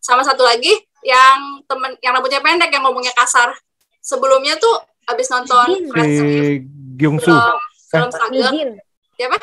sama 0.00 0.24
satu 0.24 0.40
lagi 0.40 0.72
yang 1.06 1.62
temen 1.64 1.94
yang 2.02 2.12
rambutnya 2.12 2.42
pendek 2.42 2.68
yang 2.68 2.82
ngomongnya 2.82 3.14
kasar. 3.14 3.54
Sebelumnya 4.02 4.58
tuh 4.58 4.74
abis 5.06 5.30
nonton. 5.30 5.86
Friends 5.94 6.18
Si 6.18 6.30
Gyungsu 6.98 7.30
film 7.86 8.10
film 8.10 8.74
siapa? 9.14 9.38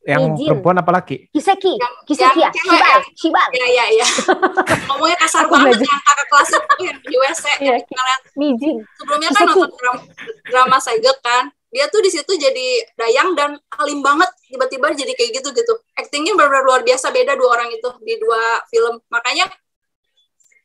Yang 0.00 0.48
perempuan 0.48 0.80
apa 0.80 0.90
laki? 0.96 1.28
Kiseki. 1.28 1.76
Yang- 1.76 1.96
Kiseki. 2.08 2.40
ya 2.40 2.48
yang 2.48 2.56
Shibal. 2.56 2.88
ya? 2.88 3.00
Shibal. 3.12 3.48
Ya 3.52 3.66
ya 3.68 3.84
ya 3.92 4.06
ngomongnya 4.88 5.18
kasar 5.20 5.44
Aku 5.44 5.52
banget 5.52 5.84
yang 5.84 6.00
kakak 6.02 6.26
kelas 6.26 6.48
itu 6.50 6.74
yang 6.88 6.98
di 6.98 7.16
WC 7.20 7.44
Iya. 7.44 7.56
yang 7.68 7.76
kita 7.84 8.02
lihat 8.02 8.22
Mijin 8.32 8.76
sebelumnya 8.96 9.28
kan 9.28 9.36
Kiseki. 9.44 9.60
nonton 9.60 9.70
drama, 9.76 10.00
drama 10.48 10.76
Segek 10.80 11.18
kan. 11.20 11.44
Dia 11.70 11.86
tuh 11.86 12.02
di 12.02 12.10
situ 12.10 12.32
jadi 12.34 12.66
dayang 12.98 13.38
dan 13.38 13.54
alim 13.78 14.02
banget. 14.02 14.26
Tiba-tiba 14.42 14.90
jadi 14.90 15.12
kayak 15.14 15.30
gitu 15.38 15.54
gitu. 15.54 15.72
Actingnya 15.94 16.34
benar-benar 16.34 16.66
luar 16.66 16.80
biasa 16.82 17.14
beda 17.14 17.38
dua 17.38 17.54
orang 17.54 17.70
itu 17.70 17.86
di 18.02 18.18
dua 18.18 18.40
film. 18.66 18.98
Makanya 19.06 19.46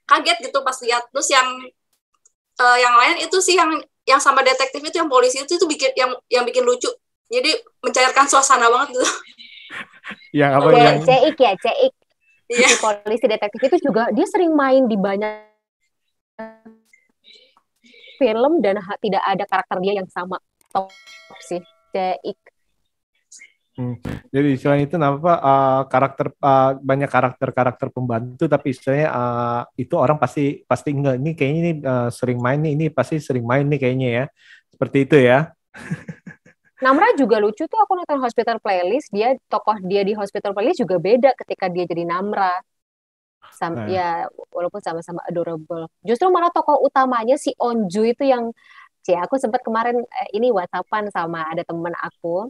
kaget 0.05 0.37
gitu 0.49 0.59
pas 0.61 0.77
lihat 0.81 1.03
terus 1.09 1.27
yang 1.33 1.47
uh, 2.61 2.77
yang 2.77 2.95
lain 2.95 3.25
itu 3.25 3.37
sih 3.41 3.57
yang 3.57 3.69
yang 4.05 4.21
sama 4.21 4.45
detektif 4.45 4.81
itu 4.81 5.01
yang 5.01 5.09
polisi 5.09 5.41
itu 5.41 5.57
itu 5.57 5.65
bikin 5.65 5.91
yang 5.97 6.13
yang 6.29 6.45
bikin 6.45 6.61
lucu 6.61 6.89
jadi 7.25 7.57
mencairkan 7.81 8.29
suasana 8.29 8.69
banget 8.69 8.93
gitu 8.93 9.05
yang 10.39 10.51
apa 10.59 10.67
Kayak 10.71 10.85
yang 10.85 10.99
Ceik 11.03 11.37
ya, 11.39 11.53
Ceik. 11.59 11.93
Iya. 12.45 12.67
Si 12.69 12.75
polisi 12.77 13.25
detektif 13.25 13.61
itu 13.71 13.77
juga 13.89 14.13
dia 14.13 14.27
sering 14.29 14.53
main 14.53 14.85
di 14.85 14.97
banyak 14.99 15.49
film 18.21 18.61
dan 18.61 18.79
tidak 19.01 19.23
ada 19.25 19.43
karakter 19.49 19.77
dia 19.81 19.93
yang 19.97 20.09
sama. 20.13 20.37
Top 20.69 20.91
sih. 21.41 21.61
Ceik. 21.95 22.37
Jadi 24.31 24.47
istilahnya 24.55 24.85
itu 24.87 24.95
apa 24.95 25.33
uh, 25.35 25.81
karakter 25.91 26.31
uh, 26.39 26.79
banyak 26.79 27.11
karakter-karakter 27.11 27.91
pembantu 27.91 28.47
tapi 28.47 28.71
istilahnya 28.71 29.11
uh, 29.11 29.61
itu 29.75 29.95
orang 29.99 30.15
pasti 30.15 30.63
pasti 30.63 30.95
enggak 30.95 31.19
ini 31.19 31.31
kayaknya 31.35 31.59
ini 31.59 31.73
uh, 31.83 32.07
sering 32.07 32.39
main 32.39 32.63
nih 32.63 32.71
ini 32.79 32.85
pasti 32.87 33.19
sering 33.19 33.43
main 33.43 33.67
nih 33.67 33.79
kayaknya 33.79 34.09
ya 34.09 34.25
seperti 34.71 34.97
itu 35.03 35.17
ya 35.19 35.51
Namra 36.83 37.07
juga 37.15 37.39
lucu 37.39 37.63
tuh 37.71 37.79
aku 37.79 37.95
nonton 37.95 38.19
Hospital 38.19 38.59
Playlist, 38.59 39.07
dia 39.07 39.31
tokoh 39.47 39.79
dia 39.87 40.03
di 40.03 40.11
Hospital 40.11 40.51
Playlist 40.51 40.83
juga 40.83 40.99
beda 40.99 41.31
ketika 41.39 41.71
dia 41.71 41.87
jadi 41.87 42.03
Namra. 42.03 42.59
Sam, 43.55 43.79
Nah. 43.79 43.87
ya 43.87 44.09
walaupun 44.51 44.83
sama-sama 44.83 45.23
adorable. 45.23 45.87
Justru 46.03 46.27
malah 46.27 46.51
tokoh 46.51 46.83
utamanya 46.83 47.39
si 47.39 47.55
Onju 47.55 48.11
itu 48.11 48.27
yang 48.27 48.51
Cie, 49.05 49.21
aku 49.21 49.37
sempat 49.37 49.61
kemarin 49.61 50.01
ini 50.33 50.49
WhatsAppan 50.49 51.13
sama 51.13 51.45
ada 51.45 51.61
temen 51.61 51.93
aku 51.93 52.49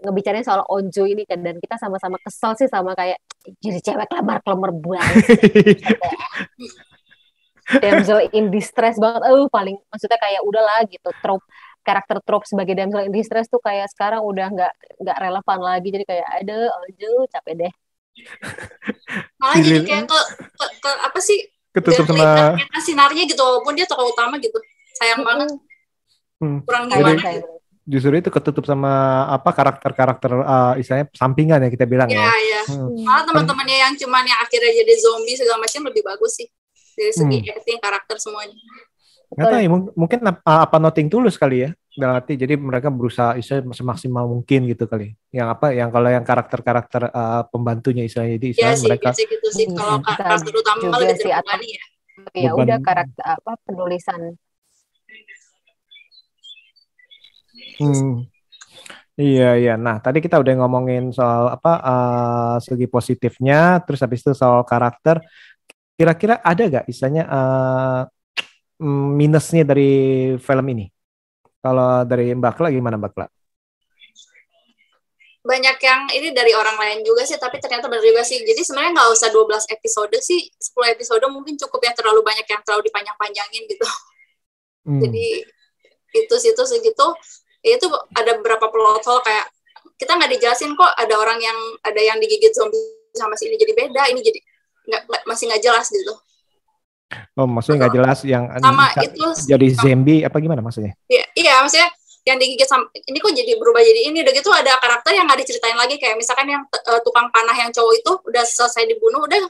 ngebicarain 0.00 0.44
soal 0.44 0.64
Onju 0.64 1.04
ini 1.04 1.28
kan 1.28 1.40
dan 1.44 1.60
kita 1.60 1.76
sama-sama 1.76 2.16
kesel 2.20 2.56
sih 2.56 2.68
sama 2.68 2.96
kayak 2.96 3.20
jadi 3.60 3.80
cewek 3.80 4.08
lemar-lemar 4.08 4.70
banget 4.72 5.16
damsel 7.78 8.26
in 8.34 8.50
distress 8.50 8.98
banget. 8.98 9.22
Eh 9.22 9.46
paling 9.46 9.78
maksudnya 9.86 10.18
kayak 10.18 10.42
udahlah 10.42 10.82
gitu 10.90 11.10
trope 11.22 11.46
karakter 11.86 12.18
trope 12.26 12.46
sebagai 12.48 12.74
damsel 12.74 13.06
in 13.06 13.14
distress 13.14 13.46
tuh 13.46 13.62
kayak 13.62 13.86
sekarang 13.94 14.26
udah 14.26 14.50
nggak 14.50 14.72
nggak 14.98 15.18
relevan 15.22 15.58
lagi. 15.62 15.88
Jadi 15.94 16.04
kayak 16.08 16.26
ada 16.42 16.58
aduh 16.66 17.22
capek 17.30 17.54
deh. 17.54 17.72
Malah 19.38 19.56
jadi 19.62 19.80
kayak 19.86 20.04
ke, 20.10 20.18
ke, 20.58 20.66
ke 20.82 20.90
apa 20.90 21.18
sih? 21.22 21.38
Ketutup 21.70 22.10
sama 22.10 22.80
sinarnya 22.82 23.22
gitu 23.30 23.38
walaupun 23.38 23.78
dia 23.78 23.86
tokoh 23.86 24.10
utama 24.10 24.34
gitu. 24.42 24.58
Sayang 24.98 25.22
banget. 25.22 25.54
Hmm. 26.40 26.64
kurang 26.64 26.88
gimana 26.88 27.20
gitu. 27.20 27.59
Justru 27.90 28.14
itu 28.14 28.30
ketutup 28.30 28.62
sama 28.62 28.90
apa 29.26 29.50
karakter-karakter 29.50 30.30
uh, 30.30 30.72
istilahnya 30.78 31.10
sampingan 31.10 31.58
ya 31.66 31.68
kita 31.74 31.84
bilang 31.90 32.06
ya 32.06 32.22
ya. 32.22 32.30
ya 32.30 32.60
Hmm. 32.70 33.02
malah 33.02 33.26
teman-temannya 33.26 33.76
yang 33.82 33.92
cuman 33.98 34.22
yang 34.22 34.38
akhirnya 34.38 34.70
jadi 34.70 34.92
zombie 35.02 35.34
segala 35.34 35.58
macam 35.58 35.80
lebih 35.90 36.02
bagus 36.06 36.38
sih. 36.38 36.46
Dari 36.94 37.10
segi 37.10 37.38
Hmm. 37.42 37.54
acting 37.58 37.78
karakter 37.82 38.16
semuanya. 38.22 38.54
Nggak 39.30 39.46
tahu 39.46 39.60
ya, 39.62 39.68
mung- 39.70 39.92
mungkin 39.94 40.18
ap- 40.26 40.42
apa 40.42 40.76
noting 40.78 41.06
tulus 41.06 41.38
kali 41.38 41.66
ya 41.66 41.70
dalam 41.94 42.18
arti 42.18 42.34
jadi 42.38 42.54
mereka 42.54 42.90
berusaha 42.90 43.34
istilahnya 43.34 43.74
semaksimal 43.74 44.26
mungkin 44.26 44.66
gitu 44.70 44.86
kali. 44.86 45.14
Yang 45.34 45.48
apa 45.54 45.66
yang 45.74 45.88
kalau 45.90 46.10
yang 46.10 46.22
karakter-karakter 46.26 47.10
uh, 47.10 47.42
pembantunya 47.50 48.06
istilahnya 48.06 48.38
jadi 48.38 48.46
ya 48.46 48.52
istilahnya 48.52 48.76
sih 48.78 48.86
mereka 48.86 49.10
biasa 49.10 49.22
gitu 49.26 49.48
sih. 49.50 49.66
Hmm, 49.66 49.76
kalau 49.78 49.96
karakter 50.02 50.54
utama 50.54 50.96
lebih 50.98 51.16
sih, 51.18 51.30
terbebani 51.30 51.68
ya. 51.70 51.84
ya 52.36 52.50
udah 52.52 52.78
karakter 52.84 53.24
apa 53.24 53.52
penulisan 53.64 54.20
Hmm. 57.80 58.28
Iya 59.20 59.48
iya. 59.60 59.74
Nah 59.76 60.00
tadi 60.00 60.20
kita 60.24 60.40
udah 60.40 60.54
ngomongin 60.64 61.12
soal 61.12 61.52
apa 61.52 61.72
uh, 61.80 62.56
segi 62.60 62.86
positifnya, 62.88 63.80
terus 63.84 64.00
habis 64.00 64.20
itu 64.24 64.32
soal 64.32 64.64
karakter. 64.64 65.20
Kira-kira 65.96 66.40
ada 66.40 66.62
gak 66.64 66.88
istilahnya 66.88 67.24
uh, 67.28 68.00
mm, 68.80 69.08
minusnya 69.20 69.62
dari 69.68 69.92
film 70.40 70.66
ini? 70.72 70.88
Kalau 71.60 72.08
dari 72.08 72.32
Mbak 72.32 72.52
Kla 72.56 72.68
gimana 72.72 72.96
Mbak 72.96 73.12
Kla? 73.12 73.26
banyak 75.40 75.76
yang 75.80 76.04
ini 76.12 76.36
dari 76.36 76.52
orang 76.52 76.76
lain 76.76 77.00
juga 77.00 77.24
sih 77.24 77.40
tapi 77.40 77.56
ternyata 77.64 77.88
benar 77.88 78.04
juga 78.04 78.20
sih 78.20 78.44
jadi 78.44 78.60
sebenarnya 78.60 78.92
nggak 78.92 79.08
usah 79.08 79.28
12 79.32 79.72
episode 79.72 80.12
sih 80.20 80.52
10 80.52 80.92
episode 80.92 81.24
mungkin 81.32 81.56
cukup 81.56 81.80
ya 81.80 81.96
terlalu 81.96 82.20
banyak 82.20 82.44
yang 82.44 82.60
terlalu 82.60 82.92
dipanjang-panjangin 82.92 83.64
gitu 83.64 83.88
Hmm. 84.80 84.96
jadi 84.96 85.44
itu 86.16 86.34
situ 86.40 86.62
segitu 86.64 87.06
itu 87.60 87.86
ada 88.16 88.40
beberapa 88.40 88.72
plot 88.72 89.04
hole 89.04 89.22
kayak 89.24 89.46
kita 90.00 90.16
nggak 90.16 90.30
dijelasin 90.32 90.72
kok 90.72 90.90
ada 90.96 91.14
orang 91.20 91.36
yang 91.40 91.58
ada 91.84 92.00
yang 92.00 92.16
digigit 92.16 92.56
zombie 92.56 92.80
sama 93.12 93.36
si 93.36 93.52
ini 93.52 93.60
jadi 93.60 93.72
beda 93.76 94.02
ini 94.08 94.20
jadi 94.24 94.40
nggak 94.88 95.02
nggak- 95.08 95.24
masih 95.28 95.44
nggak 95.52 95.62
jelas 95.62 95.86
gitu. 95.92 96.14
Oh 97.36 97.44
maksudnya 97.44 97.84
nggak 97.84 97.94
jelas 98.00 98.18
yang 98.22 98.44
sama 98.62 98.86
bisa 98.94 99.02
itu 99.02 99.26
jadi 99.50 99.66
zombie 99.74 100.20
apa 100.22 100.36
gimana 100.38 100.62
maksudnya? 100.62 100.94
iya, 101.10 101.26
iya 101.34 101.54
maksudnya 101.60 101.90
yang 102.22 102.38
digigit 102.38 102.68
sama 102.68 102.86
ini 102.94 103.18
kok 103.18 103.32
jadi 103.34 103.52
berubah 103.58 103.82
jadi 103.82 104.00
ini 104.12 104.22
udah 104.22 104.32
gitu 104.36 104.50
ada 104.52 104.78
karakter 104.78 105.16
yang 105.16 105.26
nggak 105.26 105.40
diceritain 105.42 105.74
lagi 105.74 105.98
kayak 105.98 106.14
misalkan 106.20 106.46
yang 106.46 106.62
eh, 106.70 107.00
tukang 107.02 107.26
panah 107.34 107.56
yang 107.56 107.74
cowok 107.74 107.94
itu 107.98 108.12
udah 108.30 108.44
selesai 108.46 108.86
dibunuh 108.86 109.24
udah. 109.26 109.42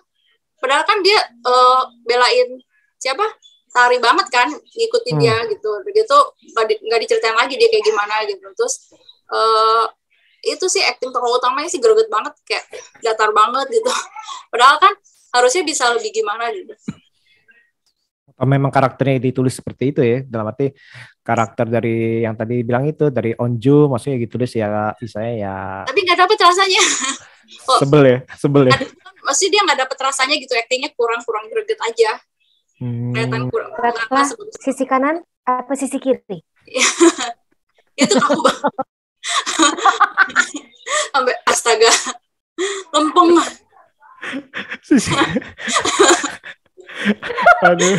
Padahal 0.59 0.85
kan 0.89 0.99
dia 1.05 1.21
eh, 1.21 1.83
belain 2.09 2.49
siapa 2.97 3.23
tari 3.71 3.99
banget 3.99 4.27
kan 4.29 4.49
ngikutin 4.51 5.15
Hmm. 5.15 5.23
dia 5.23 5.37
gitu 5.49 5.69
udah 5.71 5.93
gitu 5.93 6.19
nggak 6.51 6.67
di- 6.67 6.81
nggak 6.83 7.01
diceritain 7.01 7.35
lagi 7.35 7.55
dia 7.55 7.69
kayak 7.69 7.85
gimana 7.85 8.15
gitu 8.25 8.45
terus 8.53 8.75
eh 9.29 9.85
itu 10.43 10.67
sih 10.67 10.81
acting 10.81 11.09
tokoh 11.09 11.37
utamanya 11.37 11.69
sih 11.69 11.79
greget 11.79 12.09
banget 12.09 12.33
kayak 12.43 12.65
datar 12.99 13.31
banget 13.31 13.71
gitu 13.71 13.91
padahal 14.51 14.77
kan 14.79 14.93
harusnya 15.31 15.63
bisa 15.63 15.87
lebih 15.91 16.11
gimana 16.13 16.51
gitu 16.51 16.75
Apa 18.31 18.49
memang 18.49 18.73
karakternya 18.73 19.21
ditulis 19.21 19.53
seperti 19.53 19.93
itu 19.93 20.01
ya? 20.01 20.25
Dalam 20.25 20.49
arti 20.49 20.73
karakter 21.21 21.69
dari 21.69 22.25
yang 22.25 22.33
tadi 22.33 22.65
bilang 22.65 22.89
itu 22.89 23.13
dari 23.13 23.37
Onju 23.37 23.85
maksudnya 23.87 24.17
ditulis 24.17 24.49
ya 24.51 24.97
istilahnya 24.97 25.35
ya 25.37 25.57
tapi 25.85 26.01
nggak 26.01 26.19
dapet 26.19 26.39
rasanya 26.41 26.83
Oh. 27.67 27.77
sebel 27.83 28.03
ya, 28.07 28.19
sebel 28.33 28.71
ya. 28.71 28.79
maksudnya 29.21 29.51
dia 29.51 29.63
nggak 29.67 29.79
dapet 29.83 29.99
rasanya 30.01 30.39
gitu 30.39 30.55
actingnya 30.55 30.89
kurang 30.95 31.21
kurang 31.21 31.51
greget 31.51 31.77
aja 31.83 32.17
Hmm. 32.81 33.13
kelihatan 33.13 33.53
kurang 33.53 33.77
nggak- 33.77 33.93
lah. 33.93 34.09
nggak 34.09 34.25
sebagus 34.25 34.57
sisi 34.65 34.85
kanan 34.89 35.21
apa 35.45 35.73
sisi 35.77 36.01
kiri 36.01 36.41
itu 38.01 38.15
kaku 38.17 38.41
banget 38.41 38.73
sampai 41.13 41.37
astaga 41.45 41.93
lempeng 42.97 43.37
Sisi- 44.81 45.13
Aduh. 47.69 47.97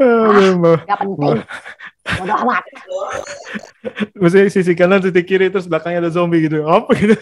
Aduh, 0.00 0.56
nggak 0.56 0.96
penting 0.96 1.44
bodo 2.16 2.34
amat 2.44 2.64
Maksudnya 4.16 4.48
sisi 4.48 4.72
kanan, 4.72 5.04
sisi 5.04 5.20
kiri, 5.20 5.52
terus 5.52 5.68
belakangnya 5.68 6.08
ada 6.08 6.12
zombie 6.12 6.48
gitu. 6.48 6.64
Apa 6.64 6.96
gitu? 6.96 7.12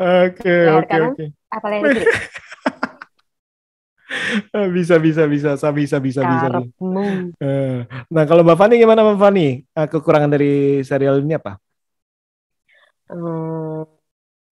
Oke, 0.00 0.56
oke, 0.72 0.88
kanan. 0.88 1.12
oke. 1.12 1.24
Apa 1.56 1.66
yang 1.72 1.82
kiri 1.96 2.06
Ah, 4.54 4.70
Bisa, 4.70 5.02
bisa, 5.02 5.26
bisa, 5.26 5.58
bisa, 5.58 5.98
bisa, 5.98 6.22
bisa. 6.22 6.46
Eh, 7.42 7.78
Nah, 8.14 8.24
kalau 8.24 8.46
Mbak 8.46 8.58
Fani 8.58 8.74
gimana 8.78 9.02
Mbak 9.02 9.18
Fani? 9.18 9.46
Eh, 9.66 9.86
Kekurangan 9.90 10.30
dari 10.30 10.80
serial 10.86 11.18
ini 11.26 11.34
apa? 11.34 11.58
Hmm, 13.10 13.86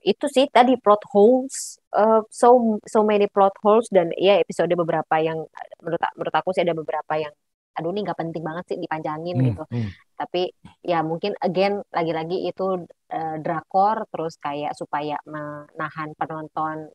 itu 0.04 0.26
sih 0.30 0.46
tadi 0.46 0.78
plot 0.78 1.02
holes 1.10 1.80
uh, 1.96 2.22
so 2.30 2.78
so 2.86 3.02
many 3.02 3.26
plot 3.26 3.50
holes 3.64 3.88
dan 3.90 4.14
ya 4.14 4.38
episode 4.38 4.70
beberapa 4.76 5.16
yang 5.18 5.42
menurut 5.82 6.02
menurut 6.14 6.34
aku 6.38 6.54
sih 6.54 6.62
ada 6.62 6.76
beberapa 6.76 7.14
yang 7.18 7.34
aduh 7.74 7.90
ini 7.90 8.00
nggak 8.06 8.18
penting 8.22 8.42
banget 8.46 8.64
sih 8.70 8.78
dipanjangin 8.78 9.36
Hmm, 9.36 9.46
gitu. 9.50 9.64
hmm. 9.66 9.90
tapi 10.14 10.42
ya 10.86 11.02
mungkin 11.02 11.34
again 11.42 11.82
lagi-lagi 11.90 12.46
itu 12.46 12.86
uh, 13.10 13.36
drakor 13.42 14.06
terus 14.12 14.38
kayak 14.38 14.72
supaya 14.78 15.18
menahan 15.26 16.14
penonton 16.14 16.88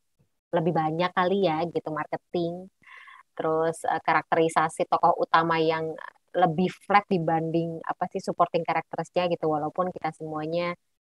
lebih 0.55 0.73
banyak 0.73 1.11
kali 1.13 1.45
ya 1.45 1.61
gitu 1.67 1.89
marketing. 1.93 2.71
Terus 3.37 3.77
uh, 3.85 4.01
karakterisasi 4.01 4.87
tokoh 4.89 5.13
utama 5.19 5.59
yang 5.61 5.93
lebih 6.35 6.69
flat 6.85 7.05
dibanding 7.09 7.81
apa 7.85 8.05
sih 8.11 8.21
supporting 8.23 8.63
karakternya 8.65 9.29
gitu. 9.33 9.45
Walaupun 9.51 9.91
kita 9.93 10.09
semuanya 10.15 10.73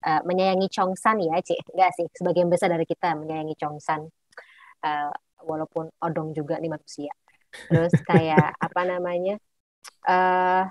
uh, 0.06 0.20
menyayangi 0.26 0.68
Chongsan 0.72 1.20
ya 1.22 1.36
Cik 1.38 1.76
enggak 1.76 1.90
sih 1.96 2.06
sebagian 2.16 2.48
besar 2.50 2.68
dari 2.72 2.86
kita 2.88 3.14
menyayangi 3.16 3.54
Chongsan 3.60 4.08
Uh, 4.80 5.12
walaupun 5.44 5.92
Odong 6.00 6.32
juga 6.32 6.56
nih 6.56 6.72
manusia. 6.72 7.12
Terus 7.68 7.92
kayak 8.08 8.56
apa 8.56 8.82
namanya 8.88 9.36
eh 10.08 10.62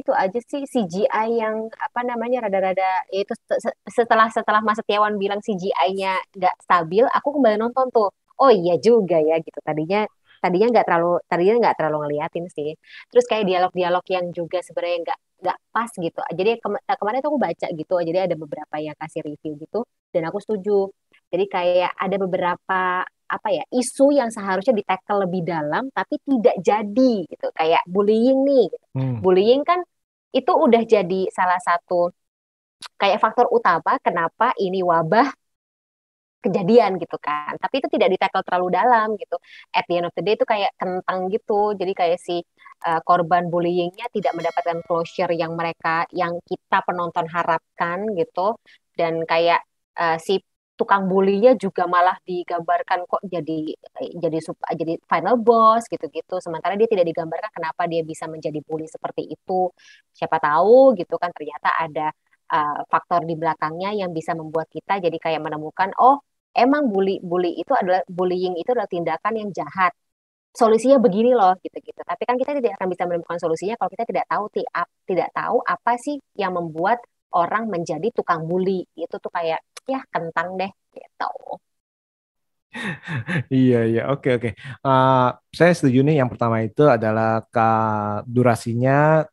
itu 0.00 0.10
aja 0.22 0.38
sih 0.50 0.62
CGI 0.72 1.28
yang 1.42 1.56
apa 1.86 2.00
namanya 2.10 2.36
rada-rada 2.44 2.82
ya 3.14 3.18
itu 3.22 3.32
se- 3.48 3.60
se- 3.64 3.78
setelah 3.98 4.26
setelah 4.36 4.60
Mas 4.66 4.76
Setiawan 4.82 5.14
bilang 5.22 5.38
CGI-nya 5.46 6.10
nggak 6.36 6.54
stabil, 6.66 7.04
aku 7.16 7.28
kembali 7.38 7.56
nonton 7.62 7.86
tuh. 7.94 8.08
Oh 8.42 8.50
iya 8.52 8.74
juga 8.86 9.16
ya 9.22 9.38
gitu. 9.46 9.58
Tadinya 9.62 9.98
tadinya 10.42 10.66
nggak 10.72 10.84
terlalu 10.88 11.08
tadinya 11.30 11.54
nggak 11.62 11.74
terlalu 11.80 11.96
ngeliatin 12.06 12.44
sih 12.52 12.70
terus 13.10 13.24
kayak 13.30 13.44
dialog-dialog 13.48 14.04
yang 14.14 14.26
juga 14.36 14.58
sebenarnya 14.62 14.96
nggak 15.04 15.18
nggak 15.42 15.56
pas 15.74 15.90
gitu 15.96 16.20
jadi 16.38 16.50
kema 16.62 16.78
kemarin 17.00 17.18
tuh 17.24 17.30
aku 17.32 17.40
baca 17.40 17.66
gitu 17.72 17.94
jadi 18.04 18.18
ada 18.28 18.36
beberapa 18.36 18.76
yang 18.78 18.94
kasih 19.00 19.20
review 19.26 19.52
gitu 19.64 19.78
dan 20.12 20.22
aku 20.28 20.38
setuju 20.44 20.92
jadi 21.32 21.44
kayak 21.50 21.90
ada 21.98 22.16
beberapa 22.20 22.80
apa 23.26 23.48
ya 23.50 23.64
isu 23.74 24.14
yang 24.14 24.30
seharusnya 24.30 24.74
ditackle 24.74 25.26
lebih 25.26 25.42
dalam 25.46 25.90
tapi 25.90 26.18
tidak 26.22 26.56
jadi 26.62 27.12
gitu. 27.26 27.46
Kayak 27.54 27.82
bullying 27.90 28.42
nih 28.46 28.66
gitu. 28.70 28.86
hmm. 28.96 29.18
bullying 29.22 29.62
kan 29.66 29.82
itu 30.34 30.52
udah 30.52 30.82
jadi 30.84 31.20
salah 31.32 31.60
satu 31.62 32.12
kayak 33.00 33.18
faktor 33.22 33.48
utama 33.48 33.96
kenapa 34.04 34.52
ini 34.60 34.84
wabah 34.84 35.32
kejadian 36.46 37.00
gitu 37.02 37.16
kan. 37.18 37.58
Tapi 37.58 37.82
itu 37.82 37.88
tidak 37.90 38.08
ditackle 38.14 38.44
terlalu 38.46 38.68
dalam 38.78 39.18
gitu. 39.18 39.36
At 39.74 39.84
the 39.90 39.98
end 39.98 40.06
of 40.06 40.14
the 40.14 40.22
day 40.22 40.38
itu 40.38 40.46
kayak 40.46 40.70
kentang 40.78 41.26
gitu. 41.34 41.74
Jadi 41.74 41.92
kayak 41.96 42.18
si 42.22 42.38
uh, 42.86 43.00
korban 43.02 43.50
bullyingnya 43.50 44.06
tidak 44.14 44.32
mendapatkan 44.38 44.78
closure 44.86 45.34
yang 45.34 45.58
mereka 45.58 46.06
yang 46.14 46.38
kita 46.46 46.78
penonton 46.86 47.26
harapkan 47.26 48.06
gitu. 48.14 48.54
Dan 48.94 49.26
kayak 49.26 49.66
uh, 49.98 50.16
si 50.22 50.38
tukang 50.76 51.08
bulinya 51.08 51.56
juga 51.56 51.88
malah 51.88 52.16
digambarkan 52.28 53.08
kok 53.08 53.22
jadi 53.24 53.72
jadi 54.22 54.38
jadi 54.76 54.92
final 55.08 55.36
boss 55.40 55.88
gitu-gitu. 55.88 56.36
Sementara 56.44 56.76
dia 56.76 56.88
tidak 56.88 57.08
digambarkan 57.10 57.50
kenapa 57.56 57.88
dia 57.88 58.04
bisa 58.04 58.28
menjadi 58.28 58.60
bully 58.60 58.84
seperti 58.86 59.24
itu. 59.32 59.72
Siapa 60.12 60.36
tahu 60.36 60.92
gitu 61.00 61.16
kan 61.16 61.32
ternyata 61.32 61.72
ada 61.80 62.06
uh, 62.52 62.80
faktor 62.92 63.24
di 63.24 63.34
belakangnya 63.40 63.96
yang 63.96 64.12
bisa 64.12 64.36
membuat 64.36 64.68
kita 64.68 65.00
jadi 65.00 65.16
kayak 65.16 65.40
menemukan 65.42 65.90
oh 65.96 66.20
emang 66.52 66.92
bully 66.92 67.20
bully 67.24 67.56
itu 67.56 67.72
adalah 67.72 68.04
bullying 68.08 68.54
itu 68.60 68.70
adalah 68.76 68.88
tindakan 68.88 69.32
yang 69.40 69.50
jahat. 69.56 69.92
Solusinya 70.56 70.96
begini 71.00 71.36
loh 71.36 71.52
gitu-gitu. 71.60 72.00
Tapi 72.00 72.22
kan 72.28 72.36
kita 72.40 72.52
tidak 72.56 72.80
akan 72.80 72.88
bisa 72.92 73.04
menemukan 73.08 73.36
solusinya 73.40 73.76
kalau 73.80 73.90
kita 73.92 74.04
tidak 74.08 74.24
tahu 74.28 74.44
tidak 75.08 75.28
tahu 75.36 75.56
apa 75.64 75.92
sih 76.00 76.16
yang 76.36 76.52
membuat 76.56 77.00
orang 77.32 77.68
menjadi 77.68 78.08
tukang 78.12 78.44
bully. 78.48 78.88
Itu 78.96 79.20
tuh 79.20 79.28
kayak 79.32 79.60
ya 79.86 80.00
kentang 80.10 80.58
deh 80.60 80.72
gitu. 80.92 81.30
iya 83.48 83.88
iya 83.88 84.02
oke 84.12 84.28
oke. 84.36 84.50
Uh, 84.84 85.32
saya 85.54 85.72
setuju 85.72 86.04
nih 86.04 86.20
yang 86.20 86.28
pertama 86.28 86.60
itu 86.60 86.84
adalah 86.84 87.40
ke 87.48 87.68
durasinya 88.28 89.24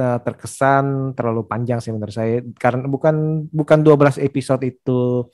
terkesan 0.00 1.12
terlalu 1.12 1.44
panjang 1.44 1.76
sih 1.76 1.92
menurut 1.92 2.14
saya 2.14 2.40
karena 2.56 2.88
bukan 2.88 3.44
bukan 3.52 3.78
12 3.84 4.16
episode 4.24 4.64
itu 4.64 5.28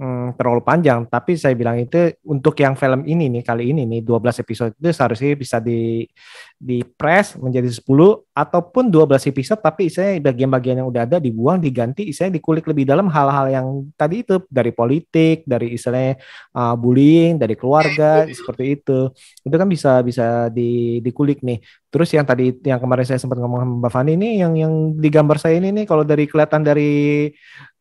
hmm, 0.00 0.40
terlalu 0.40 0.64
panjang. 0.64 1.04
Tapi 1.04 1.36
saya 1.36 1.52
bilang 1.52 1.76
itu 1.76 2.16
untuk 2.24 2.56
yang 2.56 2.72
film 2.74 3.04
ini 3.04 3.28
nih 3.28 3.44
kali 3.44 3.76
ini 3.76 3.84
nih 3.84 4.00
12 4.00 4.40
episode 4.40 4.72
itu 4.80 4.88
seharusnya 4.96 5.36
bisa 5.36 5.60
di 5.60 6.08
di 6.56 6.80
press 6.80 7.36
menjadi 7.36 7.68
10 7.68 7.84
ataupun 8.32 8.88
12 8.88 9.30
episode 9.32 9.60
tapi 9.60 9.92
saya 9.92 10.16
bagian-bagian 10.20 10.80
yang 10.80 10.88
udah 10.88 11.04
ada 11.04 11.16
dibuang 11.20 11.60
diganti 11.60 12.08
saya 12.16 12.32
dikulik 12.32 12.64
lebih 12.64 12.88
dalam 12.88 13.12
hal-hal 13.12 13.46
yang 13.52 13.66
tadi 13.94 14.24
itu 14.24 14.40
dari 14.48 14.72
politik, 14.72 15.44
dari 15.44 15.76
istilahnya 15.76 16.16
uh, 16.56 16.74
bullying, 16.74 17.36
dari 17.36 17.54
keluarga 17.54 18.24
seperti 18.38 18.80
itu. 18.80 19.12
Itu 19.44 19.54
kan 19.54 19.68
bisa 19.68 20.00
bisa 20.00 20.48
di 20.48 20.98
dikulik 21.04 21.44
nih. 21.44 21.60
Terus 21.90 22.06
yang 22.14 22.22
tadi 22.22 22.54
yang 22.62 22.78
kemarin 22.78 23.02
saya 23.02 23.18
sempat 23.18 23.42
ngomong 23.42 23.66
sama 23.66 23.74
Mbak 23.82 23.90
Fani 23.90 24.12
ini 24.14 24.38
yang 24.38 24.54
yang 24.54 24.94
di 24.94 25.10
gambar 25.10 25.42
saya 25.42 25.58
ini 25.58 25.74
nih 25.74 25.84
kalau 25.90 26.06
dari 26.06 26.30
kelihatan 26.30 26.62
dari 26.62 27.26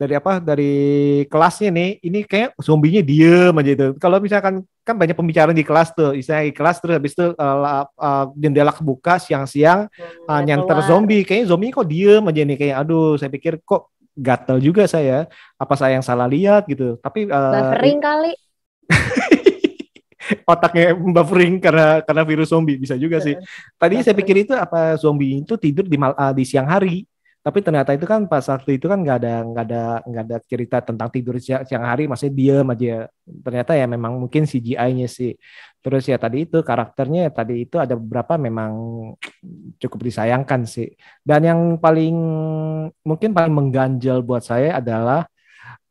dari 0.01 0.13
apa 0.17 0.41
dari 0.41 0.73
kelasnya 1.29 1.69
nih 1.69 2.01
ini 2.01 2.25
kayak 2.25 2.57
zombinya 2.57 3.05
diem 3.05 3.53
aja 3.53 3.71
itu. 3.77 3.87
Kalau 4.01 4.17
misalkan 4.17 4.65
kan 4.81 4.97
banyak 4.97 5.13
pembicaraan 5.13 5.53
di 5.53 5.61
kelas 5.61 5.93
tuh, 5.93 6.17
istilahnya 6.17 6.49
di 6.49 6.55
kelas 6.57 6.81
terus 6.81 6.97
habis 6.97 7.13
itu 7.13 7.37
uh, 7.37 7.85
uh, 7.85 8.25
jendela 8.33 8.73
kebuka 8.73 9.21
siang-siang 9.21 9.85
hmm, 9.85 10.25
uh, 10.25 10.41
nyanter 10.41 10.81
zombie, 10.89 11.21
kayaknya 11.21 11.53
zombie 11.53 11.69
kok 11.69 11.85
diem 11.85 12.25
aja 12.25 12.41
nih 12.41 12.57
kayak 12.57 12.75
aduh 12.81 13.13
saya 13.13 13.29
pikir 13.29 13.61
kok 13.61 13.93
gatel 14.17 14.57
juga 14.57 14.89
saya, 14.89 15.29
apa 15.53 15.73
saya 15.77 16.01
yang 16.01 16.05
salah 16.05 16.25
lihat 16.25 16.65
gitu. 16.65 16.97
Tapi 16.97 17.29
uh, 17.29 17.53
buffering 17.53 18.01
kali. 18.01 18.33
otaknya 20.45 20.93
buffering 20.95 21.57
karena 21.61 22.01
karena 22.05 22.23
virus 22.25 22.49
zombie 22.51 22.77
bisa 22.77 22.95
juga 22.99 23.17
sih. 23.21 23.35
Tadi 23.75 24.01
saya 24.05 24.15
pikir 24.15 24.45
itu 24.47 24.53
apa 24.53 24.97
zombie 24.99 25.41
itu 25.41 25.55
tidur 25.57 25.85
di 25.85 25.97
mal, 25.97 26.13
uh, 26.15 26.33
di 26.33 26.43
siang 26.45 26.69
hari. 26.69 27.05
Tapi 27.39 27.63
ternyata 27.63 27.95
itu 27.95 28.03
kan 28.03 28.27
pas 28.27 28.43
waktu 28.51 28.75
itu 28.75 28.91
kan 28.91 28.99
nggak 28.99 29.17
ada 29.23 29.33
nggak 29.47 29.63
ada 29.63 29.83
nggak 30.03 30.23
ada 30.27 30.37
cerita 30.43 30.77
tentang 30.83 31.07
tidur 31.07 31.39
siang, 31.39 31.63
siang 31.63 31.87
hari, 31.87 32.03
masih 32.05 32.29
diem 32.35 32.67
aja. 32.67 33.07
Ternyata 33.23 33.71
ya 33.79 33.87
memang 33.87 34.19
mungkin 34.19 34.43
CGI-nya 34.43 35.07
sih. 35.07 35.39
Terus 35.79 36.03
ya 36.11 36.19
tadi 36.19 36.43
itu 36.43 36.59
karakternya 36.59 37.31
tadi 37.31 37.63
itu 37.63 37.79
ada 37.79 37.95
beberapa 37.95 38.35
memang 38.35 38.71
cukup 39.79 39.99
disayangkan 40.03 40.67
sih. 40.67 40.91
Dan 41.23 41.47
yang 41.47 41.59
paling 41.79 42.15
mungkin 43.07 43.31
paling 43.31 43.53
mengganjal 43.55 44.19
buat 44.19 44.43
saya 44.43 44.75
adalah 44.83 45.23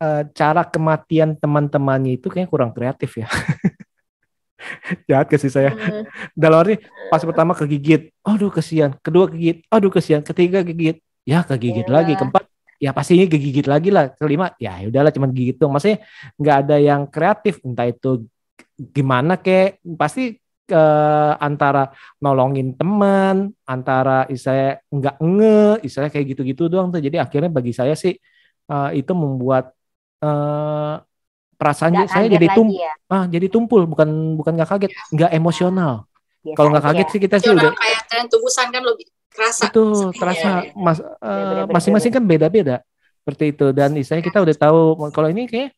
uh, 0.04 0.22
cara 0.34 0.62
kematian 0.68 1.32
teman-temannya 1.38 2.20
itu 2.20 2.28
kayaknya 2.28 2.50
kurang 2.50 2.72
kreatif 2.76 3.24
ya. 3.24 3.28
jahat 5.08 5.26
ke 5.30 5.36
sih 5.38 5.52
saya. 5.52 5.72
Hmm. 5.72 6.04
Dalam 6.34 6.62
arti 6.62 6.74
pas 7.08 7.22
pertama 7.22 7.52
kegigit, 7.54 8.10
aduh 8.22 8.50
kesian. 8.52 8.96
Kedua 9.00 9.30
kegigit, 9.30 9.64
aduh 9.70 9.90
kesian. 9.92 10.20
Ketiga 10.24 10.62
kegigit, 10.62 11.00
ya 11.24 11.42
kegigit 11.46 11.86
yeah. 11.86 11.94
lagi. 11.94 12.12
Keempat, 12.18 12.44
ya 12.78 12.90
pastinya 12.92 13.26
kegigit 13.26 13.66
lagi 13.66 13.88
lah. 13.94 14.12
Kelima, 14.14 14.52
ya 14.60 14.82
udahlah 14.86 15.12
cuman 15.14 15.30
gigit 15.32 15.56
dong. 15.56 15.72
Maksudnya 15.74 16.02
nggak 16.36 16.56
ada 16.66 16.76
yang 16.78 17.00
kreatif. 17.08 17.62
Entah 17.64 17.86
itu 17.88 18.26
gimana 18.78 19.38
kek, 19.38 19.82
pasti 19.98 20.38
ke 20.68 20.76
eh, 20.76 21.32
antara 21.40 21.88
nolongin 22.20 22.76
teman, 22.76 23.56
antara 23.64 24.28
saya 24.36 24.76
nggak 24.92 25.16
nge, 25.16 25.60
istilahnya 25.86 26.12
kayak 26.12 26.26
gitu-gitu 26.36 26.68
doang 26.68 26.92
tuh. 26.92 27.00
Jadi 27.00 27.16
akhirnya 27.16 27.48
bagi 27.48 27.72
saya 27.72 27.96
sih 27.96 28.12
uh, 28.68 28.90
itu 28.92 29.12
membuat 29.16 29.72
uh, 30.20 31.00
perasaannya 31.58 32.06
saya 32.06 32.30
jadi 32.30 32.46
tum 32.54 32.70
ya? 32.70 32.94
ah 33.10 33.26
jadi 33.26 33.50
tumpul 33.50 33.84
bukan 33.90 34.38
bukan 34.38 34.52
nggak 34.54 34.70
kaget. 34.70 34.90
Nggak 35.10 35.30
emosional. 35.34 36.06
Kalau 36.54 36.68
nggak 36.70 36.84
kaget 36.86 37.06
ya. 37.06 37.12
sih 37.12 37.20
kita 37.20 37.36
sih 37.42 37.50
udah 37.50 37.74
kayak 37.74 38.00
tren 38.06 38.26
tubusan 38.30 38.70
kan 38.70 38.82
lebih 38.86 39.10
kerasa. 39.34 39.62
Itu 39.66 40.14
terasa 40.14 40.70
mas 40.78 41.02
uh, 41.02 41.66
masing-masing 41.68 42.14
kan 42.14 42.22
beda-beda. 42.24 42.80
Seperti 43.26 43.52
itu. 43.52 43.66
Dan 43.74 43.98
istilahnya 43.98 44.24
kita 44.24 44.38
udah 44.40 44.56
tahu 44.56 44.80
kalau 45.10 45.28
ini 45.28 45.50
kayak 45.50 45.74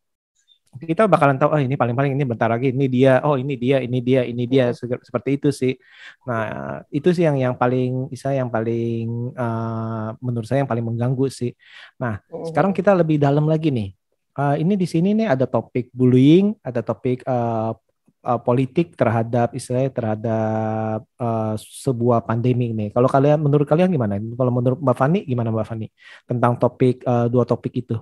kita 0.71 1.11
bakalan 1.11 1.35
tahu 1.35 1.51
oh 1.51 1.59
ini 1.59 1.75
paling 1.75 1.99
paling 1.99 2.15
ini 2.15 2.23
bentar 2.23 2.47
lagi 2.47 2.71
ini 2.71 2.87
dia 2.87 3.19
oh 3.27 3.35
ini 3.35 3.59
dia 3.59 3.83
ini 3.83 3.99
dia 3.99 4.23
ini 4.23 4.47
dia 4.47 4.71
seperti 4.77 5.41
itu 5.41 5.49
sih. 5.51 5.75
Nah 6.29 6.85
itu 6.95 7.11
sih 7.11 7.27
yang 7.27 7.41
yang 7.41 7.55
paling 7.59 8.07
isa 8.15 8.31
yang 8.31 8.47
paling 8.47 9.35
uh, 9.35 10.15
menurut 10.23 10.47
saya 10.47 10.63
yang 10.63 10.71
paling 10.71 10.87
mengganggu 10.87 11.27
sih. 11.27 11.51
Nah 11.99 12.23
sekarang 12.47 12.71
kita 12.71 12.95
lebih 12.95 13.19
dalam 13.19 13.51
lagi 13.51 13.75
nih 13.75 13.91
uh, 14.37 14.57
ini 14.59 14.75
di 14.79 14.87
sini 14.87 15.17
nih 15.17 15.29
ada 15.33 15.47
topik 15.49 15.91
bullying, 15.95 16.55
ada 16.63 16.85
topik 16.85 17.25
uh, 17.25 17.73
uh, 18.25 18.41
politik 18.41 18.95
terhadap 18.95 19.57
istilahnya 19.57 19.91
terhadap 19.91 21.01
uh, 21.17 21.55
sebuah 21.57 22.25
pandemi 22.29 22.71
nih. 22.77 22.93
Kalau 22.93 23.09
kalian 23.09 23.41
menurut 23.41 23.67
kalian 23.67 23.91
gimana? 23.91 24.21
Kalau 24.21 24.53
menurut 24.53 24.79
Mbak 24.79 24.97
Fani 24.97 25.21
gimana 25.25 25.49
Mbak 25.55 25.67
Fani 25.67 25.87
tentang 26.29 26.53
topik 26.61 27.03
uh, 27.09 27.27
dua 27.33 27.45
topik 27.49 27.73
itu? 27.81 27.97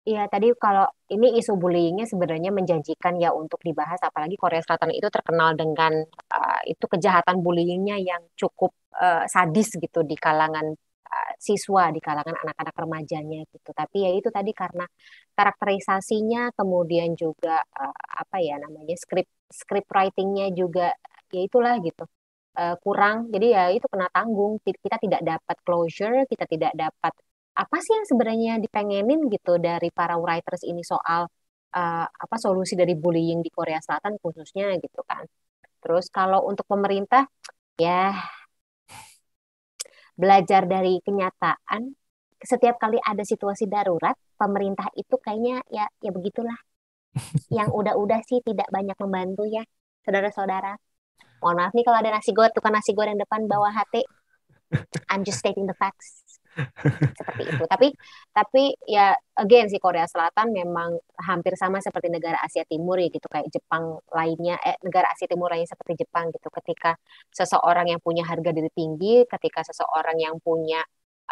Iya, 0.00 0.32
tadi 0.32 0.48
kalau 0.56 0.88
ini 1.12 1.36
isu 1.36 1.60
bullyingnya 1.60 2.08
sebenarnya 2.08 2.48
menjanjikan 2.48 3.20
ya 3.20 3.36
untuk 3.36 3.60
dibahas, 3.60 4.00
apalagi 4.00 4.32
Korea 4.40 4.64
Selatan 4.64 4.96
itu 4.96 5.12
terkenal 5.12 5.52
dengan 5.52 5.92
uh, 6.08 6.60
itu 6.64 6.88
kejahatan 6.88 7.44
bullyingnya 7.44 8.00
yang 8.00 8.24
cukup 8.32 8.72
uh, 8.96 9.28
sadis 9.28 9.76
gitu 9.76 10.00
di 10.00 10.16
kalangan 10.16 10.72
siswa 11.40 11.90
di 11.94 12.00
kalangan 12.02 12.36
anak-anak 12.46 12.76
remajanya 12.76 13.40
gitu. 13.50 13.70
Tapi 13.72 13.96
ya 14.06 14.10
itu 14.14 14.28
tadi 14.30 14.52
karena 14.54 14.84
karakterisasinya 15.34 16.52
kemudian 16.54 17.16
juga 17.16 17.62
uh, 17.62 17.96
apa 18.22 18.36
ya 18.42 18.60
namanya 18.60 18.94
script 18.98 19.30
script 19.50 19.88
writingnya 19.90 20.52
juga 20.54 20.92
ya 21.32 21.40
itulah 21.46 21.74
gitu 21.82 22.04
uh, 22.58 22.76
kurang. 22.84 23.30
Jadi 23.32 23.46
ya 23.56 23.62
itu 23.74 23.86
kena 23.90 24.08
tanggung. 24.12 24.58
Kita 24.62 24.96
tidak 25.00 25.22
dapat 25.24 25.56
closure, 25.66 26.26
kita 26.30 26.44
tidak 26.46 26.72
dapat 26.76 27.12
apa 27.50 27.76
sih 27.82 27.92
yang 27.92 28.06
sebenarnya 28.06 28.52
dipengenin 28.62 29.26
gitu 29.28 29.58
dari 29.58 29.90
para 29.90 30.16
writers 30.16 30.62
ini 30.64 30.80
soal 30.86 31.26
uh, 31.74 32.06
apa 32.06 32.36
solusi 32.38 32.74
dari 32.78 32.94
bullying 32.94 33.42
di 33.42 33.50
Korea 33.52 33.78
Selatan 33.82 34.16
khususnya 34.22 34.74
gitu 34.78 35.02
kan. 35.06 35.26
Terus 35.80 36.12
kalau 36.12 36.44
untuk 36.46 36.66
pemerintah 36.68 37.26
ya 37.80 38.12
belajar 40.20 40.68
dari 40.68 41.00
kenyataan 41.00 41.96
setiap 42.40 42.76
kali 42.76 43.00
ada 43.00 43.24
situasi 43.24 43.68
darurat 43.68 44.16
pemerintah 44.36 44.88
itu 44.96 45.16
kayaknya 45.20 45.64
ya 45.72 45.88
ya 46.00 46.10
begitulah. 46.12 46.56
Yang 47.56 47.68
udah-udah 47.72 48.20
sih 48.28 48.44
tidak 48.44 48.68
banyak 48.68 48.96
membantu 49.00 49.48
ya 49.48 49.64
saudara-saudara. 50.04 50.76
Mohon 51.40 51.56
maaf 51.56 51.72
nih 51.72 51.84
kalau 51.88 51.98
ada 52.04 52.10
nasi 52.12 52.30
goreng 52.36 52.52
tukang 52.52 52.76
nasi 52.76 52.92
goreng 52.92 53.16
depan 53.16 53.48
bawah 53.48 53.72
hati 53.72 54.04
I'm 55.08 55.24
just 55.24 55.40
stating 55.40 55.64
the 55.66 55.74
facts 55.74 56.39
seperti 57.18 57.42
itu. 57.54 57.64
Tapi 57.66 57.88
tapi 58.30 58.62
ya 58.86 59.14
again 59.36 59.66
sih 59.72 59.80
Korea 59.82 60.06
Selatan 60.06 60.52
memang 60.54 60.96
hampir 61.20 61.54
sama 61.56 61.78
seperti 61.80 62.08
negara 62.12 62.40
Asia 62.42 62.64
Timur 62.68 62.96
ya 63.00 63.08
gitu 63.12 63.26
kayak 63.26 63.48
Jepang 63.52 63.98
lainnya 64.12 64.56
eh 64.62 64.76
negara 64.84 65.12
Asia 65.12 65.26
Timur 65.30 65.48
lainnya 65.52 65.70
seperti 65.70 66.06
Jepang 66.06 66.32
gitu. 66.34 66.48
Ketika 66.50 66.96
seseorang 67.32 67.90
yang 67.92 68.00
punya 68.02 68.24
harga 68.26 68.50
diri 68.52 68.70
tinggi, 68.72 69.24
ketika 69.28 69.60
seseorang 69.66 70.18
yang 70.20 70.36
punya 70.42 70.80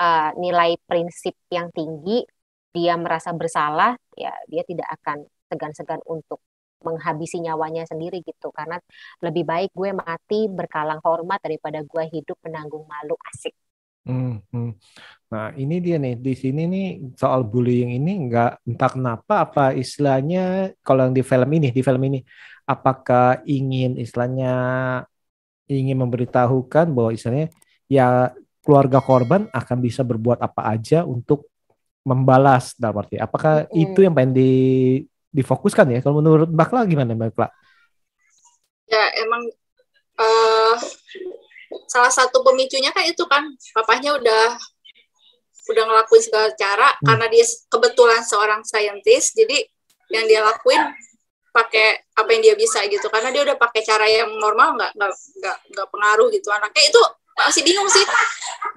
uh, 0.01 0.31
nilai 0.39 0.79
prinsip 0.87 1.35
yang 1.53 1.69
tinggi, 1.75 2.25
dia 2.73 2.95
merasa 3.01 3.35
bersalah, 3.35 3.97
ya 4.15 4.33
dia 4.47 4.63
tidak 4.63 4.89
akan 5.01 5.27
segan-segan 5.49 6.01
untuk 6.07 6.41
menghabisi 6.87 7.43
nyawanya 7.43 7.83
sendiri 7.91 8.23
gitu 8.23 8.55
karena 8.55 8.79
lebih 9.25 9.43
baik 9.43 9.71
gue 9.75 9.91
mati 9.91 10.47
berkalang 10.47 11.03
hormat 11.03 11.43
daripada 11.43 11.83
gue 11.83 12.05
hidup 12.15 12.39
menanggung 12.47 12.87
malu 12.87 13.19
asik. 13.35 13.55
Hmm, 14.09 14.41
hmm. 14.49 14.71
Nah 15.29 15.53
ini 15.61 15.85
dia 15.85 16.01
nih 16.01 16.17
di 16.17 16.33
sini 16.33 16.65
nih 16.65 16.87
soal 17.21 17.45
bullying 17.45 17.93
ini 18.01 18.29
nggak 18.29 18.65
entah 18.65 18.91
kenapa 18.91 19.35
apa 19.45 19.65
istilahnya 19.77 20.73
kalau 20.81 21.05
yang 21.05 21.15
di 21.15 21.21
film 21.21 21.51
ini 21.53 21.69
di 21.69 21.83
film 21.85 22.01
ini 22.09 22.25
apakah 22.65 23.45
ingin 23.45 24.01
istilahnya 24.01 24.53
ingin 25.69 25.97
memberitahukan 26.01 26.89
bahwa 26.89 27.13
istilahnya 27.13 27.53
ya 27.85 28.33
keluarga 28.65 29.05
korban 29.05 29.45
akan 29.53 29.77
bisa 29.85 30.01
berbuat 30.01 30.41
apa 30.41 30.73
aja 30.73 31.05
untuk 31.05 31.45
membalas 32.09 32.73
dalam 32.81 33.05
arti 33.05 33.21
apakah 33.21 33.69
hmm. 33.69 33.77
itu 33.77 33.99
yang 34.01 34.17
pengen 34.17 34.33
di 34.33 34.53
difokuskan 35.33 35.87
ya. 35.93 35.99
Kalau 36.01 36.21
menurut 36.21 36.49
Bakla 36.49 36.89
gimana 36.89 37.13
Bakla? 37.13 37.53
Ya 38.89 39.05
emang 39.21 39.43
uh, 40.17 40.75
salah 41.89 42.13
satu 42.13 42.41
pemicunya 42.45 42.93
kan 42.93 43.05
itu 43.05 43.25
kan 43.29 43.45
papahnya 43.77 44.17
udah 44.17 44.57
udah 45.69 45.85
ngelakuin 45.85 46.23
segala 46.25 46.49
cara 46.57 46.89
hmm. 46.97 47.05
karena 47.05 47.27
dia 47.29 47.45
kebetulan 47.69 48.21
seorang 48.25 48.61
saintis 48.65 49.37
jadi 49.37 49.69
yang 50.09 50.25
dia 50.25 50.41
lakuin 50.41 50.81
pakai 51.53 52.07
apa 52.15 52.29
yang 52.33 52.43
dia 52.45 52.55
bisa 52.55 52.81
gitu. 52.87 53.11
Karena 53.11 53.35
dia 53.35 53.43
udah 53.45 53.57
pakai 53.59 53.83
cara 53.83 54.07
yang 54.07 54.31
normal 54.39 54.79
nggak 54.79 54.93
nggak 54.95 55.57
nggak 55.75 55.89
pengaruh 55.91 56.29
gitu 56.31 56.49
anaknya. 56.55 56.85
Itu 56.89 57.03
masih 57.39 57.63
bingung 57.63 57.87
sih 57.87 58.03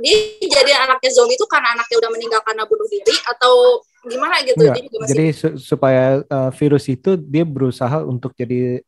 dia 0.06 0.18
jadi 0.46 0.86
anaknya 0.86 1.10
zombie 1.10 1.34
itu 1.34 1.46
karena 1.50 1.74
anaknya 1.74 1.98
udah 1.98 2.12
meninggal 2.14 2.42
karena 2.46 2.64
bunuh 2.70 2.86
diri 2.86 3.16
atau 3.26 3.82
gimana 4.06 4.38
gitu? 4.46 4.62
Enggak, 4.62 4.86
masih... 5.02 5.10
jadi 5.14 5.26
su 5.34 5.48
supaya 5.58 6.22
uh, 6.26 6.50
virus 6.54 6.86
itu 6.90 7.18
dia 7.18 7.42
berusaha 7.46 8.06
untuk 8.06 8.34
jadi 8.38 8.82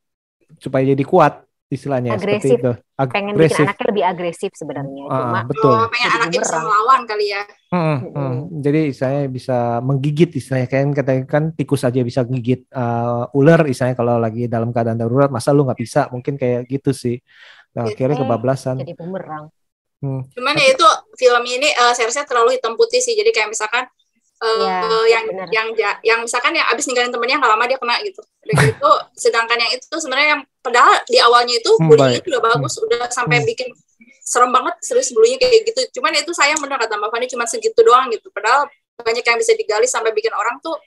supaya 0.61 0.85
jadi 0.85 1.03
kuat 1.05 1.42
istilahnya 1.73 2.15
agresif. 2.15 2.55
seperti 2.55 2.61
itu 2.61 2.71
Ag 2.93 3.09
pengen 3.09 3.33
agresif. 3.33 3.57
bikin 3.57 3.65
anaknya 3.65 3.85
lebih 3.89 4.03
agresif 4.05 4.51
sebenarnya 4.53 5.03
uh, 5.09 5.17
cuma 5.17 5.39
betul 5.49 5.73
oh, 5.73 5.87
pengen 5.89 6.09
anaknya 6.13 6.39
bisa 6.45 6.57
melawan 6.61 7.01
kali 7.09 7.25
ya 7.27 7.43
hmm, 7.73 7.97
hmm. 8.13 8.35
jadi 8.61 8.81
saya 8.93 9.19
bisa 9.27 9.57
menggigit 9.81 10.29
istilahnya 10.37 10.69
kan 10.69 10.87
katakan 10.93 11.25
kan 11.25 11.43
tikus 11.57 11.81
aja 11.81 11.99
bisa 12.05 12.21
menggigit 12.23 12.69
uh, 12.71 13.27
ular 13.33 13.65
istilahnya 13.65 13.97
kalau 13.97 14.15
lagi 14.21 14.45
dalam 14.45 14.69
keadaan 14.69 15.01
darurat 15.01 15.33
masa 15.33 15.51
lu 15.51 15.65
nggak 15.65 15.79
bisa 15.81 16.07
mungkin 16.13 16.37
kayak 16.37 16.69
gitu 16.69 16.93
sih 16.93 17.17
nah, 17.73 17.89
akhirnya 17.89 18.21
kebablasan 18.21 18.79
jadi 18.79 18.93
bumerang 18.93 19.49
Hmm. 20.03 20.19
Cuman 20.35 20.51
ya 20.59 20.75
itu 20.75 20.87
film 21.15 21.43
ini 21.47 21.71
uh, 21.79 21.95
seriesnya 21.95 22.27
terlalu 22.27 22.59
hitam 22.59 22.75
putih 22.75 22.99
sih. 22.99 23.15
Jadi 23.15 23.31
kayak 23.31 23.55
misalkan 23.55 23.87
uh, 24.43 25.07
ya, 25.07 25.15
yang 25.15 25.23
bener. 25.31 25.47
yang 25.47 25.67
yang 26.03 26.19
misalkan 26.19 26.51
yang 26.51 26.67
abis 26.67 26.91
ninggalin 26.91 27.07
temennya 27.07 27.39
nggak 27.39 27.51
lama 27.55 27.65
dia 27.71 27.79
kena 27.79 27.95
gitu. 28.03 28.21
Dan 28.43 28.55
gitu. 28.67 28.91
Sedangkan 29.23 29.55
yang 29.55 29.71
itu 29.71 29.95
sebenarnya 29.95 30.29
yang 30.35 30.41
padahal 30.63 31.03
di 31.05 31.19
awalnya 31.19 31.59
itu 31.59 31.71
hmm, 31.75 31.87
bullying 31.91 32.17
itu 32.23 32.27
udah 32.31 32.43
bagus, 32.55 32.73
hmm. 32.79 32.85
udah 32.87 33.01
sampai 33.11 33.37
hmm. 33.43 33.47
bikin 33.51 33.67
serem 34.23 34.49
banget 34.55 34.75
serius 34.79 35.11
bullying 35.11 35.37
kayak 35.37 35.67
gitu. 35.67 35.99
Cuman 35.99 36.15
itu 36.15 36.31
sayang 36.31 36.57
bener 36.63 36.79
kata 36.79 36.95
Mbak 36.95 37.09
Fani 37.11 37.27
cuma 37.27 37.45
segitu 37.45 37.79
doang 37.83 38.07
gitu. 38.09 38.31
Padahal 38.31 38.71
banyak 39.03 39.21
yang 39.21 39.37
bisa 39.37 39.53
digali 39.53 39.85
sampai 39.85 40.15
bikin 40.15 40.31
orang 40.31 40.57
tuh 40.63 40.79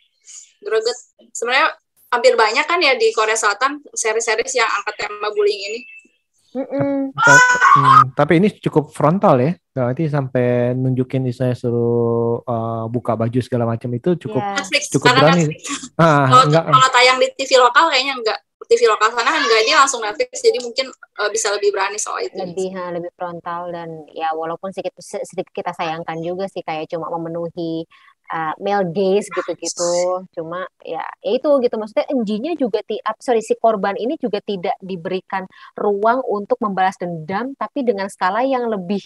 greget. 0.65 0.97
Sebenarnya 1.37 1.77
hampir 2.09 2.33
banyak 2.33 2.65
kan 2.65 2.81
ya 2.81 2.97
di 2.97 3.12
Korea 3.12 3.37
Selatan 3.37 3.85
seri-seri 3.93 4.43
yang 4.57 4.71
angkat 4.81 5.07
tema 5.07 5.29
bullying 5.37 5.62
ini 5.69 5.81
Hmm, 6.57 7.12
tapi 8.17 8.41
ini 8.41 8.49
cukup 8.49 8.89
frontal 8.89 9.37
ya. 9.45 9.53
Berarti 9.77 10.09
sampai 10.09 10.73
nunjukin 10.73 11.29
saya 11.29 11.53
suruh 11.53 12.41
uh, 12.41 12.89
buka 12.89 13.12
baju 13.12 13.37
segala 13.45 13.69
macam 13.69 13.93
itu 13.93 14.17
cukup 14.17 14.41
yeah. 14.41 14.57
Netflix, 14.57 14.83
cukup 14.89 15.12
berani. 15.12 15.45
Ah, 16.01 16.25
kalau, 16.25 16.45
enggak. 16.49 16.65
kalau 16.73 16.89
tayang 16.93 17.19
di 17.21 17.29
TV 17.37 17.51
lokal 17.61 17.93
kayaknya 17.93 18.15
enggak. 18.17 18.39
TV 18.66 18.87
lokal 18.90 19.14
sana 19.14 19.31
kan 19.31 19.42
enggak 19.42 19.62
dia 19.64 19.76
langsung 19.79 20.02
Netflix 20.02 20.42
jadi 20.42 20.59
mungkin 20.62 20.87
uh, 20.92 21.31
bisa 21.31 21.50
lebih 21.55 21.70
berani 21.74 21.98
soal 21.98 22.22
itu. 22.26 22.37
Lebih 22.37 22.68
ha, 22.74 22.92
lebih 22.92 23.11
frontal 23.14 23.70
dan 23.70 24.05
ya 24.12 24.35
walaupun 24.35 24.74
sedikit 24.74 24.98
sedikit 25.02 25.55
kita 25.55 25.72
sayangkan 25.72 26.18
juga 26.20 26.50
sih 26.50 26.62
kayak 26.66 26.90
cuma 26.90 27.09
memenuhi 27.14 27.87
uh, 28.35 28.55
male 28.59 28.90
gaze 28.90 29.31
gitu-gitu. 29.31 30.26
Cuma 30.35 30.66
ya, 30.83 31.02
ya 31.22 31.31
itu 31.35 31.48
gitu 31.62 31.74
maksudnya 31.79 32.07
MG-nya 32.11 32.52
juga 32.59 32.83
ti 32.83 32.98
sorry 33.22 33.42
si 33.42 33.55
korban 33.59 33.94
ini 33.94 34.18
juga 34.18 34.42
tidak 34.42 34.74
diberikan 34.83 35.46
ruang 35.79 36.22
untuk 36.26 36.59
membalas 36.62 36.98
dendam 36.98 37.55
tapi 37.55 37.87
dengan 37.87 38.11
skala 38.11 38.42
yang 38.42 38.66
lebih 38.66 39.02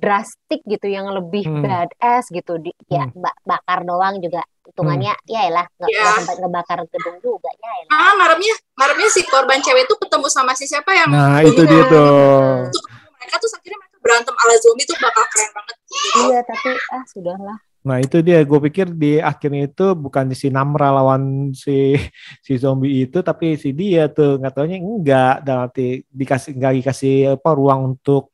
drastik 0.00 0.64
gitu 0.64 0.86
yang 0.88 1.10
lebih 1.12 1.44
hmm. 1.44 1.60
badass 1.60 2.32
gitu 2.32 2.56
di, 2.56 2.72
ya 2.88 3.08
hmm. 3.08 3.20
bakar 3.44 3.84
doang 3.84 4.22
juga 4.22 4.40
hitungannya 4.64 5.12
hmm. 5.12 5.28
ya 5.28 5.42
lah 5.50 5.66
nggak 5.76 5.90
ya. 5.90 6.04
sempat 6.22 6.36
ngebakar 6.40 6.78
gedung 6.88 7.18
juga 7.20 7.50
ya 7.58 7.72
elah. 7.84 7.98
ah 7.98 8.12
ngarepnya 8.16 8.54
ngarepnya 8.78 9.08
si 9.10 9.20
korban 9.28 9.60
cewek 9.60 9.84
itu 9.84 9.94
ketemu 9.98 10.26
sama 10.30 10.52
si 10.54 10.64
siapa 10.64 10.90
yang 10.94 11.10
nah 11.10 11.42
itu 11.42 11.62
dia 11.66 11.82
tuh 11.90 12.70
mereka 13.18 13.34
tuh 13.42 13.50
akhirnya 13.52 13.78
mereka 13.78 13.98
berantem 14.00 14.34
ala 14.34 14.54
zombie 14.62 14.86
tuh 14.86 14.96
bakal 14.98 15.24
keren 15.28 15.50
banget 15.52 15.76
gitu. 15.76 16.18
iya 16.30 16.38
tapi 16.46 16.68
ah 16.94 17.04
sudahlah 17.10 17.58
Nah 17.82 17.98
itu 17.98 18.22
dia, 18.22 18.38
gue 18.46 18.60
pikir 18.70 18.94
di 18.94 19.18
akhirnya 19.18 19.66
itu 19.66 19.98
bukan 19.98 20.30
si 20.38 20.54
Namra 20.54 20.94
lawan 20.94 21.50
si 21.50 21.98
si 22.46 22.54
zombie 22.54 23.02
itu, 23.06 23.18
tapi 23.26 23.58
si 23.58 23.74
dia 23.74 24.06
tuh 24.06 24.38
nggak 24.38 24.54
taunya 24.54 24.78
enggak, 24.78 25.42
dan 25.42 25.66
nanti 25.66 26.06
dikasih 26.06 26.54
nggak 26.54 26.72
dikasih 26.78 27.14
apa 27.34 27.50
ruang 27.58 27.94
untuk 27.94 28.30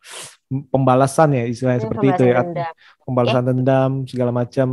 pembalasan 0.48 1.28
ya 1.36 1.42
istilahnya 1.44 1.80
ya, 1.80 1.84
seperti 1.84 2.06
itu 2.12 2.22
ya, 2.24 2.40
dendam. 2.40 2.72
pembalasan 3.04 3.44
ya. 3.44 3.48
dendam 3.52 3.90
segala 4.08 4.32
macam. 4.32 4.68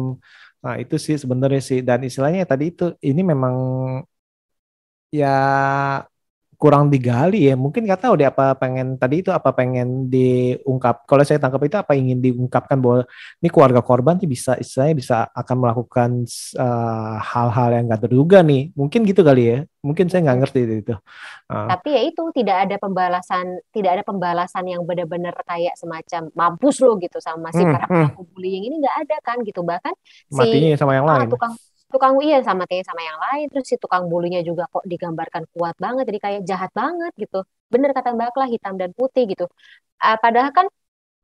Nah 0.64 0.76
itu 0.82 0.96
sih 0.98 1.16
sebenarnya 1.20 1.62
sih 1.62 1.80
dan 1.86 2.00
istilahnya 2.08 2.42
tadi 2.48 2.74
itu 2.74 2.84
ini 3.04 3.22
memang 3.22 3.56
ya 5.12 5.28
kurang 6.56 6.90
digali 6.90 7.48
ya. 7.48 7.56
Mungkin 7.56 7.86
nggak 7.86 8.08
tahu 8.08 8.14
deh 8.20 8.28
apa 8.28 8.56
pengen 8.56 8.96
tadi 8.96 9.22
itu 9.22 9.30
apa 9.30 9.52
pengen 9.52 10.08
diungkap. 10.08 11.06
Kalau 11.06 11.24
saya 11.24 11.40
tangkap 11.40 11.62
itu 11.68 11.78
apa 11.78 11.94
ingin 11.94 12.20
diungkapkan 12.20 12.80
bahwa 12.80 13.06
ini 13.44 13.50
keluarga 13.52 13.82
korban 13.84 14.18
sih 14.18 14.28
bisa 14.28 14.58
istilahnya 14.58 14.96
bisa 14.96 15.18
akan 15.32 15.56
melakukan 15.62 16.10
eh, 16.58 17.16
hal-hal 17.20 17.70
uh, 17.72 17.76
yang 17.76 17.86
nggak 17.92 18.02
terduga 18.08 18.40
nih. 18.42 18.72
Mungkin 18.74 19.04
gitu 19.06 19.22
kali 19.22 19.44
ya. 19.46 19.60
Mungkin 19.86 20.10
saya 20.10 20.26
nggak 20.26 20.40
ngerti 20.42 20.60
itu. 20.66 20.96
Uh. 21.46 21.70
Tapi 21.70 21.90
ya 21.94 22.02
itu 22.10 22.24
tidak 22.34 22.58
ada 22.66 22.76
pembalasan, 22.82 23.46
tidak 23.70 24.02
ada 24.02 24.04
pembalasan 24.04 24.66
yang 24.66 24.82
benar-benar 24.82 25.38
kayak 25.46 25.78
semacam 25.78 26.34
mampus 26.34 26.82
lo 26.82 26.98
gitu 26.98 27.22
sama 27.22 27.54
si 27.54 27.62
hmm, 27.62 27.70
para 27.70 27.86
hmm. 27.86 27.94
pelaku 27.94 28.22
hmm. 28.26 28.32
bullying 28.34 28.64
ini 28.66 28.76
nggak 28.82 28.98
ada 29.06 29.16
kan 29.22 29.38
gitu. 29.46 29.62
Bahkan 29.62 29.94
matinya 30.34 30.74
si 30.74 30.82
sama 30.82 30.98
yang 30.98 31.06
lain. 31.06 31.30
tukang 31.30 31.54
tukang 31.92 32.14
iya 32.26 32.38
sama 32.48 32.64
teh 32.70 32.82
sama 32.82 33.02
yang 33.02 33.18
lain 33.26 33.46
terus 33.52 33.66
si 33.70 33.76
tukang 33.78 34.04
bulunya 34.12 34.42
juga 34.42 34.64
kok 34.74 34.84
digambarkan 34.86 35.44
kuat 35.54 35.76
banget 35.78 36.04
jadi 36.10 36.20
kayak 36.26 36.42
jahat 36.50 36.72
banget 36.74 37.14
gitu. 37.18 37.46
Bener 37.72 37.90
kata 37.98 38.10
Mbak 38.18 38.30
Kla 38.36 38.46
hitam 38.50 38.74
dan 38.82 38.92
putih 38.98 39.24
gitu. 39.32 39.46
Uh, 40.02 40.18
padahal 40.24 40.52
kan 40.58 40.68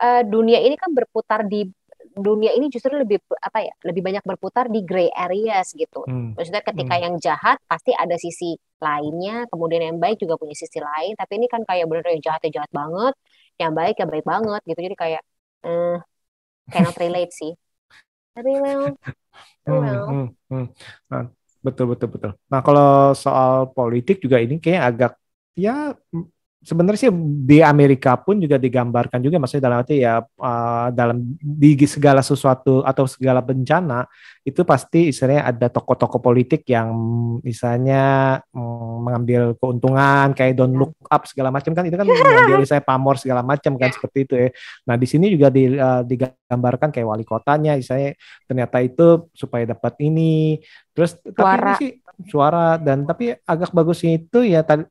uh, 0.02 0.22
dunia 0.26 0.60
ini 0.66 0.76
kan 0.80 0.92
berputar 0.98 1.46
di 1.46 1.68
dunia 2.12 2.52
ini 2.58 2.68
justru 2.68 2.92
lebih 2.98 3.24
apa 3.40 3.64
ya 3.64 3.74
lebih 3.88 4.02
banyak 4.04 4.24
berputar 4.26 4.68
di 4.68 4.84
gray 4.84 5.08
areas 5.16 5.72
gitu. 5.72 6.04
Hmm. 6.04 6.36
maksudnya 6.36 6.64
ketika 6.66 6.96
hmm. 6.98 7.04
yang 7.08 7.16
jahat 7.24 7.58
pasti 7.72 7.96
ada 7.96 8.16
sisi 8.20 8.58
lainnya 8.84 9.48
kemudian 9.48 9.82
yang 9.94 9.98
baik 10.02 10.18
juga 10.20 10.36
punya 10.36 10.56
sisi 10.58 10.82
lain 10.82 11.14
tapi 11.16 11.40
ini 11.40 11.48
kan 11.48 11.62
kayak 11.64 11.86
bener 11.88 12.04
yang 12.12 12.22
jahat 12.26 12.42
ya 12.44 12.52
jahat 12.62 12.72
banget 12.74 13.14
yang 13.62 13.72
baik 13.78 13.96
ya 14.02 14.06
baik 14.10 14.26
banget 14.26 14.62
gitu. 14.68 14.80
Jadi 14.82 14.96
kayak 14.98 15.22
eh 15.62 15.98
cannot 16.72 16.96
relate 16.98 17.34
sih 17.36 17.52
tapi 18.36 18.52
well 18.64 18.96
Hmm, 19.68 19.82
hmm, 20.10 20.26
hmm. 20.50 20.66
Nah, 21.12 21.24
betul 21.66 21.86
betul 21.94 22.08
betul. 22.14 22.32
Nah 22.52 22.60
kalau 22.66 23.14
soal 23.14 23.70
politik 23.78 24.18
juga 24.26 24.38
ini 24.42 24.58
kayak 24.64 24.84
agak 24.90 25.12
ya 25.54 25.94
sebenarnya 26.62 27.10
sih 27.10 27.12
di 27.42 27.58
Amerika 27.66 28.14
pun 28.22 28.38
juga 28.38 28.62
digambarkan 28.62 29.18
juga 29.18 29.42
maksudnya 29.42 29.66
dalam 29.66 29.82
arti 29.82 30.06
ya 30.06 30.22
uh, 30.22 30.88
dalam 30.94 31.18
di 31.42 31.74
segala 31.90 32.22
sesuatu 32.22 32.86
atau 32.86 33.10
segala 33.10 33.42
bencana 33.42 34.06
itu 34.46 34.62
pasti 34.62 35.10
istilahnya 35.10 35.50
ada 35.50 35.68
tokoh-tokoh 35.74 36.22
politik 36.22 36.62
yang 36.70 36.94
misalnya 37.42 38.38
um, 38.54 39.02
mengambil 39.02 39.58
keuntungan 39.58 40.38
kayak 40.38 40.54
don't 40.54 40.78
look 40.78 40.94
up 41.10 41.26
segala 41.26 41.50
macam 41.50 41.74
kan 41.74 41.82
itu 41.82 41.98
kan 41.98 42.06
mengambil 42.06 42.62
saya 42.70 42.86
pamor 42.86 43.18
segala 43.18 43.42
macam 43.42 43.74
kan 43.82 43.90
seperti 43.90 44.30
itu 44.30 44.34
ya. 44.38 44.50
Nah 44.86 44.96
di 45.02 45.08
sini 45.10 45.34
juga 45.34 45.50
di, 45.50 45.66
uh, 45.66 46.06
digambarkan 46.06 46.94
kayak 46.94 47.08
wali 47.10 47.26
kotanya 47.26 47.74
misalnya 47.74 48.14
ternyata 48.46 48.78
itu 48.86 49.34
supaya 49.34 49.66
dapat 49.66 49.98
ini 50.06 50.62
terus 50.94 51.18
suara. 51.26 51.34
tapi 51.34 51.58
ini 51.58 51.74
sih 51.82 51.92
suara 52.30 52.78
dan 52.78 53.10
tapi 53.10 53.34
agak 53.50 53.74
bagusnya 53.74 54.22
itu 54.22 54.46
ya 54.46 54.62
tadi 54.62 54.86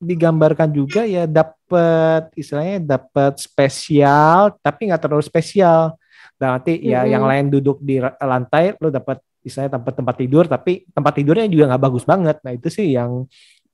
digambarkan 0.00 0.70
juga 0.72 1.02
ya 1.08 1.24
dapat 1.24 2.30
istilahnya 2.36 2.78
dapat 2.84 3.40
spesial 3.40 4.54
tapi 4.60 4.88
nggak 4.90 5.02
terlalu 5.02 5.24
spesial 5.24 5.96
Dan 6.36 6.60
nanti 6.60 6.76
ya 6.84 7.04
Mm-mm. 7.04 7.12
yang 7.16 7.24
lain 7.24 7.46
duduk 7.48 7.80
di 7.80 7.96
lantai, 8.00 8.76
lu 8.76 8.92
dapat 8.92 9.24
istilahnya 9.40 9.80
tempat 9.80 9.94
tempat 9.96 10.14
tidur, 10.20 10.44
tapi 10.44 10.84
tempat 10.92 11.12
tidurnya 11.16 11.48
juga 11.48 11.64
nggak 11.72 11.82
bagus 11.88 12.04
banget. 12.04 12.36
Nah 12.44 12.52
itu 12.52 12.68
sih 12.68 12.92
yang 12.92 13.24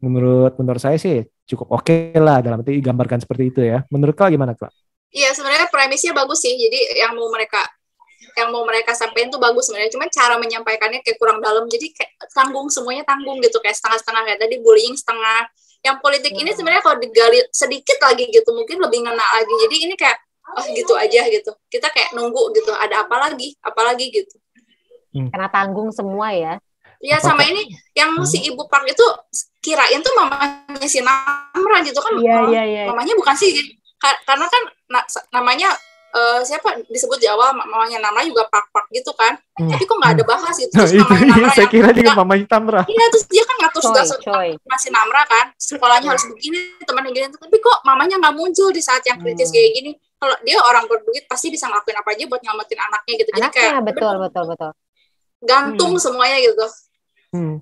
menurut 0.03 0.55
menurut 0.59 0.83
saya 0.83 0.99
sih 0.99 1.27
cukup 1.51 1.75
oke 1.83 2.15
lah 2.19 2.39
dalam 2.43 2.63
arti 2.63 2.79
digambarkan 2.79 3.19
seperti 3.23 3.45
itu 3.51 3.61
ya. 3.67 3.83
Menurut 3.91 4.15
kau 4.15 4.31
gimana 4.31 4.55
kak? 4.55 4.71
Iya 5.13 5.35
sebenarnya 5.37 5.69
premisnya 5.69 6.13
bagus 6.17 6.41
sih. 6.45 6.55
Jadi 6.57 7.03
yang 7.03 7.13
mau 7.19 7.29
mereka 7.35 7.61
yang 8.39 8.49
mau 8.55 8.65
mereka 8.65 8.97
sampaikan 8.97 9.29
tuh 9.35 9.43
bagus 9.43 9.69
sebenarnya. 9.69 9.93
Cuma 9.93 10.07
cara 10.09 10.39
menyampaikannya 10.41 11.03
kayak 11.05 11.19
kurang 11.21 11.39
dalam. 11.43 11.69
Jadi 11.69 11.93
kayak 11.93 12.13
tanggung 12.33 12.69
semuanya 12.73 13.05
tanggung 13.05 13.43
gitu 13.45 13.59
kayak 13.61 13.77
setengah-setengah 13.77 14.23
kayak 14.29 14.41
tadi 14.41 14.57
bullying 14.63 14.97
setengah. 14.97 15.51
Yang 15.83 15.97
politik 15.99 16.33
ini 16.33 16.47
Iya. 16.47 16.57
sebenarnya 16.57 16.83
kalau 16.83 16.99
digali 16.99 17.39
sedikit 17.51 17.99
lagi 17.99 18.31
gitu 18.31 18.51
mungkin 18.55 18.79
lebih 18.79 19.03
ngena 19.03 19.27
lagi. 19.35 19.55
Jadi 19.67 19.77
ini 19.83 19.95
kayak 19.95 20.19
oh 20.55 20.65
gitu 20.71 20.95
aja 20.95 21.27
gitu. 21.27 21.51
Kita 21.67 21.91
kayak 21.91 22.15
nunggu 22.15 22.55
gitu. 22.55 22.71
Ada 22.71 23.03
apa 23.03 23.19
lagi? 23.19 23.55
Apa 23.61 23.83
lagi 23.83 24.07
gitu. 24.09 24.39
Karena 25.13 25.51
tanggung 25.51 25.91
semua 25.91 26.31
ya. 26.33 26.57
Ya 27.03 27.19
Apa, 27.19 27.35
sama 27.35 27.43
ini 27.43 27.67
yang 27.93 28.15
Hmm. 28.15 28.23
si 28.23 28.47
ibu 28.47 28.63
Park 28.71 28.87
itu 28.87 29.03
kirain 29.59 29.99
tuh 30.01 30.15
mamanya 30.15 30.87
si 30.87 31.03
Namra 31.03 31.83
gitu 31.83 31.99
kan. 31.99 32.15
Iya, 32.15 32.37
Oh, 32.39 32.47
iya, 32.49 32.63
iya. 32.63 32.83
mamanya 32.87 33.15
bukan 33.19 33.35
sih 33.35 33.51
Ka- 33.99 34.23
karena 34.23 34.47
kan 34.47 34.63
namanya 35.31 35.75
eh, 36.13 36.41
siapa 36.43 36.69
disebut 36.87 37.17
di 37.17 37.25
awal 37.25 37.53
ma- 37.53 37.65
mamanya 37.65 37.99
Namra 37.99 38.21
juga 38.23 38.45
Park 38.47 38.69
gitu 38.91 39.11
kan. 39.13 39.35
Hmm. 39.55 39.69
Tapi 39.69 39.83
kok 39.83 39.97
nggak 39.97 40.13
ada 40.13 40.25
bahas 40.25 40.55
gitu. 40.55 40.73
Nah 40.73 40.85
itu 40.85 41.01
iya, 41.31 41.49
saya 41.49 41.59
yang- 41.59 41.71
kira 41.71 41.89
juga 41.91 42.03
Nggak, 42.07 42.19
mamanya 42.19 42.47
Tamra. 42.47 42.83
Iya 42.85 43.05
terus 43.09 43.25
dia 43.27 43.43
kan 43.43 43.57
ngatur 43.59 43.83
segala 43.83 44.15
coy. 44.19 44.49
masih 44.63 44.91
Namra 44.91 45.23
kan 45.25 45.47
sekolahnya 45.55 46.09
harus 46.09 46.25
begini 46.27 46.59
teman 46.83 47.05
gini 47.07 47.27
tapi 47.31 47.57
kok 47.59 47.79
mamanya 47.83 48.17
nggak 48.19 48.35
muncul 48.35 48.69
di 48.69 48.81
saat 48.81 49.01
yang 49.03 49.17
kritis 49.17 49.49
Hmm. 49.49 49.57
kayak 49.57 49.71
gini 49.73 49.91
kalau 50.17 50.37
dia 50.41 50.59
orang 50.61 50.85
berduit 50.85 51.25
pasti 51.25 51.49
bisa 51.49 51.67
ngelakuin 51.67 51.97
apa 51.97 52.09
aja 52.11 52.25
buat 52.27 52.41
nyelamatin 52.41 52.79
anaknya 52.81 53.15
gitu 53.17 53.31
jadi 53.33 53.49
kayak 53.49 53.73
Anaknya 53.73 53.83
betul, 53.83 54.15
betul, 54.21 54.45
betul. 54.47 54.71
gantung 55.41 55.93
Hmm. 55.93 56.03
semuanya 56.03 56.39
gitu 56.39 56.67
Hmm. 57.31 57.57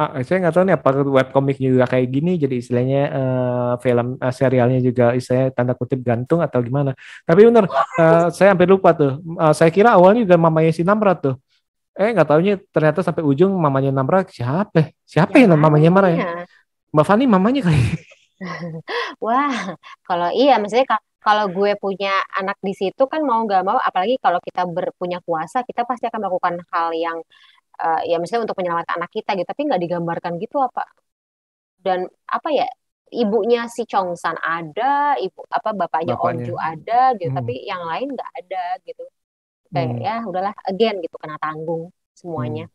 Ah, 0.00 0.18
saya 0.24 0.40
nggak 0.40 0.54
tahu 0.56 0.64
nih 0.66 0.74
apa 0.80 0.88
webcomic 1.04 1.56
juga 1.60 1.84
kayak 1.84 2.06
gini 2.10 2.30
jadi 2.40 2.54
istilahnya 2.58 3.00
eh, 3.12 3.72
film 3.84 4.06
eh, 4.18 4.32
serialnya 4.34 4.80
juga 4.80 5.12
istilahnya 5.12 5.52
tanda 5.52 5.72
kutip 5.76 6.00
gantung 6.00 6.40
atau 6.40 6.58
gimana. 6.64 6.96
Tapi 7.28 7.40
bener 7.44 7.64
eh, 8.00 8.26
saya 8.32 8.56
hampir 8.56 8.66
lupa 8.72 8.96
tuh. 8.96 9.20
Eh, 9.20 9.52
saya 9.54 9.70
kira 9.70 9.92
awalnya 9.94 10.24
juga 10.24 10.36
mamanya 10.40 10.72
si 10.72 10.82
Namra 10.82 11.12
tuh. 11.14 11.34
Eh 11.92 12.08
nggak 12.16 12.24
taunya 12.28 12.54
ternyata 12.72 13.00
sampai 13.04 13.22
ujung 13.22 13.52
mamanya 13.52 13.92
Namra 13.92 14.24
siapa? 14.26 14.90
Siapa 15.04 15.36
ya 15.36 15.44
Yang 15.44 15.60
mamanya 15.60 15.90
Namra 15.92 16.08
ya? 16.08 16.24
mananya? 16.24 16.46
Mbak 16.92 17.04
Fani 17.08 17.24
mamanya 17.28 17.60
kali. 17.68 17.82
Wah, 19.24 19.76
kalau 20.08 20.28
iya, 20.34 20.58
maksudnya 20.60 20.86
ka- 20.88 21.04
kalau 21.22 21.46
gue 21.54 21.78
punya 21.78 22.10
anak 22.34 22.58
di 22.58 22.74
situ 22.74 23.02
kan 23.06 23.22
mau 23.22 23.40
nggak 23.46 23.62
mau, 23.62 23.78
apalagi 23.78 24.18
kalau 24.18 24.42
kita 24.42 24.66
berpunya 24.66 25.22
kuasa, 25.22 25.62
kita 25.62 25.86
pasti 25.86 26.10
akan 26.10 26.18
melakukan 26.26 26.54
hal 26.74 26.90
yang 26.96 27.18
eh, 27.78 28.00
ya 28.12 28.16
misalnya 28.20 28.44
untuk 28.50 28.58
menyelamatkan 28.60 29.00
anak 29.00 29.10
kita 29.10 29.32
gitu, 29.34 29.46
tapi 29.46 29.62
nggak 29.68 29.80
digambarkan 29.80 30.32
gitu 30.36 30.60
apa. 30.60 30.84
Dan 31.78 32.04
apa 32.26 32.48
ya, 32.50 32.68
ibunya 33.10 33.66
si 33.68 33.84
Chongsan 33.84 34.36
ada, 34.38 35.16
ibu 35.16 35.42
apa 35.48 35.70
bapaknya 35.72 36.14
Bapaknya. 36.16 36.48
Onju 36.48 36.54
ada 36.56 37.02
gitu, 37.16 37.30
Hmm. 37.32 37.38
tapi 37.40 37.54
yang 37.64 37.82
lain 37.82 38.08
nggak 38.12 38.30
ada 38.38 38.64
gitu. 38.82 39.04
Kayak 39.68 39.88
Hmm. 39.88 40.00
ya 40.00 40.14
udahlah, 40.24 40.54
again 40.64 41.00
gitu 41.00 41.16
kena 41.16 41.36
tanggung 41.38 41.88
semuanya. 42.12 42.68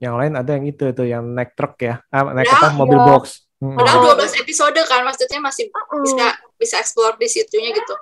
yang 0.00 0.16
lain 0.16 0.32
ada 0.32 0.56
yang 0.56 0.64
itu 0.64 0.96
tuh 0.96 1.04
yang 1.04 1.20
naik 1.36 1.52
truk 1.52 1.76
ya 1.76 2.00
ah, 2.08 2.32
naik 2.32 2.48
Ya, 2.48 2.56
apa 2.56 2.72
mobil 2.72 2.96
ya. 2.96 3.04
box 3.04 3.44
Hmm. 3.60 3.76
padahal 3.76 4.00
Oh. 4.00 4.04
12 4.16 4.32
episode 4.32 4.80
kan 4.88 5.04
maksudnya 5.04 5.36
masih 5.44 5.68
bisa 6.00 6.26
bisa 6.56 6.80
explore 6.80 7.20
di 7.20 7.28
situnya 7.28 7.68
gitu 7.68 7.92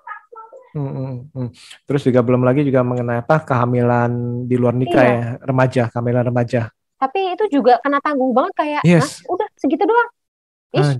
Hmm, 0.77 0.91
hmm, 0.93 1.15
hmm. 1.33 1.49
Terus 1.89 2.03
juga 2.05 2.21
belum 2.21 2.45
lagi 2.45 2.61
juga 2.61 2.85
mengenai 2.85 3.25
apa 3.25 3.41
kehamilan 3.41 4.11
di 4.45 4.57
luar 4.61 4.77
nikah 4.77 5.05
Iya. 5.05 5.17
ya 5.17 5.29
remaja 5.41 5.83
kehamilan 5.89 6.25
remaja. 6.29 6.61
Tapi 6.99 7.21
itu 7.39 7.45
juga 7.61 7.81
kena 7.81 8.03
tanggung 8.05 8.35
banget 8.37 8.53
kayak, 8.59 8.83
Yes. 8.85 9.23
"Hah, 9.25 9.33
udah 9.33 9.49
segitu 9.57 9.85
doang. 9.87 10.11
Ah, 10.77 10.93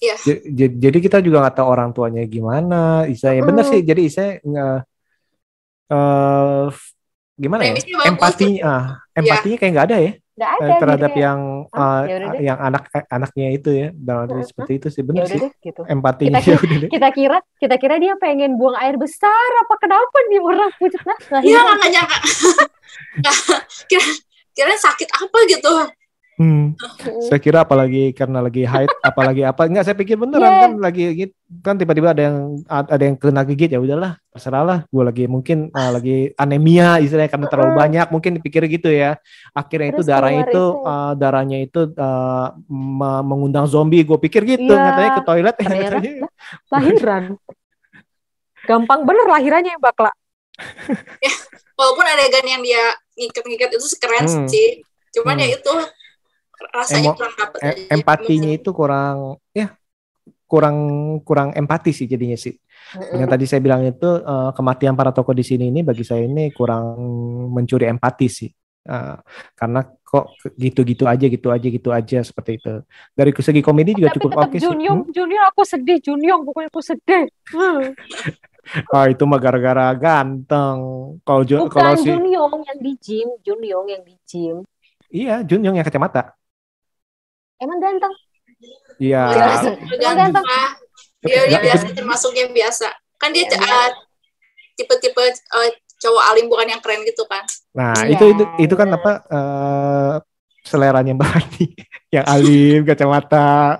Iya. 0.00 0.14
j- 0.20 0.42
j- 0.56 0.76
jadi 0.78 0.98
kita 1.00 1.18
juga 1.20 1.44
nggak 1.44 1.56
tahu 1.60 1.68
orang 1.68 1.90
tuanya 1.92 2.22
gimana. 2.24 3.04
Isa 3.08 3.32
ya 3.36 3.42
bener 3.44 3.64
Mm. 3.64 3.70
sih. 3.72 3.80
Jadi 3.84 4.02
saya 4.08 4.30
nggak 4.40 4.78
eh 5.86 6.66
gimana 7.36 7.62
ya? 7.68 7.74
Empatinya, 8.08 8.60
ah, 8.64 8.82
empatinya 9.14 9.56
kayak 9.60 9.72
nggak 9.76 9.88
ada 9.92 9.98
ya 10.00 10.12
nggak 10.36 10.50
eh, 10.52 10.56
ada 10.60 10.68
gitu 10.68 10.80
terhadap 10.84 11.10
kayak, 11.10 11.24
yang 11.24 11.40
ah, 11.72 11.80
eh, 11.80 12.00
yaudah 12.12 12.28
deh. 12.28 12.40
yang 12.44 12.58
anak 12.60 12.82
eh, 12.92 13.04
anaknya 13.08 13.48
itu 13.56 13.70
ya. 13.72 13.88
Dalam 13.96 14.28
arti 14.28 14.44
seperti 14.52 14.72
itu 14.76 14.88
sih 14.92 15.00
ya 15.00 15.06
bener 15.08 15.24
udah 15.24 15.32
sih. 15.32 15.40
deh 15.40 15.52
gitu. 15.64 15.80
Empatinya 15.88 16.40
Kita 16.40 16.52
ya 16.52 16.58
deh. 16.76 16.90
kita 16.92 17.08
kira 17.10 17.38
kita 17.56 17.74
kira 17.80 17.94
dia 17.96 18.14
pengen 18.20 18.60
buang 18.60 18.76
air 18.76 19.00
besar 19.00 19.48
apa 19.64 19.74
kenapa 19.80 20.16
nih 20.28 20.40
orang 20.44 20.70
pucat 20.76 21.02
nah 21.32 21.40
iya 21.40 21.58
nggak 21.64 21.88
nyangka 21.88 22.18
kira 23.90 24.06
kira 24.52 24.72
sakit 24.76 25.08
apa 25.08 25.38
gitu 25.48 25.72
Hmm. 26.36 26.76
Saya 27.22 27.40
kira 27.40 27.64
apalagi 27.64 28.12
karena 28.12 28.44
lagi 28.44 28.60
haid, 28.62 28.92
apalagi 29.08 29.40
apa 29.40 29.64
enggak 29.64 29.84
saya 29.84 29.96
pikir 29.96 30.14
beneran 30.14 30.44
Yeah. 30.46 30.60
kan 30.60 30.72
lagi 30.76 31.04
kan 31.64 31.74
tiba-tiba 31.74 32.12
ada 32.12 32.22
yang 32.22 32.36
ada 32.68 33.00
yang 33.00 33.16
kena 33.16 33.40
gigit 33.42 33.70
ya 33.70 33.80
udahlah 33.80 34.20
terserah 34.28 34.60
lah 34.60 34.78
gue 34.84 35.00
lagi 35.00 35.24
mungkin 35.24 35.72
ah, 35.72 35.88
lagi 35.90 36.36
anemia 36.36 37.00
istilahnya 37.00 37.32
karena 37.32 37.46
terlalu 37.46 37.72
Mm. 37.72 37.80
banyak 37.80 38.06
mungkin 38.10 38.30
dipikir 38.36 38.68
gitu 38.68 38.88
ya 38.88 39.16
akhirnya 39.50 39.88
itu 39.90 40.02
Terus 40.02 40.12
keluar 40.12 40.32
itu 40.34 40.44
itu. 40.44 40.64
ah, 40.84 41.12
darahnya 41.14 41.58
itu 41.58 41.80
ah, 41.96 42.52
me- 42.68 43.24
mengundang 43.24 43.64
zombie 43.64 44.04
gue 44.04 44.18
pikir 44.18 44.44
gitu 44.44 44.68
Iya. 44.68 44.84
katanya 44.86 45.10
ke 45.10 45.22
toilet 45.24 45.54
katanya- 45.56 46.28
lahiran 46.74 47.22
gampang 48.62 49.00
bener 49.02 49.24
lahirannya 49.24 49.72
ya 49.72 49.80
bakla 49.80 50.12
walaupun 51.78 52.04
adegan 52.04 52.44
yang 52.44 52.60
dia 52.60 52.82
ngikat-ngikat 53.14 53.68
itu 53.72 53.86
keren 53.96 54.26
Hmm. 54.26 54.44
sih 54.44 54.84
cuman 55.12 55.32
Hmm. 55.32 55.42
ya 55.42 55.48
itu 55.54 55.74
rasanya 56.72 57.12
Emo- 57.12 57.16
kurang 57.16 57.34
aja 57.36 57.70
empatinya 57.92 58.50
itu 58.52 58.70
kurang 58.72 59.16
ya 59.52 59.68
kurang 60.46 60.76
kurang 61.26 61.48
empati 61.58 61.90
sih 61.90 62.06
jadinya 62.06 62.38
sih. 62.38 62.54
Yang 63.12 63.28
tadi 63.34 63.44
saya 63.50 63.60
bilang 63.60 63.82
itu 63.82 64.06
eh, 64.22 64.50
kematian 64.54 64.94
para 64.94 65.10
tokoh 65.10 65.34
di 65.34 65.42
sini 65.42 65.74
ini 65.74 65.82
bagi 65.82 66.06
saya 66.06 66.22
ini 66.22 66.54
kurang 66.54 66.94
mencuri 67.50 67.90
empati 67.90 68.26
sih. 68.30 68.50
Eh, 68.86 69.16
karena 69.58 69.82
kok 69.82 70.38
gitu-gitu 70.54 71.02
aja 71.10 71.26
gitu 71.26 71.50
aja 71.50 71.66
gitu 71.66 71.90
aja 71.90 72.18
seperti 72.22 72.62
itu. 72.62 72.74
Dari 73.10 73.34
segi 73.34 73.58
komedi 73.58 73.98
juga 73.98 74.14
tapi 74.14 74.16
cukup 74.22 74.30
oke 74.38 74.56
sih. 74.56 74.70
Junyong 74.70 75.00
Hmm? 75.02 75.10
Junior 75.10 75.44
aku 75.50 75.62
sedih 75.66 75.98
Junyong 75.98 76.40
pokoknya 76.46 76.68
aku 76.70 76.82
sedih. 76.82 77.24
Hmm. 77.52 77.92
Ah, 78.90 79.06
itu 79.06 79.22
mah 79.22 79.38
gara-gara 79.38 79.94
ganteng. 79.94 80.78
Kalau 81.22 81.46
Jun 81.46 81.70
kalau 81.70 81.94
si 81.94 82.10
Junyong 82.10 82.66
yang 82.66 82.78
di 82.82 82.92
gym 82.98 83.28
Junyong 83.46 83.86
yang 83.86 84.02
di 84.02 84.14
gym. 84.26 84.66
Iya 85.06 85.46
Junyoung 85.46 85.78
yang 85.78 85.86
kacamata 85.86 86.34
emang 87.60 87.78
ganteng? 87.80 88.12
Iya. 88.96 89.22
Tergantung 89.32 89.76
Ganteng. 90.00 90.44
dia 91.20 91.42
dia 91.50 91.60
biasa 91.60 91.84
termasuk 91.92 92.32
yang 92.32 92.50
biasa. 92.52 92.88
Kan 93.16 93.32
dia 93.32 93.44
Ya, 93.48 93.58
uh, 93.60 93.88
tipe-tipe 94.76 95.20
uh, 95.20 95.70
cowok 95.96 96.22
alim 96.32 96.46
bukan 96.48 96.68
yang 96.68 96.80
keren 96.84 97.00
gitu 97.04 97.24
kan? 97.24 97.44
Nah 97.72 97.96
Iya, 98.04 98.12
itu 98.16 98.24
itu 98.36 98.44
itu 98.68 98.74
kan 98.76 98.88
apa 98.92 99.12
eh 99.28 100.14
seleranya 100.66 101.14
Mbak 101.14 101.30
Hani 101.30 101.66
yang 102.16 102.26
alim 102.26 102.80
kacamata. 102.84 103.48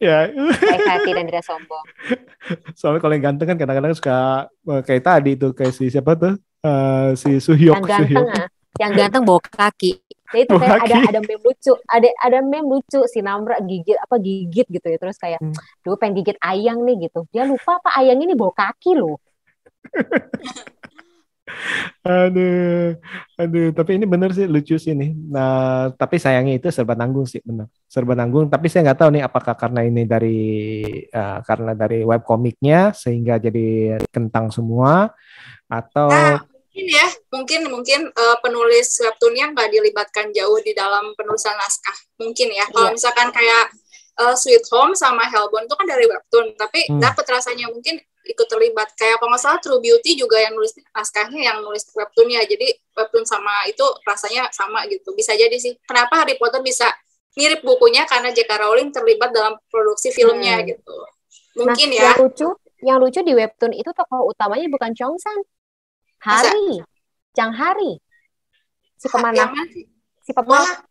Ya. 0.00 0.32
Baik 0.32 0.80
hati 0.88 1.12
dan 1.12 1.28
tidak 1.28 1.44
sombong. 1.44 1.84
Soalnya 2.72 3.04
kalau 3.04 3.12
yang 3.12 3.24
ganteng 3.32 3.52
kan 3.52 3.56
kadang-kadang 3.60 3.92
suka 3.92 4.48
eh, 4.48 4.80
kayak 4.80 5.04
tadi 5.04 5.36
tuh 5.36 5.52
kayak 5.52 5.76
si 5.76 5.92
siapa 5.92 6.16
tuh? 6.16 6.40
Eh, 6.64 7.12
si 7.20 7.36
Suhyok 7.36 7.84
yang 7.84 7.84
ganteng 7.84 8.08
Suhyok. 8.08 8.26
ah. 8.32 8.48
Yang 8.80 8.92
ganteng 8.96 9.22
bawa 9.28 9.40
kaki 9.44 10.00
Nah, 10.30 10.38
itu 10.38 10.52
kayak 10.54 10.78
ada 10.86 10.96
ada 11.10 11.20
meme 11.20 11.42
lucu 11.42 11.72
ada 11.90 12.08
ada 12.22 12.38
meme 12.38 12.66
lucu 12.66 13.00
si 13.10 13.18
Namra 13.18 13.58
gigit 13.60 13.98
apa 13.98 14.14
gigit 14.16 14.66
gitu 14.70 14.86
ya 14.86 14.98
terus 14.98 15.18
kayak 15.18 15.42
Hmm. 15.42 15.54
dulu 15.82 15.94
pengen 15.98 16.22
gigit 16.22 16.38
ayang 16.38 16.86
nih 16.86 17.10
gitu 17.10 17.26
dia 17.30 17.42
lupa 17.42 17.82
apa 17.82 17.90
ayang 17.98 18.22
ini 18.22 18.38
bawa 18.38 18.54
kaki 18.54 18.94
loh 18.94 19.18
Aduh, 22.06 22.94
aduh. 23.34 23.74
Tapi 23.74 23.98
ini 23.98 24.06
bener 24.06 24.30
sih 24.32 24.46
lucu 24.46 24.78
sih 24.78 24.94
nih. 24.94 25.10
Nah, 25.12 25.90
tapi 25.98 26.16
sayangnya 26.16 26.56
itu 26.62 26.68
serba 26.70 26.94
nanggung 26.94 27.26
sih 27.26 27.42
bener. 27.42 27.66
Serba 27.90 28.14
nanggung. 28.14 28.46
Tapi 28.48 28.70
saya 28.70 28.86
nggak 28.86 28.98
tahu 29.02 29.10
nih 29.18 29.22
apakah 29.26 29.54
karena 29.58 29.82
ini 29.82 30.06
dari 30.06 30.38
eh, 31.10 31.38
karena 31.42 31.74
dari 31.74 32.06
web 32.06 32.22
komiknya 32.22 32.94
sehingga 32.94 33.36
jadi 33.42 33.98
kentang 34.14 34.54
semua 34.54 35.10
atau 35.66 36.08
Nah, 36.08 36.38
mungkin 36.80 36.96
ya 36.96 37.06
mungkin 37.28 37.60
mungkin 37.68 38.00
uh, 38.10 38.36
penulis 38.40 38.88
webtoonnya 38.96 39.52
nggak 39.52 39.68
dilibatkan 39.68 40.32
jauh 40.32 40.56
di 40.58 40.72
dalam 40.72 41.12
penulisan 41.14 41.52
naskah 41.54 41.96
mungkin 42.16 42.48
ya 42.48 42.64
kalau 42.72 42.88
Iya. 42.88 42.96
misalkan 42.96 43.28
kayak 43.30 43.64
uh, 44.16 44.32
Sweet 44.32 44.64
Home 44.72 44.96
sama 44.96 45.28
Hellbound 45.28 45.68
itu 45.68 45.76
kan 45.76 45.86
dari 45.86 46.08
webtoon 46.08 46.56
tapi 46.56 46.88
Hmm. 46.88 46.98
dapet 46.98 47.24
rasanya 47.28 47.68
mungkin 47.68 48.00
ikut 48.20 48.46
terlibat 48.46 48.92
kayak 48.94 49.16
kalau 49.18 49.32
nggak 49.32 49.42
salah 49.42 49.58
True 49.58 49.80
Beauty 49.80 50.14
juga 50.14 50.38
yang 50.38 50.52
nulis 50.52 50.72
naskahnya 50.92 51.40
yang 51.40 51.58
nulis 51.60 51.84
webtoonnya 51.90 52.44
jadi 52.44 52.68
webtoon 52.94 53.24
sama 53.24 53.64
itu 53.66 53.82
rasanya 54.04 54.48
sama 54.52 54.84
gitu 54.86 55.12
bisa 55.12 55.32
jadi 55.32 55.56
sih 55.56 55.76
kenapa 55.84 56.24
Harry 56.24 56.36
Potter 56.36 56.60
bisa 56.60 56.88
mirip 57.34 57.62
bukunya 57.62 58.04
karena 58.04 58.34
J.K. 58.34 58.50
Rowling 58.58 58.90
terlibat 58.90 59.30
dalam 59.30 59.54
produksi 59.68 60.10
filmnya 60.10 60.60
Hmm. 60.60 60.68
gitu 60.68 60.94
mungkin 61.58 61.88
nah, 61.90 61.96
ya 61.96 62.02
yang 62.12 62.18
lucu 62.22 62.48
yang 62.80 62.96
lucu 62.96 63.20
di 63.20 63.34
webtoon 63.34 63.72
itu 63.72 63.90
tokoh 63.90 64.24
utamanya 64.28 64.64
bukan 64.68 64.92
Chongsan. 64.96 65.36
Hari. 66.20 66.84
Chang 67.32 67.52
Hari. 67.52 67.96
Si 68.94 69.06
pemanah. 69.06 69.48
Yang? 69.48 69.86
Si 70.20 70.30
pemanah. 70.30 70.84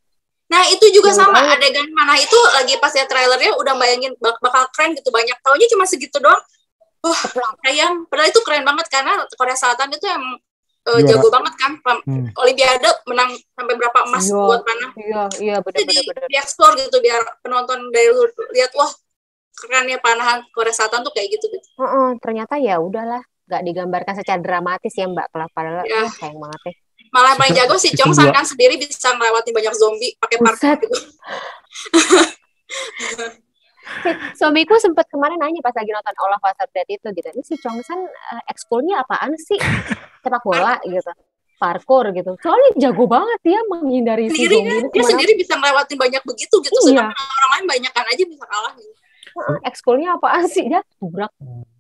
Nah 0.49 0.65
itu 0.67 0.85
juga 0.89 1.13
Yang 1.13 1.19
sama 1.21 1.39
banget. 1.39 1.61
adegan 1.61 1.87
mana 1.93 2.17
itu 2.17 2.33
lagi 2.51 2.73
pas 2.77 2.89
ya 2.89 3.05
trailernya 3.05 3.53
udah 3.55 3.73
bayangin 3.75 4.17
bak- 4.17 4.39
bakal 4.39 4.65
keren 4.71 4.97
gitu 4.97 5.09
banyak 5.09 5.37
taunya 5.39 5.69
cuma 5.69 5.85
segitu 5.85 6.17
doang. 6.17 6.41
Wah 6.99 7.21
sayang 7.61 8.03
padahal 8.05 8.27
itu 8.27 8.41
keren 8.41 8.65
banget 8.65 8.89
karena 8.89 9.13
Korea 9.31 9.53
Selatan 9.53 9.87
itu 9.89 10.03
emang 10.03 10.35
eh, 10.81 10.91
Juara. 10.95 11.07
jago 11.07 11.27
banget 11.29 11.53
kan 11.55 11.71
Hmm. 12.01 12.27
Olimpiade 12.35 12.89
menang 13.05 13.29
sampai 13.53 13.75
berapa 13.75 13.99
emas 14.03 14.25
Iya. 14.25 14.35
buat 14.41 14.61
mana 14.63 14.85
Iya, 14.95 15.21
iya 15.37 15.55
benar 15.59 15.77
di, 15.77 15.83
benar 15.85 16.03
benar. 16.07 16.27
dieksplor 16.27 16.71
gitu 16.75 16.97
biar 16.97 17.21
penonton 17.39 17.79
dari 17.89 18.09
luar 18.09 18.27
lihat 18.49 18.71
wah 18.73 18.89
kerennya 19.53 19.99
panahan 19.99 20.41
Korea 20.49 20.71
Selatan 20.71 21.03
tuh 21.03 21.11
kayak 21.11 21.29
gitu 21.29 21.45
gitu. 21.47 21.67
Heeh, 21.77 22.09
ternyata 22.17 22.55
ya 22.57 22.79
udahlah, 22.79 23.21
nggak 23.49 23.61
digambarkan 23.65 24.13
secara 24.15 24.37
dramatis 24.37 24.93
ya 24.93 25.05
Mbak. 25.05 25.25
Kalau 25.27 25.47
padahal 25.49 25.81
Ya. 25.83 25.99
wah, 25.99 26.11
sayang 26.13 26.37
banget 26.37 26.61
ya. 26.63 26.73
Malah 27.09 27.27
yang 27.27 27.39
paling 27.39 27.55
jago 27.57 27.75
si 27.75 27.89
Chong 27.91 28.13
San 28.13 28.29
dua. 28.29 28.35
kan 28.35 28.45
sendiri 28.45 28.77
bisa 28.77 29.09
ngelewatin 29.09 29.49
banyak 29.49 29.73
zombie 29.73 30.13
pakai 30.15 30.37
parkour 30.37 30.77
gitu. 30.77 30.93
Si- 30.93 31.17
Suamiku 34.37 34.77
sempat 34.77 35.09
kemarin 35.09 35.35
nanya 35.35 35.57
pas 35.59 35.73
lagi 35.73 35.89
nonton 35.89 36.13
All 36.15 36.29
of 36.31 36.43
Us 36.43 36.53
Are 36.55 36.69
Dead 36.69 36.85
itu 36.87 37.07
gitu. 37.09 37.25
Ini 37.27 37.41
si 37.41 37.57
Chongsan 37.57 37.97
uh, 37.97 38.41
ekskulnya 38.45 39.01
apaan 39.01 39.33
sih? 39.35 39.57
Sepak 40.21 40.45
bola 40.45 40.77
gitu. 40.85 41.09
Parkour 41.57 42.13
gitu. 42.13 42.37
Soalnya 42.39 42.69
jago 42.79 43.03
banget 43.03 43.39
dia 43.41 43.59
menghindari 43.65 44.29
si 44.29 44.45
Sendiri 44.45 44.53
zombie 44.53 44.69
kan 44.69 44.77
dia 44.79 44.93
kemana- 44.93 45.09
sendiri 45.09 45.31
bisa 45.35 45.53
ngelewatin 45.57 45.97
banyak 45.97 46.21
begitu 46.23 46.55
gitu. 46.61 46.77
Iya. 46.85 47.09
Sedangkan 47.09 47.25
orang 47.27 47.49
lain 47.51 47.65
banyak 47.67 47.91
kan 47.91 48.05
aja 48.05 48.23
bisa 48.23 48.45
kalah 48.45 48.73
gitu. 48.77 48.93
Heeh, 49.29 49.57
Ekskulnya 49.65 50.07
apaan 50.15 50.45
sih? 50.45 50.63
Dia 50.63 50.81
burak. 50.99 51.33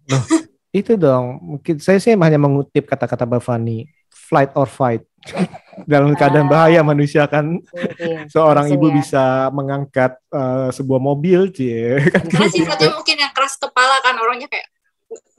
Loh, 0.09 0.23
itu 0.71 0.93
dong. 0.93 1.25
Mungkin 1.41 1.77
saya 1.77 1.97
sih 1.97 2.13
hanya 2.13 2.37
mengutip 2.37 2.85
kata-kata 2.85 3.23
Mbak 3.23 3.41
Fani, 3.41 3.85
flight 4.07 4.51
or 4.53 4.65
fight. 4.65 5.03
Dalam 5.91 6.13
keadaan 6.13 6.47
Ah. 6.47 6.51
bahaya 6.51 6.81
manusia 6.81 7.25
kan 7.25 7.59
seorang 8.33 8.69
ibu 8.69 8.87
ya. 8.87 8.93
bisa 8.95 9.23
mengangkat 9.49 10.15
eh, 10.29 10.69
sebuah 10.71 10.99
mobil, 10.99 11.51
cie. 11.51 11.99
Kan 12.13 12.23
Karena 12.25 12.47
gitu. 12.47 12.57
sifatnya 12.63 12.89
mungkin 12.93 13.15
yang 13.17 13.33
keras 13.33 13.55
kepala 13.55 13.99
kan 13.99 14.15
orangnya 14.15 14.47
kayak 14.47 14.67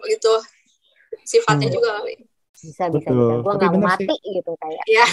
gitu. 0.07 0.35
Sifatnya 1.23 1.69
Hmm. 1.69 1.77
juga 1.77 1.89
kali. 1.97 2.15
Bisa, 2.53 2.85
bisa, 2.87 3.09
Betul. 3.09 3.17
bisa. 3.17 3.41
Gue 3.41 3.53
Tapi 3.55 3.65
nggak 3.73 3.81
mati 3.81 4.17
gitu 4.21 4.53
kayak. 4.53 4.85
Ya. 4.85 5.07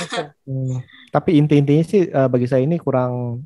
Hmm, 0.43 0.77
Tapi 1.07 1.29
inti-intinya 1.35 1.83
sih 1.83 2.01
eh, 2.03 2.27
bagi 2.27 2.45
saya 2.45 2.61
ini 2.61 2.75
kurang 2.75 3.39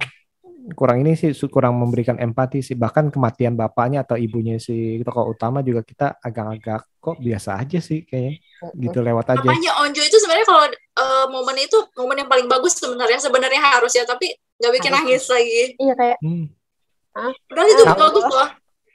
kurang 0.77 1.01
ini 1.01 1.17
sih 1.17 1.33
kurang 1.49 1.77
memberikan 1.81 2.21
empati 2.21 2.61
sih 2.61 2.77
bahkan 2.77 3.09
kematian 3.09 3.57
bapaknya 3.57 4.05
atau 4.05 4.15
ibunya 4.15 4.61
si 4.61 5.01
tokoh 5.01 5.33
utama 5.33 5.65
juga 5.65 5.81
kita 5.81 6.21
agak-agak 6.21 6.85
kok 7.01 7.17
biasa 7.17 7.57
aja 7.57 7.79
sih 7.81 8.05
kayaknya 8.05 8.37
gitu 8.77 8.99
lewat 9.01 9.25
aja. 9.33 9.41
Makanya 9.41 9.73
Onjo 9.81 10.01
itu 10.05 10.17
sebenarnya 10.21 10.47
kalau 10.47 10.65
eh, 10.69 11.25
momen 11.33 11.57
itu 11.57 11.77
momen 11.97 12.17
yang 12.21 12.29
paling 12.29 12.45
bagus 12.45 12.77
sebenarnya 12.77 13.17
sebenarnya 13.17 13.61
harus 13.61 13.91
ya 13.97 14.05
tapi 14.05 14.37
nggak 14.61 14.73
bikin 14.77 14.91
nangis 14.93 15.25
lagi. 15.25 15.63
Iya 15.81 15.93
kayak 15.97 16.17
Hmm, 16.21 16.45
Padahal 17.49 17.67
itu 17.67 17.83
bagus 17.83 18.25
loh. 18.29 18.49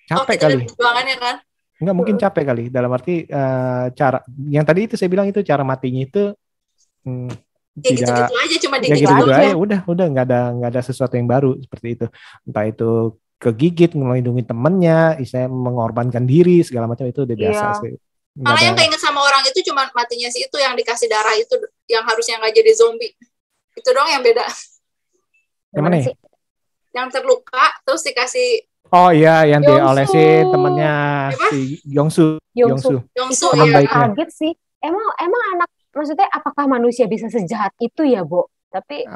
Capek 0.06 0.36
kali. 0.38 0.54
perjuangannya 0.70 1.16
kan. 1.18 1.36
Enggak 1.76 1.96
mungkin 1.98 2.16
capek 2.16 2.44
kali 2.46 2.64
dalam 2.72 2.90
arti 2.94 3.26
eh, 3.26 3.86
cara 3.92 4.18
yang 4.48 4.64
tadi 4.64 4.88
itu 4.88 4.94
saya 4.96 5.10
bilang 5.12 5.28
itu 5.28 5.44
cara 5.44 5.60
matinya 5.66 6.00
itu 6.00 6.24
hmm, 7.04 7.45
Kayak 7.76 7.84
tidak 7.84 8.00
gitu-gitu 8.00 8.34
aja 8.40 8.56
cuma 8.64 8.74
ya 8.76 8.80
dikit 8.80 8.96
gitu-gitu 9.04 9.30
aja. 9.30 9.40
aja 9.44 9.54
udah 9.54 9.80
udah 9.84 10.06
nggak 10.08 10.24
ada 10.26 10.40
nggak 10.56 10.70
ada 10.72 10.80
sesuatu 10.80 11.14
yang 11.20 11.28
baru 11.28 11.50
seperti 11.60 11.88
itu 11.92 12.06
entah 12.42 12.64
itu 12.64 12.90
kegigit 13.36 13.92
melindungi 13.92 14.42
temennya 14.42 15.20
istilahnya 15.20 15.52
mengorbankan 15.52 16.24
diri 16.24 16.64
segala 16.64 16.88
macam 16.88 17.04
itu 17.04 17.20
udah 17.20 17.36
biasa 17.36 17.64
Iya. 17.68 17.80
sih 17.84 17.94
Malah 18.36 18.60
yang 18.60 18.76
keinget 18.76 19.00
sama 19.00 19.24
orang 19.24 19.48
itu 19.48 19.64
cuma 19.64 19.88
matinya 19.96 20.28
si 20.28 20.44
itu 20.44 20.56
yang 20.60 20.76
dikasih 20.76 21.08
darah 21.08 21.32
itu 21.36 21.56
yang 21.88 22.04
harusnya 22.04 22.36
nggak 22.36 22.52
jadi 22.52 22.68
zombie. 22.76 23.16
Itu 23.72 23.88
doang 23.96 24.12
yang 24.12 24.20
beda. 24.20 24.44
Yang 25.72 25.82
mana 25.88 25.96
ya? 25.96 26.04
sih? 26.04 26.14
Yang 26.92 27.08
terluka 27.16 27.64
terus 27.84 28.02
dikasih 28.04 28.48
oh 28.92 29.08
iya 29.08 29.48
yang 29.48 29.64
Yongsu. 29.64 29.72
diolesin 29.72 30.44
temennya 30.52 30.94
Apa? 31.32 31.46
si 31.48 31.60
Yongsu 31.88 32.26
Yongsu. 32.52 33.00
Yongsu 33.16 33.46
Yongsu 33.56 33.72
ya. 33.72 33.88
kaget 33.88 34.30
sih. 34.32 34.52
Emang 34.84 35.08
emang 35.16 35.42
anak 35.56 35.68
maksudnya 35.96 36.28
apakah 36.28 36.64
manusia 36.68 37.08
bisa 37.08 37.26
sejahat 37.32 37.72
itu 37.80 38.04
ya, 38.04 38.22
Bo? 38.22 38.52
Tapi 38.68 39.08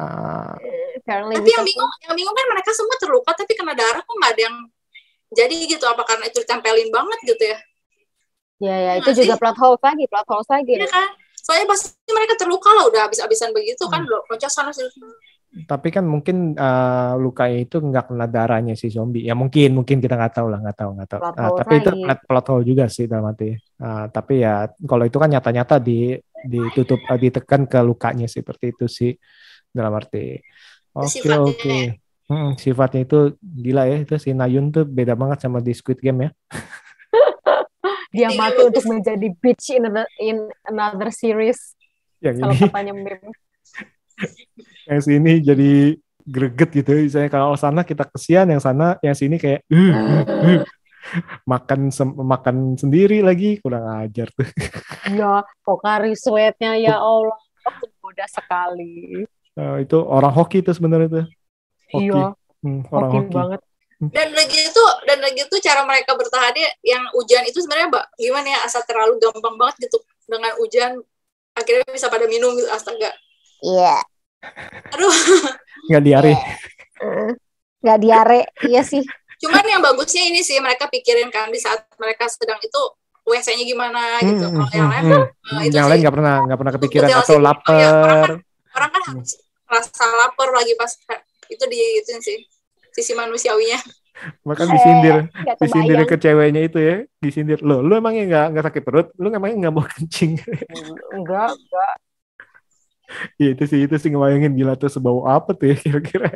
apparently 0.97 1.37
Tapi 1.37 1.51
yang 1.53 1.65
bingung, 1.67 1.93
yang 2.09 2.15
bingung 2.17 2.37
kan 2.37 2.47
mereka 2.51 2.71
semua 2.73 2.97
terluka 2.97 3.31
tapi 3.37 3.53
kena 3.55 3.75
darah 3.77 4.01
kok 4.03 4.15
nggak 4.17 4.33
ada 4.37 4.43
yang 4.49 4.57
jadi 5.31 5.55
gitu 5.69 5.85
apa 5.87 6.03
karena 6.03 6.25
itu 6.27 6.43
ditempelin 6.43 6.89
banget 6.91 7.19
gitu 7.23 7.45
ya? 7.45 7.59
Ya 8.61 8.77
ya 8.77 8.93
itu 9.01 9.09
Nggak 9.09 9.17
juga 9.25 9.37
plot 9.41 9.57
holes 9.63 9.83
lagi, 9.85 10.05
plot 10.11 10.27
holes 10.29 10.49
lagi. 10.51 10.73
Iya 10.77 10.89
kan? 10.91 11.09
Soalnya 11.41 11.67
pasti 11.73 12.11
mereka 12.13 12.35
terluka 12.37 12.71
lah 12.77 12.85
udah 12.93 13.01
habis-habisan 13.09 13.51
begitu 13.57 13.85
kan 13.89 14.05
Hmm. 14.05 14.09
udah 14.11 14.21
loncat 14.29 14.51
sana 14.53 14.71
sini. 14.75 14.91
tapi 15.67 15.91
kan 15.91 16.07
mungkin 16.07 16.55
eh, 16.55 17.13
lukanya 17.19 17.59
itu 17.67 17.83
nggak 17.83 18.15
kena 18.15 18.27
darahnya 18.31 18.79
si 18.79 18.87
zombie 18.87 19.27
ya 19.27 19.35
mungkin 19.35 19.75
mungkin 19.75 19.99
kita 19.99 20.15
nggak 20.15 20.39
tahu 20.39 20.47
lah 20.47 20.63
nggak 20.63 20.79
tahu 20.79 20.91
nggak 20.95 21.09
tahu 21.11 21.21
Ah, 21.27 21.51
hole 21.51 21.59
tapi 21.59 21.75
itu 21.83 21.91
lagi. 21.91 22.03
plot, 22.07 22.19
plot 22.23 22.47
hole 22.55 22.63
juga 22.63 22.85
sih 22.87 23.11
dalam 23.11 23.35
arti 23.35 23.59
Ah, 23.83 24.07
tapi 24.15 24.47
ya 24.47 24.71
kalau 24.87 25.03
itu 25.11 25.19
kan 25.19 25.27
nyata-nyata 25.27 25.83
di 25.83 26.15
ditutup 26.47 27.01
eh, 27.03 27.19
ditekan 27.19 27.69
ke 27.69 27.79
lukanya 27.85 28.27
seperti 28.29 28.73
itu 28.73 28.87
sih 28.89 29.13
dalam 29.71 29.93
arti 29.97 30.41
oke 30.97 31.09
Sifatnya 31.09 31.39
oke 31.45 31.75
ya. 31.75 31.93
Hmm, 32.31 32.55
sifatnya 32.55 33.01
itu 33.03 33.19
gila 33.43 33.91
ya 33.91 33.97
itu 34.07 34.15
si 34.23 34.31
Nayun 34.31 34.71
tuh 34.71 34.87
beda 34.87 35.19
banget 35.19 35.43
sama 35.43 35.59
di 35.59 35.75
Squid 35.75 35.99
Game 35.99 36.29
ya 36.29 36.31
Dia 38.11 38.35
mati 38.35 38.67
untuk 38.67 38.83
menjadi 38.91 39.31
bitch 39.39 39.79
in 39.79 39.87
another, 39.87 40.11
in 40.19 40.39
another 40.67 41.15
series. 41.15 41.79
yang 42.19 42.43
Kalau 42.43 42.55
ini 42.59 42.67
katanya 42.67 42.93
meme. 42.93 43.31
yang 44.91 45.01
sini 45.01 45.33
jadi 45.41 45.73
greget 46.27 46.71
gitu 46.75 46.91
misalnya 47.01 47.31
kalau 47.33 47.57
sana 47.57 47.81
kita 47.81 48.05
kesian 48.05 48.51
yang 48.53 48.61
sana 48.61 49.01
yang 49.01 49.17
sini 49.17 49.41
kayak 49.41 49.65
"Uh, 49.73 49.95
uh, 49.95 50.23
uh." 50.29 50.61
Makan 51.45 51.91
sem- 51.91 52.15
makan 52.17 52.75
sendiri 52.75 53.21
lagi 53.21 53.59
kurang 53.59 53.87
ajar 54.01 54.31
tuh 54.33 54.47
Ya, 55.11 55.43
Pokari 55.63 56.15
sweatnya 56.15 56.77
ya 56.77 56.97
Allah. 56.97 57.35
Mudah 58.01 58.29
sekali. 58.31 59.27
Eh, 59.53 59.77
itu 59.83 59.99
orang 60.01 60.31
hoki 60.31 60.63
itu 60.63 60.71
sebenarnya 60.71 61.09
tuh 61.11 61.27
hoki 61.91 62.09
Iya, 62.09 62.33
Hmm, 62.61 62.85
orang 62.89 63.11
hoki 63.11 63.19
hoki 63.27 63.35
banget. 63.35 63.61
Dan 64.01 64.29
lagi 64.33 64.59
itu 64.65 64.85
dan 65.05 65.19
lagi 65.21 65.41
itu 65.45 65.57
cara 65.61 65.85
mereka 65.85 66.17
bertahannya 66.17 66.69
yang 66.81 67.05
hujan 67.13 67.45
itu 67.45 67.61
sebenarnya 67.61 67.93
mbak 67.93 68.05
gimana 68.17 68.49
ya 68.49 68.59
asal 68.65 68.81
terlalu 68.89 69.21
gampang 69.21 69.61
banget 69.61 69.77
gitu 69.85 70.01
dengan 70.25 70.57
hujan 70.57 70.97
akhirnya 71.53 71.85
bisa 71.91 72.09
pada 72.09 72.25
minum 72.25 72.57
gitu 72.57 72.71
astaga. 72.73 73.13
Iya. 73.61 74.01
Aduh. 74.97 75.13
nggak 75.93 76.03
diare 76.03 76.35
Eh, 77.01 77.33
Nggak 77.81 77.99
diare, 78.01 78.41
iya 78.65 78.85
sih. 78.85 79.01
Cuman 79.41 79.65
yang 79.65 79.81
bagusnya 79.81 80.23
ini 80.29 80.41
sih 80.45 80.61
mereka 80.61 80.87
pikirin 80.93 81.33
kan 81.33 81.49
di 81.49 81.59
saat 81.61 81.89
mereka 81.97 82.29
sedang 82.29 82.61
itu 82.61 82.81
WC-nya 83.25 83.65
gimana 83.65 84.01
gitu. 84.21 84.45
Hmm, 84.49 84.55
Kalau 84.57 84.73
yang 84.77 84.89
hmm, 84.89 84.93
lain 84.93 85.05
hmm. 85.07 85.25
eh, 85.61 85.63
itu 85.69 85.75
yang 85.77 85.87
lain 85.89 85.99
nggak 86.05 86.15
pernah 86.17 86.35
nggak 86.47 86.59
pernah 86.61 86.75
kepikiran 86.77 87.11
atau 87.25 87.37
sih. 87.37 87.43
lapar 87.43 87.77
Iya, 87.77 87.91
orang 88.05 88.19
kan, 88.21 88.33
orang 88.77 88.91
kan 88.95 89.03
Hmm. 89.07 89.17
harus 89.17 89.33
rasa 89.71 90.07
lapar 90.21 90.49
lagi 90.53 90.73
pas 90.75 90.93
itu 91.51 91.65
di 91.71 91.79
itu 92.03 92.11
sih 92.23 92.39
sisi 92.95 93.13
manusiawinya. 93.15 93.79
bahkan 94.45 94.69
disindir 94.69 95.17
Nggak 95.33 95.57
disindir 95.61 95.99
ke 96.05 96.17
ceweknya 96.21 96.61
itu 96.69 96.79
ya 96.81 96.97
disindir 97.25 97.59
lo 97.65 97.81
lu 97.81 97.97
emangnya 97.97 98.23
nggak 98.29 98.47
nggak 98.53 98.65
sakit 98.69 98.83
perut 98.85 99.07
lu 99.17 99.33
emangnya 99.33 99.57
nggak 99.69 99.75
mau 99.77 99.85
kencing 99.87 100.33
Enggak, 101.17 101.51
enggak. 101.57 101.95
ya 103.41 103.47
itu 103.55 103.65
sih 103.71 103.81
itu 103.87 103.95
sih 104.01 104.11
ngebayangin 104.13 104.53
gila 104.59 104.75
tuh 104.79 104.91
sebau 104.93 105.27
apa 105.27 105.51
tuh 105.59 105.67
ya 105.75 105.77
kira-kira 105.83 106.31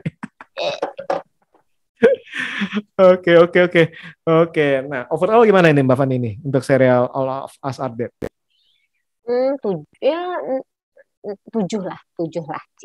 Oke 2.98 3.32
oke 3.38 3.58
oke 3.70 3.82
oke. 4.26 4.66
Nah 4.90 5.06
overall 5.10 5.46
gimana 5.46 5.70
ini 5.70 5.86
Mbak 5.86 5.98
Fani 5.98 6.14
ini 6.18 6.32
untuk 6.42 6.62
serial 6.66 7.06
All 7.14 7.50
of 7.50 7.54
Us 7.62 7.78
Are 7.78 7.94
Dead? 7.94 8.10
Hmm, 9.24 9.56
tujuh, 9.56 9.88
ya, 10.04 10.20
mm, 10.20 10.62
mm, 11.24 11.36
tujuh 11.48 11.80
lah, 11.80 11.96
tujuh 12.12 12.44
lah, 12.44 12.60
C. 12.76 12.84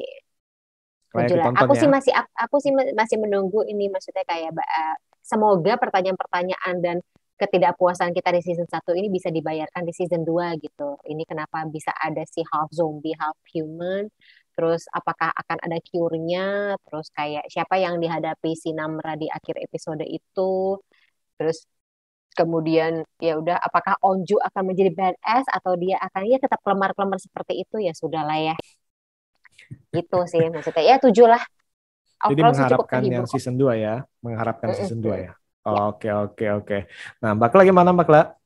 Tujuh 1.12 1.36
lah. 1.36 1.52
Aku 1.52 1.76
ya. 1.76 1.84
sih 1.84 1.90
masih, 1.92 2.14
aku 2.16 2.64
sih 2.64 2.72
ma- 2.72 2.96
masih 2.96 3.20
menunggu 3.20 3.68
ini, 3.68 3.92
maksudnya 3.92 4.24
kayak, 4.24 4.56
eh, 4.56 4.96
semoga 5.20 5.76
pertanyaan-pertanyaan 5.76 6.76
dan 6.80 6.98
ketidakpuasan 7.40 8.12
kita 8.12 8.36
di 8.36 8.42
season 8.44 8.68
1 8.68 8.92
ini 8.96 9.08
bisa 9.08 9.32
dibayarkan 9.32 9.84
di 9.84 9.94
season 9.96 10.24
2 10.28 10.56
gitu. 10.60 10.96
Ini 11.08 11.24
kenapa 11.28 11.64
bisa 11.68 11.92
ada 11.96 12.24
si 12.28 12.44
half 12.52 12.72
zombie, 12.72 13.16
half 13.16 13.36
human, 13.52 14.12
terus 14.60 14.92
apakah 14.92 15.32
akan 15.32 15.58
ada 15.64 15.80
cure-nya, 15.80 16.76
terus 16.84 17.08
kayak 17.16 17.48
siapa 17.48 17.80
yang 17.80 17.96
dihadapi 17.96 18.60
si 18.60 18.76
Namra 18.76 19.16
di 19.16 19.32
akhir 19.32 19.56
episode 19.56 20.04
itu, 20.04 20.76
terus 21.40 21.64
kemudian 22.36 23.08
ya 23.24 23.40
udah 23.40 23.56
apakah 23.56 23.96
Onju 24.04 24.36
akan 24.36 24.64
menjadi 24.68 24.92
badass 24.92 25.48
atau 25.48 25.80
dia 25.80 25.96
akan 26.04 26.28
ya 26.28 26.44
tetap 26.44 26.60
kelemar-kelemar 26.60 27.24
seperti 27.24 27.64
itu? 27.64 27.80
Ya 27.80 27.96
sudahlah 27.96 28.36
ya. 28.36 28.56
Gitu 29.96 30.20
sih 30.28 30.44
maksudnya. 30.52 30.84
Ya 30.84 30.96
tujuh 31.00 31.24
lah 31.32 31.40
Jadi 32.20 32.42
mengharapkan 32.44 33.00
yang 33.08 33.24
season 33.32 33.56
2 33.56 33.80
ya, 33.80 34.04
mengharapkan 34.20 34.76
season 34.76 35.00
2 35.00 35.16
ya. 35.24 35.32
Oke 35.64 36.12
oke 36.12 36.46
oke. 36.52 36.78
Nah 37.24 37.32
Mbak 37.32 37.48
Kla 37.56 37.64
gimana 37.64 37.96
Mbak? 37.96 38.39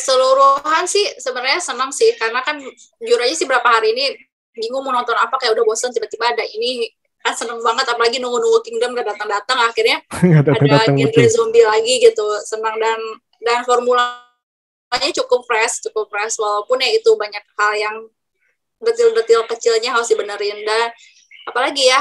Keseluruhan 0.00 0.88
sih 0.88 1.04
sebenarnya 1.20 1.60
senang 1.60 1.92
sih 1.92 2.16
karena 2.16 2.40
kan 2.40 2.56
jujur 2.96 3.20
aja 3.20 3.36
sih 3.36 3.44
berapa 3.44 3.68
hari 3.68 3.92
ini 3.92 4.16
bingung 4.56 4.80
mau 4.80 4.96
nonton 4.96 5.12
apa 5.12 5.36
kayak 5.36 5.52
udah 5.52 5.64
bosan 5.68 5.92
tiba-tiba 5.92 6.32
ada 6.32 6.40
ini 6.40 6.88
kan 7.20 7.36
seneng 7.36 7.60
banget 7.60 7.84
apalagi 7.84 8.16
nunggu-nunggu 8.16 8.64
Kingdom 8.64 8.96
gak 8.96 9.12
datang-datang 9.12 9.60
akhirnya 9.60 10.00
ada 10.40 10.56
genre 10.56 11.24
zombie 11.28 11.68
lagi 11.68 12.00
gitu 12.00 12.24
senang 12.48 12.80
dan 12.80 12.96
dan 13.44 13.60
formulanya 13.68 15.10
cukup 15.20 15.44
fresh 15.44 15.84
cukup 15.84 16.08
fresh 16.08 16.40
walaupun 16.40 16.80
ya 16.80 16.96
itu 16.96 17.12
banyak 17.20 17.44
hal 17.60 17.72
yang 17.76 17.96
detil-detil 18.80 19.44
kecilnya 19.44 19.92
harus 19.92 20.08
dibenerin 20.08 20.64
dan 20.64 20.88
apalagi 21.44 21.84
ya 21.84 22.00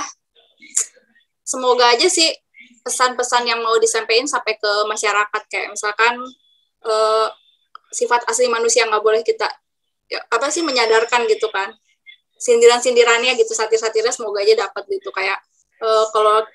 semoga 1.44 1.92
aja 1.92 2.08
sih 2.08 2.32
pesan-pesan 2.88 3.44
yang 3.44 3.60
mau 3.60 3.76
disampaikan 3.76 4.24
sampai 4.24 4.56
ke 4.56 4.72
masyarakat 4.88 5.44
kayak 5.52 5.76
misalkan 5.76 6.16
uh, 6.88 7.28
sifat 7.90 8.26
asli 8.30 8.48
manusia 8.48 8.86
nggak 8.86 9.04
boleh 9.04 9.22
kita 9.26 9.50
ya, 10.10 10.22
apa 10.30 10.50
sih 10.54 10.62
menyadarkan 10.66 11.26
gitu 11.30 11.50
kan 11.50 11.74
sindiran-sindirannya 12.40 13.36
gitu 13.36 13.52
satir-satirnya 13.52 14.16
semoga 14.16 14.42
aja 14.42 14.70
dapat 14.70 14.88
gitu 14.88 15.12
kayak 15.12 15.38
uh, 15.84 16.06
kalau 16.16 16.46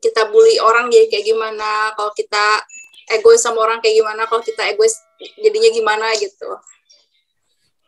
kita 0.00 0.26
bully 0.32 0.58
orang 0.58 0.88
jadi 0.88 1.06
kayak 1.10 1.24
gimana 1.28 1.92
kalau 1.94 2.10
kita 2.16 2.64
egois 3.12 3.44
sama 3.44 3.60
orang 3.60 3.78
kayak 3.84 4.00
gimana 4.00 4.24
kalau 4.24 4.40
kita 4.40 4.64
egois 4.72 4.96
jadinya 5.38 5.70
gimana 5.70 6.06
gitu 6.16 6.48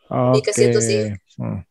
Oke. 0.07 0.55
Okay. 0.55 1.11
Hmm. 1.35 1.67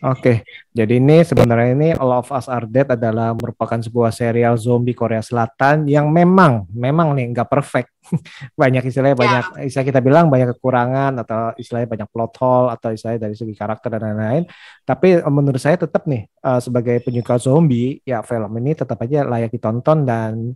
Oke, 0.00 0.48
jadi 0.72 0.96
ini 0.96 1.20
sebenarnya 1.20 1.76
ini 1.76 1.88
All 1.92 2.24
of 2.24 2.32
Us 2.32 2.48
Are 2.48 2.64
Dead 2.64 2.88
adalah 2.88 3.36
merupakan 3.36 3.76
sebuah 3.76 4.08
serial 4.08 4.56
zombie 4.56 4.96
Korea 4.96 5.20
Selatan 5.20 5.84
yang 5.84 6.08
memang 6.08 6.64
memang 6.72 7.12
nih 7.12 7.36
nggak 7.36 7.44
perfect. 7.52 7.92
banyak 8.60 8.82
istilahnya 8.86 9.16
yeah. 9.16 9.22
banyak 9.22 9.44
istilah 9.66 9.86
kita 9.86 10.00
bilang 10.02 10.26
banyak 10.28 10.56
kekurangan 10.56 11.12
atau 11.22 11.54
istilahnya 11.56 11.88
banyak 11.88 12.08
plot 12.10 12.32
hole 12.40 12.68
atau 12.74 12.88
istilahnya 12.90 13.30
dari 13.30 13.34
segi 13.34 13.54
karakter 13.54 13.88
dan 13.96 14.02
lain-lain. 14.12 14.44
Tapi 14.84 15.22
eh, 15.22 15.32
menurut 15.32 15.60
saya 15.60 15.78
tetap 15.78 16.06
nih 16.06 16.26
uh, 16.42 16.60
sebagai 16.60 17.00
penyuka 17.02 17.38
zombie 17.38 18.02
ya 18.02 18.22
film 18.26 18.50
ini 18.58 18.72
tetap 18.74 18.98
aja 19.02 19.26
layak 19.26 19.50
ditonton 19.54 20.04
dan 20.04 20.54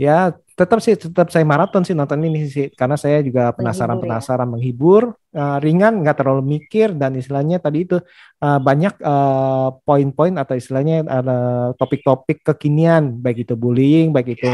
ya 0.00 0.32
tetap 0.56 0.80
sih 0.80 0.96
tetap 0.96 1.28
saya 1.28 1.44
maraton 1.44 1.84
sih 1.84 1.92
nonton 1.92 2.24
ini 2.24 2.48
sih 2.48 2.72
karena 2.72 2.96
saya 2.96 3.20
juga 3.20 3.52
penasaran 3.52 4.00
menghibur, 4.00 4.04
penasaran 4.08 4.48
ya? 4.48 4.52
menghibur 4.56 5.02
uh, 5.36 5.58
ringan 5.60 6.00
nggak 6.00 6.16
terlalu 6.16 6.42
mikir 6.56 6.96
dan 6.96 7.12
istilahnya 7.20 7.60
tadi 7.60 7.84
itu 7.84 8.00
uh, 8.40 8.60
banyak 8.64 8.96
uh, 9.04 9.76
poin-poin 9.84 10.40
atau 10.40 10.56
istilahnya 10.56 11.04
ada 11.04 11.38
topik-topik 11.76 12.40
kekinian 12.40 13.20
baik 13.20 13.44
itu 13.44 13.52
bullying 13.60 14.08
baik 14.08 14.40
itu 14.40 14.48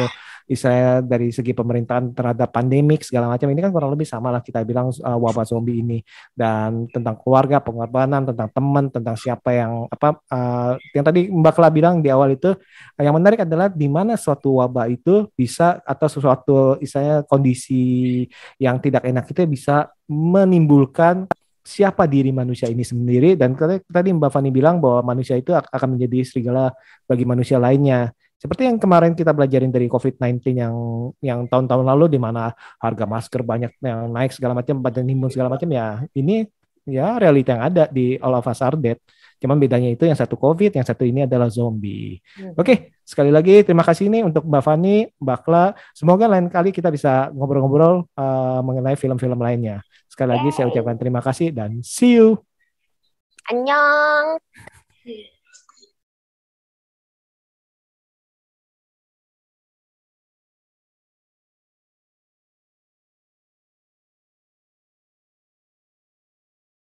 Israel 0.47 1.03
dari 1.03 1.35
segi 1.35 1.51
pemerintahan 1.51 2.15
terhadap 2.15 2.55
pandemik 2.55 3.03
segala 3.03 3.35
macam 3.35 3.51
ini 3.51 3.61
kan 3.61 3.71
kurang 3.75 3.91
lebih 3.93 4.07
sama 4.07 4.31
lah 4.31 4.43
kita 4.43 4.63
bilang 4.63 4.95
uh, 4.95 5.19
wabah 5.19 5.43
zombie 5.43 5.83
ini 5.83 5.99
dan 6.33 6.87
tentang 6.91 7.19
keluarga 7.19 7.59
pengorbanan 7.59 8.31
tentang 8.31 8.49
teman 8.55 8.85
tentang 8.89 9.19
siapa 9.19 9.51
yang 9.51 9.91
apa 9.91 10.23
uh, 10.31 10.79
yang 10.95 11.05
tadi 11.05 11.27
Mbak 11.27 11.53
Kla 11.59 11.69
bilang 11.75 11.99
di 11.99 12.09
awal 12.09 12.39
itu 12.39 12.55
uh, 12.55 13.03
yang 13.03 13.15
menarik 13.19 13.43
adalah 13.43 13.67
di 13.67 13.91
mana 13.91 14.15
suatu 14.15 14.63
wabah 14.63 14.87
itu 14.87 15.27
bisa 15.35 15.83
atau 15.83 16.07
sesuatu 16.07 16.79
istilahnya 16.79 17.27
kondisi 17.27 18.25
yang 18.63 18.79
tidak 18.79 19.03
enak 19.03 19.27
itu 19.27 19.43
bisa 19.51 19.91
menimbulkan 20.07 21.27
siapa 21.67 22.07
diri 22.07 22.31
manusia 22.31 22.71
ini 22.71 22.87
sendiri 22.87 23.35
dan 23.35 23.59
tadi 23.91 24.09
Mbak 24.15 24.31
Fani 24.31 24.55
bilang 24.55 24.79
bahwa 24.79 25.11
manusia 25.11 25.35
itu 25.35 25.51
akan 25.51 25.99
menjadi 25.99 26.23
serigala 26.23 26.71
bagi 27.11 27.27
manusia 27.27 27.59
lainnya. 27.59 28.15
Seperti 28.37 28.69
yang 28.69 28.77
kemarin 28.77 29.17
kita 29.17 29.33
belajarin 29.33 29.73
dari 29.73 29.89
COVID-19 29.89 30.53
yang 30.53 30.77
yang 31.25 31.49
tahun-tahun 31.49 31.87
lalu 31.89 32.13
di 32.13 32.21
mana 32.21 32.53
harga 32.77 33.09
masker 33.09 33.41
banyak 33.41 33.73
yang 33.81 34.13
naik 34.13 34.37
segala 34.37 34.53
macam, 34.53 34.77
badan 34.85 35.09
imun 35.09 35.33
segala 35.33 35.49
macam 35.49 35.69
ya. 35.73 36.05
Ini 36.13 36.45
ya 36.85 37.17
realita 37.17 37.57
yang 37.57 37.65
ada 37.65 37.85
di 37.89 38.21
All 38.21 38.37
of 38.37 38.45
Us 38.45 38.61
Are 38.61 38.77
Dead. 38.77 39.01
Cuman 39.37 39.61
bedanya 39.61 39.93
itu 39.93 40.09
yang 40.09 40.17
satu 40.17 40.37
COVID, 40.37 40.77
yang 40.77 40.87
satu 40.87 41.05
ini 41.05 41.25
adalah 41.29 41.53
zombie. 41.53 42.21
Hmm. 42.37 42.57
Oke, 42.57 42.65
okay, 42.65 42.77
sekali 43.05 43.29
lagi 43.29 43.61
terima 43.65 43.85
kasih 43.85 44.09
nih 44.09 44.25
untuk 44.25 44.49
Mbak 44.49 44.63
Fani, 44.65 44.97
Mbak 45.21 45.39
Kla. 45.45 45.65
Semoga 45.93 46.25
lain 46.25 46.49
kali 46.49 46.73
kita 46.73 46.89
bisa 46.89 47.29
ngobrol-ngobrol 47.37 48.09
uh, 48.17 48.61
mengenai 48.65 48.97
film-film 48.97 49.37
lainnya. 49.37 49.85
Sekali 50.09 50.37
lagi 50.37 50.49
saya 50.57 50.73
ucapkan 50.73 50.97
terima 50.97 51.21
kasih 51.21 51.53
dan 51.53 51.85
see 51.85 52.17
you. 52.17 52.41
Annyeong. 53.53 54.41